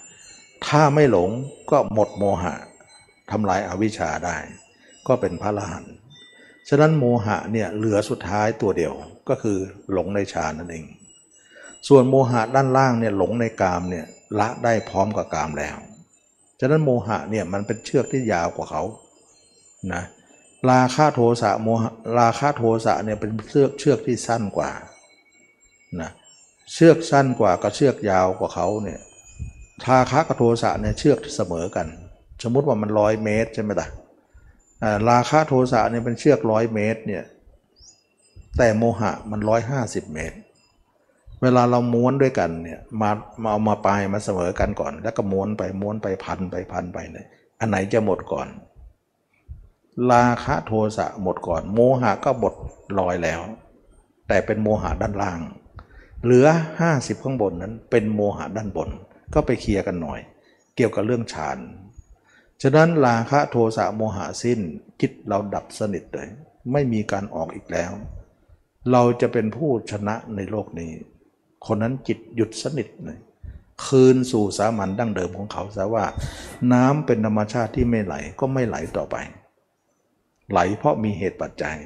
[0.67, 1.29] ถ้าไม่หลง
[1.71, 2.53] ก็หมดโมหะ
[3.31, 4.35] ทำลายอาวิชชาได้
[5.07, 5.93] ก็เป็นพระอรหันต์
[6.69, 8.93] ฉะนั้นโมหะเนี่ยเหลือสุดท้ายตัวเดียว
[9.29, 9.57] ก็คือ
[9.91, 10.85] หลงในฌานนั่นเอง
[11.87, 14.05] ส่วนโมหะด้านล่างเนี่ยหลงในกามเนี่ย
[14.39, 15.77] ละได้พร้อมกับกามแล้ว
[16.59, 18.83] ฉะนั้นโมหะเนี่ยมันเป็นเชือกที่ยาวกว่าเขา
[19.93, 20.03] นะ
[20.71, 24.71] ราคะโทสะโมหะราคะโทสะเนี่ยเป็นเชือกเชือกที่สั้นกว่า
[26.01, 26.11] นะ
[26.73, 28.99] เชือกสั้นกว่ากับเชือกยาวกว่าเขาเนี่ย
[29.87, 31.87] ราคะกับโทสะเนี่ยเชือกเสมอกัน
[32.43, 33.87] สมมุติว่ามันร้อยเมตรใช่ไหมล่ะ
[35.09, 37.23] ราคะโทสะเนี่ยเป็นเชือกร้อยเมตรเนี่ย
[38.57, 40.37] แต่โมหะมันร้อยห้าสิบเมตร
[41.41, 43.09] เวลาเราม้วนด้วยกันเนี่ยมา
[43.41, 47.27] มาเอามาปลายมาเสมอกันก่อน แล้วก็ม้วนไปม้วนไปพันไปพันไปเนี่ย
[47.59, 48.47] อันไหนจะหมดก่อน
[50.11, 52.53] ราคะโทสะหมดก่อน โมหะก็หมด
[52.99, 53.39] ลอยแล้ว
[54.27, 55.39] แต่เป็นโมหะด้านล่าง
[56.23, 56.47] เหลือ
[56.85, 58.89] 50 ข้างบนนั้นเป็นโมหะด้านบน
[59.33, 60.19] ก็ไปเคลียร์กันหน่อย
[60.75, 61.57] เกี่ยวกับเรื่องฌาน
[62.61, 64.59] ฉะนั้นราคะโทสะโมหะสิ้น
[65.01, 66.29] จิตเราดับสนิทเลย
[66.71, 67.91] ไม่มีการออกอีกแล้ว
[68.91, 70.91] เราจะเป็นผู้ชนะในโลกนี้
[71.65, 73.19] คนนั้นจิตหยุดสนิทเลย
[73.85, 76.05] คืนสู่สามัญดั้งเดิมของเขาซะว่า
[76.73, 79.15] น้ำเป็นธรรมชาติที่ไม่ไหลก็ไม่ไหลต่อไป
[80.51, 81.77] ไหลเพราะมีเหตุปัจจัย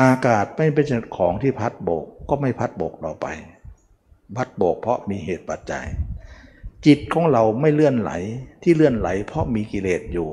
[0.00, 0.86] อากาศไม่เป็น
[1.16, 3.26] ของที่พัดโบก ก็ไม่พัดโบกต่อไป
[4.36, 5.86] พัดโบกเพราะมีเหตุปัจจัย
[6.86, 8.12] จิตของเราไม่เลื่อนไหล
[8.62, 10.28] ที่เลื่อนไหล เพราะมีกิเลสอยู่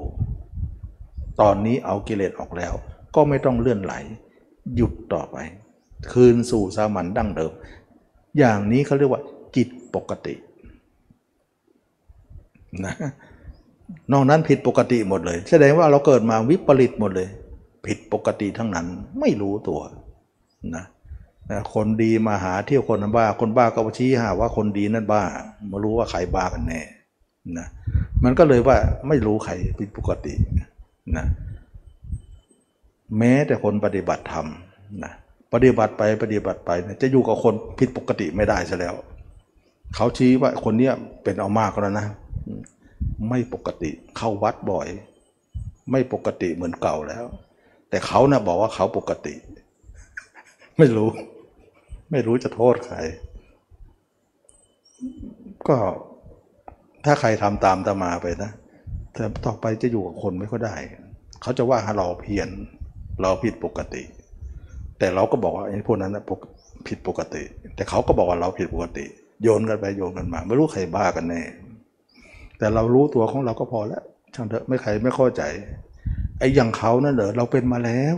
[1.41, 2.73] ตอนนี้เอากิเลสออกแล้ว
[3.15, 3.93] ก็ไม่ต้องเลื่อนไหล
[4.75, 5.37] หยุดต่อไป
[6.11, 7.51] คืนสู่สามัญดั้งเดิม
[8.37, 9.21] อย่างนี้เขาเรียกว่า
[9.55, 10.35] จิตปกติ
[12.85, 12.95] นะ
[14.11, 17.29] นอกนั้นผิดปกติหมดเลย แสดงว่าเราเกิดมาวิปริตหมดเลย
[17.85, 18.87] ผิดปกติทั้งนั้น
[19.19, 19.79] ไม่รู้ตัว
[20.75, 20.85] นะ
[21.51, 25.23] นะคนดีมาหาเที่ยวคนบ้า คนบ้าก็ชี้หาว่าคนดีนั่นบ้า
[25.71, 26.81] มารู้ว่าใครบ้ากันแน่
[27.57, 27.67] นะ
[28.23, 28.77] มันก็เลยว่า
[29.07, 30.33] ไม่รู้ใครผิดปกติ
[31.17, 31.25] นะ
[33.17, 34.47] แม้แต่คนปฏิบัติธรรม
[35.03, 35.13] นะ
[35.53, 36.71] ปฏิบัติไปปฏิบัติไป
[37.01, 38.95] จะอยู่กับคนผิดปกติไม่ได้ซะแล้ว
[39.95, 40.93] เขาชี้ว่าคนเนี้ย
[41.23, 42.07] เป็นเอามากแล้วนะ
[43.29, 44.87] ไม่ปกติเข้าวัดบ่อย
[45.91, 47.25] ไม่ปกติเหมือนเก่าแล้ว
[47.89, 49.33] แต่เขานะ่ะบอกว่าเขาปกติ
[50.77, 51.09] ไม่รู้
[52.11, 52.97] ไม่รู้จะโทษใคร
[55.67, 55.77] ก็
[57.05, 58.51] ถ้าใครทำตามตามาไปนะ
[59.13, 60.75] แต่ต่อไปจะอยู่กับคนไม่ค่อยได้
[61.41, 62.49] เขาจะว่าเราเพี้ยน
[63.21, 64.03] เราผิดปกติ
[64.99, 66.23] แต่เราก็บอกว่าไอ้พวกนั้นนะ
[66.87, 67.43] ผิดปกติ
[67.75, 69.05] แต่เขาก็บอกว่าเราผิดปกติ
[69.43, 71.41] โยนกันไปโยนกันมา ไม่รู้ใครบ้ากันแน่
[72.57, 74.03] แต่เรารู้ตัวของเราก็พอแล้ว
[74.35, 75.43] ช่างเถอะไม่ใครไม่เข้าใจ
[76.39, 78.15] ไอ้อย่างเขานั่นเหรอเราเป็นมาแล้ว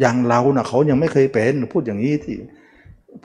[0.00, 2.36] อย่างเรานะ่ะเขายังไม่เคยเป็นพูดอย่างนี้ที่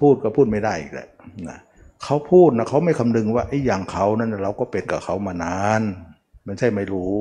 [0.02, 1.08] พูดก็พูดไม่ได้อีกแหละ
[1.50, 1.60] นะ
[2.04, 5.82] เขาพูดนะเขาไม่คำนึงว่าไอ้อย่างเขานั่นเราก็เป็นกับเขามานาน
[6.46, 7.12] มันใช่ไม่รู้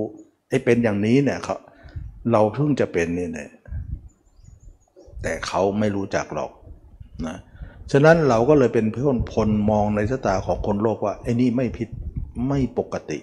[0.48, 1.56] ไอ้เป็นอย่างนี้เนี่ยเขา
[2.32, 3.50] เราเพิ่งจะเป็นนี่เนี่ย
[5.22, 6.50] แต่เขาไม่รู้จักหรอก
[7.26, 7.36] นะ
[7.92, 11.88] ฉะนั้นเราก็เลยเป็นเพื่อนพลมองในสายตาของคนโลกว่าไอ้นี่ไม่ผิด
[12.48, 13.18] ไม่ปกติ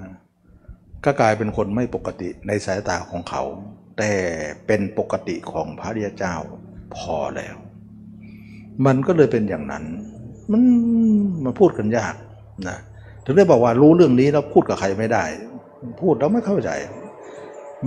[0.00, 0.10] นะ
[1.04, 3.42] ก็กลายเป็นคนไม่ปกติในสายตาของเขา
[3.98, 4.12] แต่
[4.66, 6.34] เป็นปกติของพระเดียเจ้า
[6.96, 7.56] พอแล้ว
[8.86, 9.84] มันก็เลยเป็นอย่างนั้น
[10.52, 10.62] มัน
[11.44, 12.14] มันพูดกันยาก
[12.68, 12.78] นะ
[13.24, 15.24] ถึงได้บอกว่ารู้เรื่องนี้แล้วพูดกับใครไม่ได้
[16.00, 16.70] พูดแล้วไม่เข้าใจ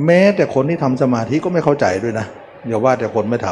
[0.05, 2.27] แม้แต่คนที่ทำสมาธิก็ไม่เข้าใจด้วยนะ
[2.67, 3.49] อย่าว่าแต่คนไม่ท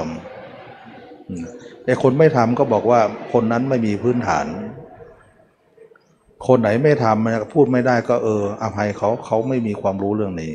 [0.91, 2.99] ำแต่คนไม่ทำก็บอกว่า
[3.33, 4.45] คนนั้นไม่มีพื้นฐาน
[6.47, 10.53] คนไหนไม่ทำพูดไม่ได้ก็เอออภัยเขาเขาไม่มีความรู้เรื่องนี้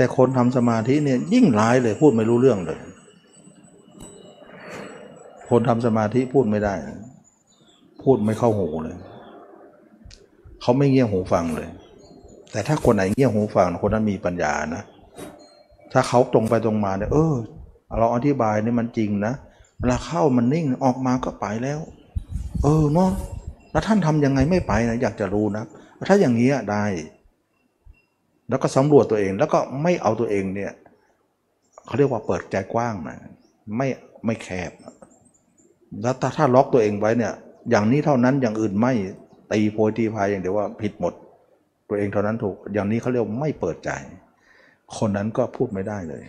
[0.00, 2.78] แต่คนทำสมาธิเนี่ยยิ่งร้ายเลยพูดไม่รู้เรื่องเลย
[5.50, 6.74] คนทำสมาธิพูดไม่ได้
[8.02, 8.96] พูดไม่เข้าหูเลย
[10.60, 11.68] เขาไม่เงี่ยหูฟังเลย
[12.52, 14.82] แต่ถ้าคนไหนเงี่ยหูฟังคนนั้นมีปัญญานะ
[15.92, 17.34] ถ้าเขาตรงไปตรงมาเนี่ยเออ
[17.98, 19.32] เราอธิบายนี่มันจริงนะ
[19.78, 21.80] เวลาเข้ามันนิ่งออกมาก็ไปแล้ว
[22.62, 23.10] เออเนาะ
[23.72, 25.64] แล้วท่านทํำยังไงไม่ไปนะอยากจะรู้นะ
[26.08, 26.84] ถ้าอย่างนี้ได้
[28.50, 30.72] แล้วก็สำรวจตัวเอง แล้วก็ไม่เอาตัวเองเนี่ย
[31.86, 33.18] เขาเรียกว่าเปิดใจกว้างนะ
[33.76, 33.88] ไม่
[34.26, 34.72] ไม่แคบ
[36.02, 37.32] แล้วถ้าถ้าล็อกตัวเองไว้เนี่ย
[37.70, 38.92] อย่างนี้เท่านั้นอย่างอื่นไม่
[39.52, 41.14] ตีโพยตีพายอย่างเดียวว่าผิดหมด
[41.88, 43.90] ตัวเองเท่านั้นถูก อย่างนี้เขาเรียกไม่เปิดใจ
[44.98, 46.22] คนนั้นก็พูดไม่ได้เลย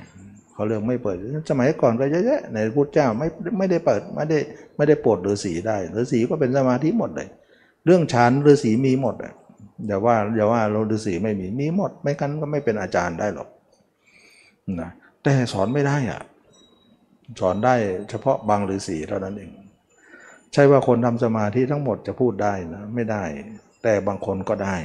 [0.54, 1.18] เขาเรียกไม่เปิด
[1.50, 3.28] สมัยก่อนก็เยอะๆในพุทธเจ้าไม่
[3.58, 4.40] ไม่ได้เปิดไม่ได้
[4.78, 7.28] ไม่ได้โปรดฤาษีได้ฤาษีก็เป็นสมาธิหมดเลย
[7.86, 9.34] เรื่องฌานฤาษีมีหมดอะ
[9.88, 13.50] อย่าว่าอย่าว่าเราฤาษีไม่มีมีหมดไม่กันก็ไม่เป็นอาจารย์ได้หรอก
[14.82, 14.90] นะ
[15.24, 16.22] แต่สอนไม่ได้อะ
[17.40, 17.76] สอนได้
[18.10, 19.52] เฉพาะบางฤาษีเท่านั้นเอง
[20.54, 23.24] ใช่ว่าคนทำสมาธิทั้งหมดจะพูดได้นะไม่ได้
[23.84, 24.76] แต่บางคนก็ได้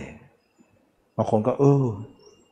[1.17, 1.85] บางคนก็ เออ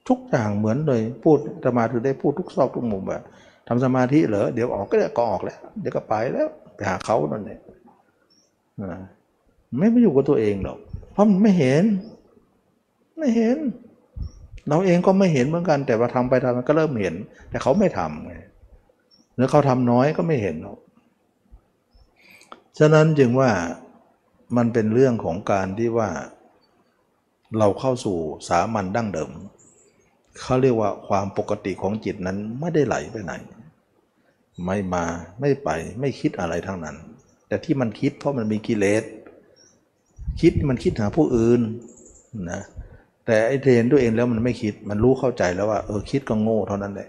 [0.08, 3.22] ทุกอย่างเหมือนเลยพูดสมาธิได้พูดทุกซอกทุกมุมแบบ
[3.68, 7.60] ทำสมาธิเหรอเดี๋ยวออกก็เดี๋ยวก็ออกแล้วเดี๋ยวก็ไปแล้วไปหาเขานั่นเอง
[9.78, 10.78] ไม่ไปอยู่กับตัวเองหรอก
[11.12, 11.84] เพราะมันไม่เห็น
[13.18, 13.58] ไม่เห็น
[14.68, 17.14] เราเองก็ไม่เห็นเหมือนกัน แต่ว่าทำไปทำมันก็เริ่มเห็น
[17.50, 18.34] แต่เขาไม่ทำไง
[19.34, 20.78] หรือเขาทำน้อยก็ไม่เห็นหรอก
[22.78, 23.50] ฉะนั้นจึงว่า
[24.56, 26.10] มันเป็นเรื่องของการที่ว่า
[27.58, 28.16] เราเข้าสู่
[28.48, 29.30] สามัญดั้งเดิม
[30.40, 33.32] เขาเรียกว่าความปกติของจิตนั้นไม่ได้ไหลไปไหน
[34.64, 35.04] ไม่มา
[35.40, 35.68] ไม่ไป
[36.00, 36.96] ไม่คิดอะไรทั้งนั้น
[37.48, 39.04] แต่ที่มันคิดเพราะมันมีกิเลส
[40.40, 41.60] คิดมันคิดหาผู้อื่น
[42.52, 42.62] นะ
[43.26, 47.08] แต่ไอ้เทนตัวเองแล้วมันไม่คิด มันรู้เข้าใจแล้วว่า เออคิดก็โง่เท่านั้นแหละ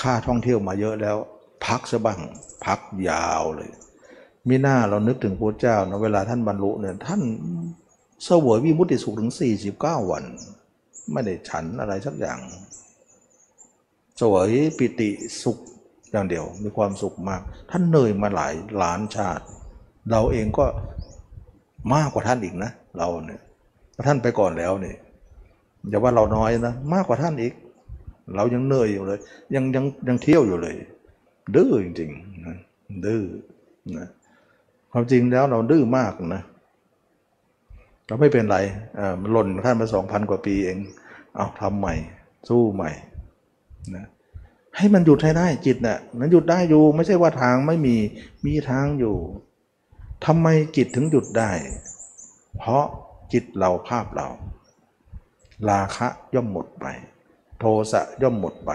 [0.00, 1.16] ค่าท่องเที่ยวมาเยอะแล้ว
[1.64, 2.20] พักซะบ้าง
[2.64, 3.70] พักยาวเลย
[4.48, 7.22] มิหน้าเรานึกถึงพระเจ้านะเวลาท่านบรรลุเนี่ยท่าน
[8.24, 9.32] เสวยวิมุตติสุขถึง
[9.70, 10.24] 49 วัน
[11.12, 12.38] ไม่ได้ฉันอะไรสักอย่าง
[14.20, 14.48] สวย
[14.78, 15.10] ปิติ
[15.42, 15.58] สุข
[16.10, 17.40] อย่างเดียวมีความสุขมาก
[17.70, 19.44] ท่านเหนื่อยมาหลายล้านชาติ
[20.10, 20.66] เราเองก็
[21.94, 23.40] มากกว่าท่านอีกนะ เราเนี่ย
[24.06, 24.96] ท่านไปก่อนแล้วเนี่ย
[25.88, 27.52] อย่าว่าเราน้อยนะมากกว่าท่านอีก
[28.36, 29.18] เรายังเหนื่อยอยู่เลย
[29.54, 30.74] ยังยังยังเที่ยวอยู่เลย
[31.54, 32.56] ดื้อจริงๆนะ
[33.04, 33.22] ดื้อ
[33.98, 34.08] นะ
[34.92, 36.42] ความจริงแล้วเราดื้อมากนะ
[38.06, 38.58] เราไม่เป็นไร
[38.96, 40.78] เออหล่นขั้นมาสองพันกว่าปีเอง
[41.36, 41.94] เอาทำใหม่
[42.48, 42.90] สู้ใหม่
[43.96, 44.06] นะ
[44.76, 47.96] ให้มันหยุดให้ได้จิตนะ่ะมันหยุดได้อยู่ ไม่ใช่ว่าทางไม่มี
[48.46, 49.16] มีทางอยู่
[50.26, 50.46] ทำไม
[50.76, 51.50] จิตถึงหยุดได้
[52.58, 52.84] เพราะ
[53.32, 54.28] จิตเราภาพเรา
[55.68, 56.86] ราคะย่อมหมดไป
[57.58, 58.70] โทสะย่อมหมดไป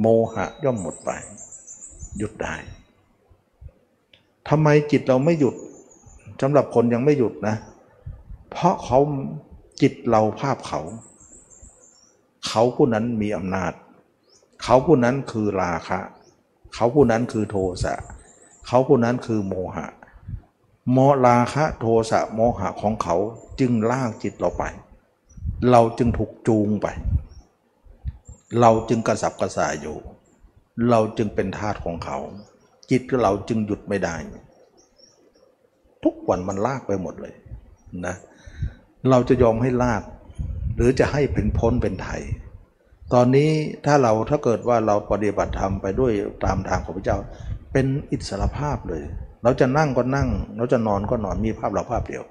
[0.00, 1.10] โมหะย่อมหมดไป
[2.18, 2.54] หยุดได้
[4.48, 5.54] ทำไมจิตเราไม่หยุด
[6.40, 7.56] สำหรับคนยังไม่หยุดนะ
[8.50, 8.98] เพราะเขา
[9.82, 10.80] จิตเราภาพเขา
[12.46, 13.72] เขาผู้นั้นมีอำนาจ
[14.62, 15.98] เขาผู้นั้นคือราคะ
[16.74, 17.94] เขาผู้นั้นคือโทสะ
[18.66, 19.86] เขาผู้นั้นคือโมหะ
[20.92, 23.16] โมราคะโทสะโมหะของเขา
[23.60, 24.64] จึงลากจิตเราไป
[25.70, 26.86] เราจึงถูกจูงไป
[28.60, 29.96] เราจึงกระสับกระส่ายอยู่
[30.90, 32.18] เราจึงเป็นทาสของเขา
[32.90, 34.16] จิตเราจึงหยุดไม่ได้
[36.04, 37.34] ทุกวันมันลากไปหมดเลย
[38.06, 38.14] นะ
[39.10, 40.02] เราจะยอมให้ลาก
[40.76, 42.22] หรือจะให้เป็นพ้นเป็นไทย
[43.12, 43.50] ตอนนี้
[43.84, 46.12] ถ้าเราถ้าเกิดว่าเราปฏิบัติธรรมไปด้วย
[46.44, 47.18] ตามทางของพระเจ้า
[47.72, 49.02] เป็นอิสรภาพเลย
[49.42, 52.24] เราจะนั่งก็นั่ง เราจะนอนก็นอนมีภาพเราภาพเดียว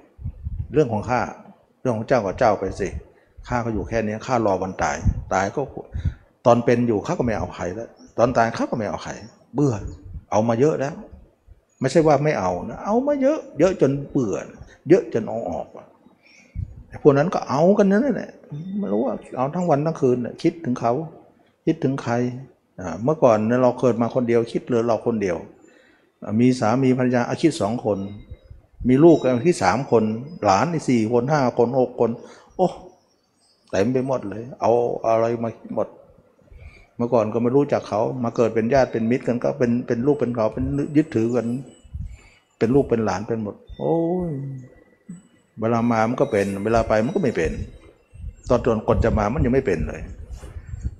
[0.72, 1.20] เรื่องของข้า
[1.80, 2.88] เรื่องของเจ้าก็เจ้าไปสิ
[3.48, 4.96] ข้าก็อยู่แค่นี้ข้ารอวันตาย
[5.32, 5.60] ตายก็
[6.46, 7.88] ตอนเป็นอยู่ข้าก็ไม่เอาใครแล้ว
[8.18, 9.12] ตอนตายข้าก็ไม่เอาใคร
[9.54, 9.74] เบื่อ
[10.30, 10.94] เอามาเยอะแล้ว
[11.80, 14.36] ไม่ใช่ว่าไม่เอานะเอามาเยอะ เยอะจนเบื่อ
[14.88, 15.66] เยอะจนเอาออก
[17.02, 18.30] พวกนั้นก็เอากันนั่นแหละ
[18.78, 20.92] ไม่รู้ว่าเอาทั้งวันทั้งคืนคิดถึงเขา
[21.66, 22.14] คิดถึงใคร
[23.04, 25.36] เมื่อก่อนเราเกิดมาคนเดียวคิดเหลือเราคนเดียว
[26.40, 27.98] มีสามีภรรยาอาชีพสองคน
[28.88, 30.04] มีลูกอาชีพสามคน
[30.44, 32.10] หลานอีสี่คนห้าคนหกคน
[32.56, 32.68] โอ้
[33.70, 34.72] เต็มไปหมดเลย เอา
[35.08, 35.88] อะไรมาหมด
[36.96, 40.64] เมื่อก่อนก็ไม่รู้จักเขา มาเกิดเป็นญาติเป็นมิตรกันก็เป็นเป็นลูกเป็นเขาเป็น
[40.96, 41.46] ยึดถือกัน
[42.58, 43.96] เป็นลูกเป็นหลานเป็นหมด โอ้
[44.28, 44.30] ย
[45.60, 47.52] เวลามามันก็เป็น เวลาไปมันก็ไม่เป็น
[48.48, 50.02] ตอนตอนก่อนจะมามันยังไม่เป็นเลย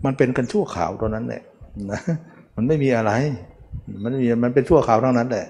[0.05, 1.43] มันเป็นกันชั่วข่าวตอนนั้นแหละ
[1.91, 2.01] นะ
[2.57, 3.13] มันไม่มีอะไร
[4.03, 5.47] มันมีมันเป็นชั่วคราวทั้งนั้นแหละ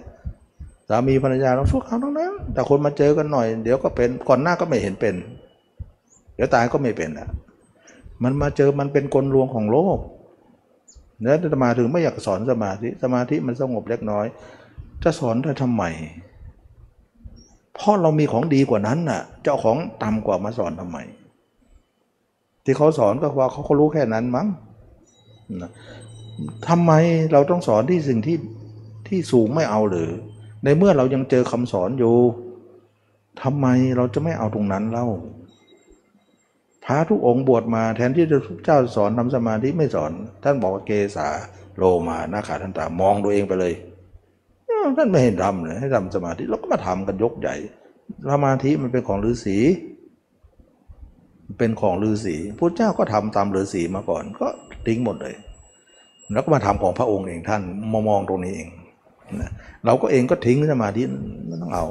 [0.94, 5.14] ามีภรรยาเราชั่วคราวทั้งนั้นแต่คนมาเจอกันหน่อย เดี๋ยวก็เป็นก่อนหน้าก็ไม่เห็นเป็น
[6.34, 7.28] เดี๋ยวตายก็ไม่เป็นอะ
[8.22, 9.98] มันมาเจอมันเป็นกลลวงของโลก
[11.22, 14.26] แล้วจะมาถึงไม่อยากสอนสมาธิสมาธิมันสงบเล็กน้อย
[15.02, 15.84] จะสอนได้ทำไม
[17.74, 20.98] เพราะเรามีของดีกว่านั้นน่ะ เจ้าของต่ำกว่ามาสอนทำไม
[22.64, 24.46] ที่เขาสอนก็ว่าเขาเขารู้แค่นั้นมั้ง
[26.68, 26.92] ทำไม
[27.32, 28.36] เราต้องสอนที่สิ่งที่
[29.08, 30.10] ที่สูงไม่เอาหรือ
[30.64, 32.14] ในเมื่อเรายังเจอคำสอนอยู่
[33.42, 33.66] ทำไม
[33.96, 35.06] เราจะไม่เอาตรงนั้นเล่า
[36.84, 40.12] พระทุกองค์บวชมาแทนที่จะทุกเจ้าสอนทำสมาธิไม่สอน
[40.44, 41.28] ท่านบอกว่าเกษา
[41.76, 43.74] โลมาหน้าขาท่านตามองตัวเองไปเลย
[44.96, 47.54] ท่านไม่เห็นทำเลยให้ทำสมาธิเราก็มาทำกันยกใหญ่
[48.30, 49.56] สมาธิมันเป็นของฤาษี
[51.58, 54.46] เป็นของฤาษีพระเจ้าก็ทำตามฤาษีมาก่อนก็
[54.86, 55.34] ทิ้งหมดเลย
[56.32, 57.62] แล้วก็มาทำของพระองค์เองท่าน
[57.92, 58.68] มามองตรงนี้เอง
[59.86, 61.02] เราก็เองก็ทิ้งสมาธิ
[61.46, 61.86] ไม่ต้องเอา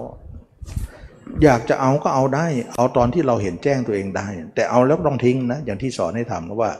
[1.44, 6.72] อยากจะเอาก็เอาได้ เอาตอนที่เราเห็นแจ้งตัวเองได้ แต่เอาแล้วต้องทิ้งนะอย่างที่สอนให้ทำว่า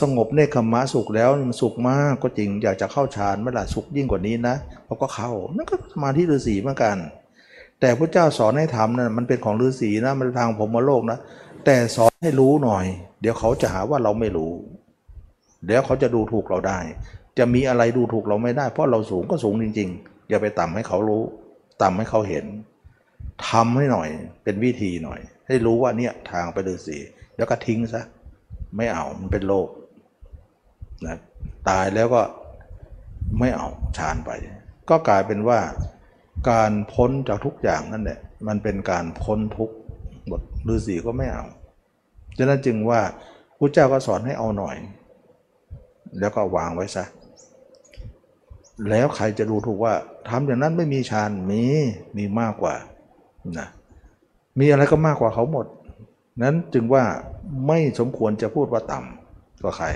[0.00, 4.56] สงบเนคขมะสุขแล้วมันสุขมากก็จริง อยากจะเข้าฌานเมื่อไหร่สุขยิ่งกว่านี้นะ
[4.86, 6.96] เขาก็เข้านั่นก็สมาธิฤาษีเหมือนกัน
[7.80, 11.18] แต่พระเจ้าสอนให้ทำนะั่นมันเป็นของฤาษีนะมันทางผมมาโลกนะ
[11.64, 12.84] แต่สอนให้รู้หน่อย
[13.20, 14.52] เดี๋ยวเขาจะหาว่าเราไม่รู้
[15.64, 16.78] เดี๋ยวเขาจะดูถูกเราได้
[17.38, 21.22] จะมีอะไรดูถูกเราไม่ได้ เพราะเราสูงก็สูงจริง ๆ อย่าไปต่ำให้เขารู้
[21.82, 22.44] ต่ำให้เขาเห็น
[23.48, 24.08] ทำให้หน่อย
[24.44, 26.98] เป็นวิธีหน่อย ให้รู้ว่าเนี่ยทางไปฤาษี
[27.36, 28.02] แล้วก็ทิ้งซะ
[28.76, 29.68] ไม่เอามันเป็นโลก
[31.06, 31.18] นะ
[31.68, 32.22] ตายแล้วก็
[33.38, 34.30] ไม่เอาฌานไป
[34.90, 35.60] ก็กลายเป็นว่า
[36.50, 38.18] การพ้นจากทุกอย่างนั่นแหละ
[38.48, 39.70] มันเป็นการพ้นทุก
[40.30, 41.44] บทฤาษีก็ไม่เอา
[42.38, 43.00] ฉะนั้นจึงว่า
[43.58, 44.76] พระเจ้าก็สอนให้เอาหน่อย
[46.20, 47.04] แล้วก็วางไว้ซะ
[48.90, 49.94] แล้วใครจะรู้ถูกว่า
[50.28, 51.62] ทำอย่างนั้นไม่มีฌานมี
[52.16, 52.74] มีมากกว่า
[53.58, 53.68] นะ
[54.58, 55.66] มีอะไรก็มากกว่าเขาหมด
[56.42, 57.04] นั้นจึงว่า
[57.66, 59.88] ไม่สมควรจะพูดว่าต่ำกว่าใคร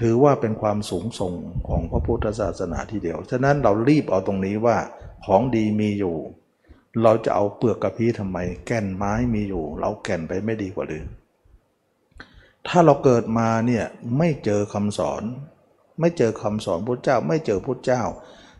[0.00, 1.32] ถือว่าเป็นความสูงส่ง
[1.68, 4.76] ของพระพุทธศาสนาทีเดียว ฉะนั้นเรารีบเอาตรงนี้ว่า
[5.26, 6.16] ของดีมีอยู่
[7.02, 11.04] เราจะเอาเปลือกกระพี้ทำไม แก่นไม้มีอยู่ เราแก่นไปไม่ดีกว่าหรือ
[12.66, 13.84] ถ้าเราเกิดมาเนี่ย
[14.18, 15.22] ไม่เจอคำสอน
[16.00, 18.02] ไม่เจอคำสอนพุทธเจ้า ไม่เจอพุทธเจ้า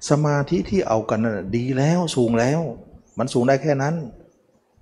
[0.08, 2.60] สมาธิที่เอากันนั้นดีแล้วสูงแล้ว
[3.18, 3.94] มันสูงได้แค่นั้น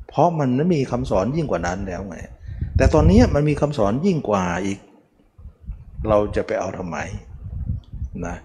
[0.09, 2.17] เพราะมันไม่มีคำสอนยิ่งกว่านั้นแล้วไง
[2.77, 4.79] แต่ตอนนี้มันมีคำสอนยิ่งกว่าอีก
[6.09, 6.97] เราจะไปเอาทำไม
[8.27, 8.37] นะ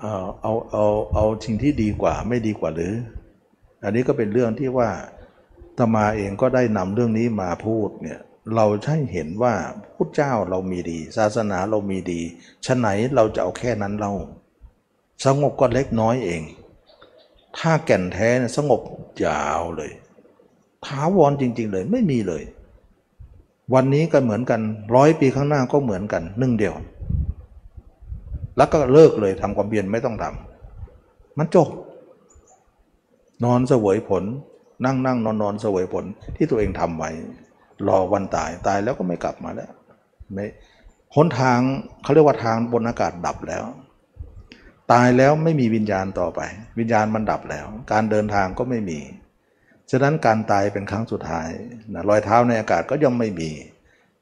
[0.00, 2.94] เอาเอาเอาเอาสิ่งที่ดีกว่าไม่ดีกว่าหรือ
[3.84, 4.88] อันนี้ก็เป็นเรื่องที่ว่า
[5.78, 8.20] ตมาเองก็ได้นำเรื่องนี้มาพูดเนี่ย
[8.56, 9.54] เราใช่เห็นว่า
[9.94, 12.20] พุทธเจ้าเรามีดี ศาสนาเรามีดี
[12.66, 14.12] ฉะไหนเราจะเอาแค่นั้นเรา
[15.24, 16.42] สงบก็เล็กน้อยเอง
[17.58, 18.80] ถ้าแก่นแท้สงบ
[19.26, 19.90] ยาวเลย
[20.86, 22.42] ถาวรจริง ๆ เลยไม่มีเลย
[23.74, 24.60] วันนี้ก็เหมือนกัน
[24.94, 26.74] ร้อยปีข้างหน้าก็เหมือนกันหนึ่งเดียว
[28.56, 31.68] แล้วก็เลิกเลยทำความเพียรไม่ต้องทำมันจบ
[33.44, 34.24] นอนเสวยผล
[34.84, 36.04] นั่งนั่งนอนนอนเสวยผล
[36.36, 37.10] ที่ตัวเองทำไว้
[37.88, 39.70] รอวันตายตายแล้วก็ไม่กลับมาแล้ว
[40.34, 40.46] ไม่
[41.14, 41.58] หนทาง
[42.02, 43.64] เขาเรียกว่าทางบนอากาศดับแล้ว
[44.92, 46.40] ตายแล้วไม่มีวิญญาณต่อไป
[46.78, 49.00] วิญญาณมันดับแล้ว การเดินทางก็ไม่มี
[49.90, 51.48] ฉะนั้นการตายเป็นครั้งสุดท้าย
[51.94, 53.50] นะรอยเท้าในอากาศก็ย่อมไม่มี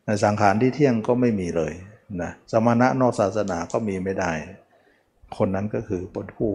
[0.07, 1.73] ในสังขารที่เที่ยงก็ไม่มีเลย
[2.23, 4.33] นะสมณะนอกศาสนาก็มีไม่ได้
[5.37, 6.03] คนนั้นก็คือ
[6.37, 6.51] ผู้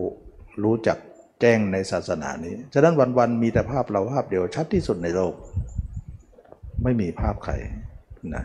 [0.63, 0.97] รู้จัก
[1.41, 5.34] แจ้งในศาสนานี้ ฉะนั้นวันๆมีแต่ภาพเราภาพเดียวชัดที่สุดในโลก
[6.83, 7.53] ไม่มีภาพใคร
[8.35, 8.43] นะ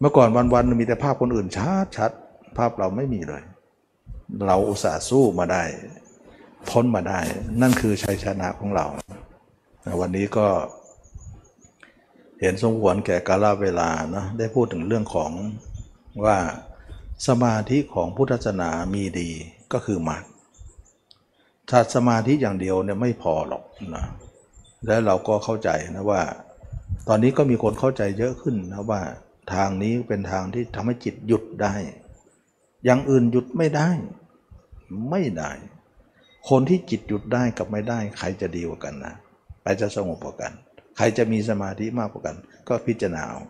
[0.00, 2.10] เมื่อก่อนวันๆมีแต่ภาพคนอื่นชัดชัด
[2.56, 3.42] ภาพเราไม่มีเลย
[4.46, 5.62] เราอุตส่าห์สู้มาได้
[6.70, 7.20] พ้นมาได้
[7.60, 8.86] นั่นคือชัยชนะของเรา
[10.00, 10.46] วันนี้ก็
[12.40, 15.30] เห็นสมควรแก่กาลเวลานะได้พูดถึงเรื่องของ
[16.24, 16.38] ว่า
[17.28, 19.30] สมาธิของพุทธศาสนามีดี
[19.72, 20.22] ก็คือมรรค
[21.70, 23.64] ถ้าสมาธิอย่างเดียวเนี่ยไม่พอหรอก
[23.94, 24.04] นะ
[24.86, 26.22] และเราก็เข้าใจนะว่า
[27.08, 29.00] ตอนนี้ก็มีคนเข้าใจเยอะขึ้นนะว่า
[29.54, 31.74] ทางนี้เป็นทางที่ทำให้จิตหยุดได้
[32.84, 33.90] อย่างอื่นหยุดไม่ได้
[35.10, 35.52] ไม่ได้
[36.48, 39.14] คนที่จิตหยุดได้กับไม่ได้ ใครจะดีกว่ากันนะ
[39.62, 40.52] ใครจะสงบกว่ากัน
[40.96, 42.36] ใครจะมีสมาธิมากกว่ากัน
[42.68, 43.40] ก็พิจารณาเอา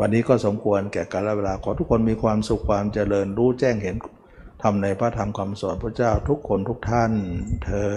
[0.00, 3.96] วันนี้ก็สมควรแก่กาลเวลาขอทุกคนมีความสุขความเจริญรู้แจ้งเห็น
[4.62, 7.12] ทำในพระธรรมคำสอนพระเจ้าทุกคนทุกท่าน
[7.64, 7.88] เทอ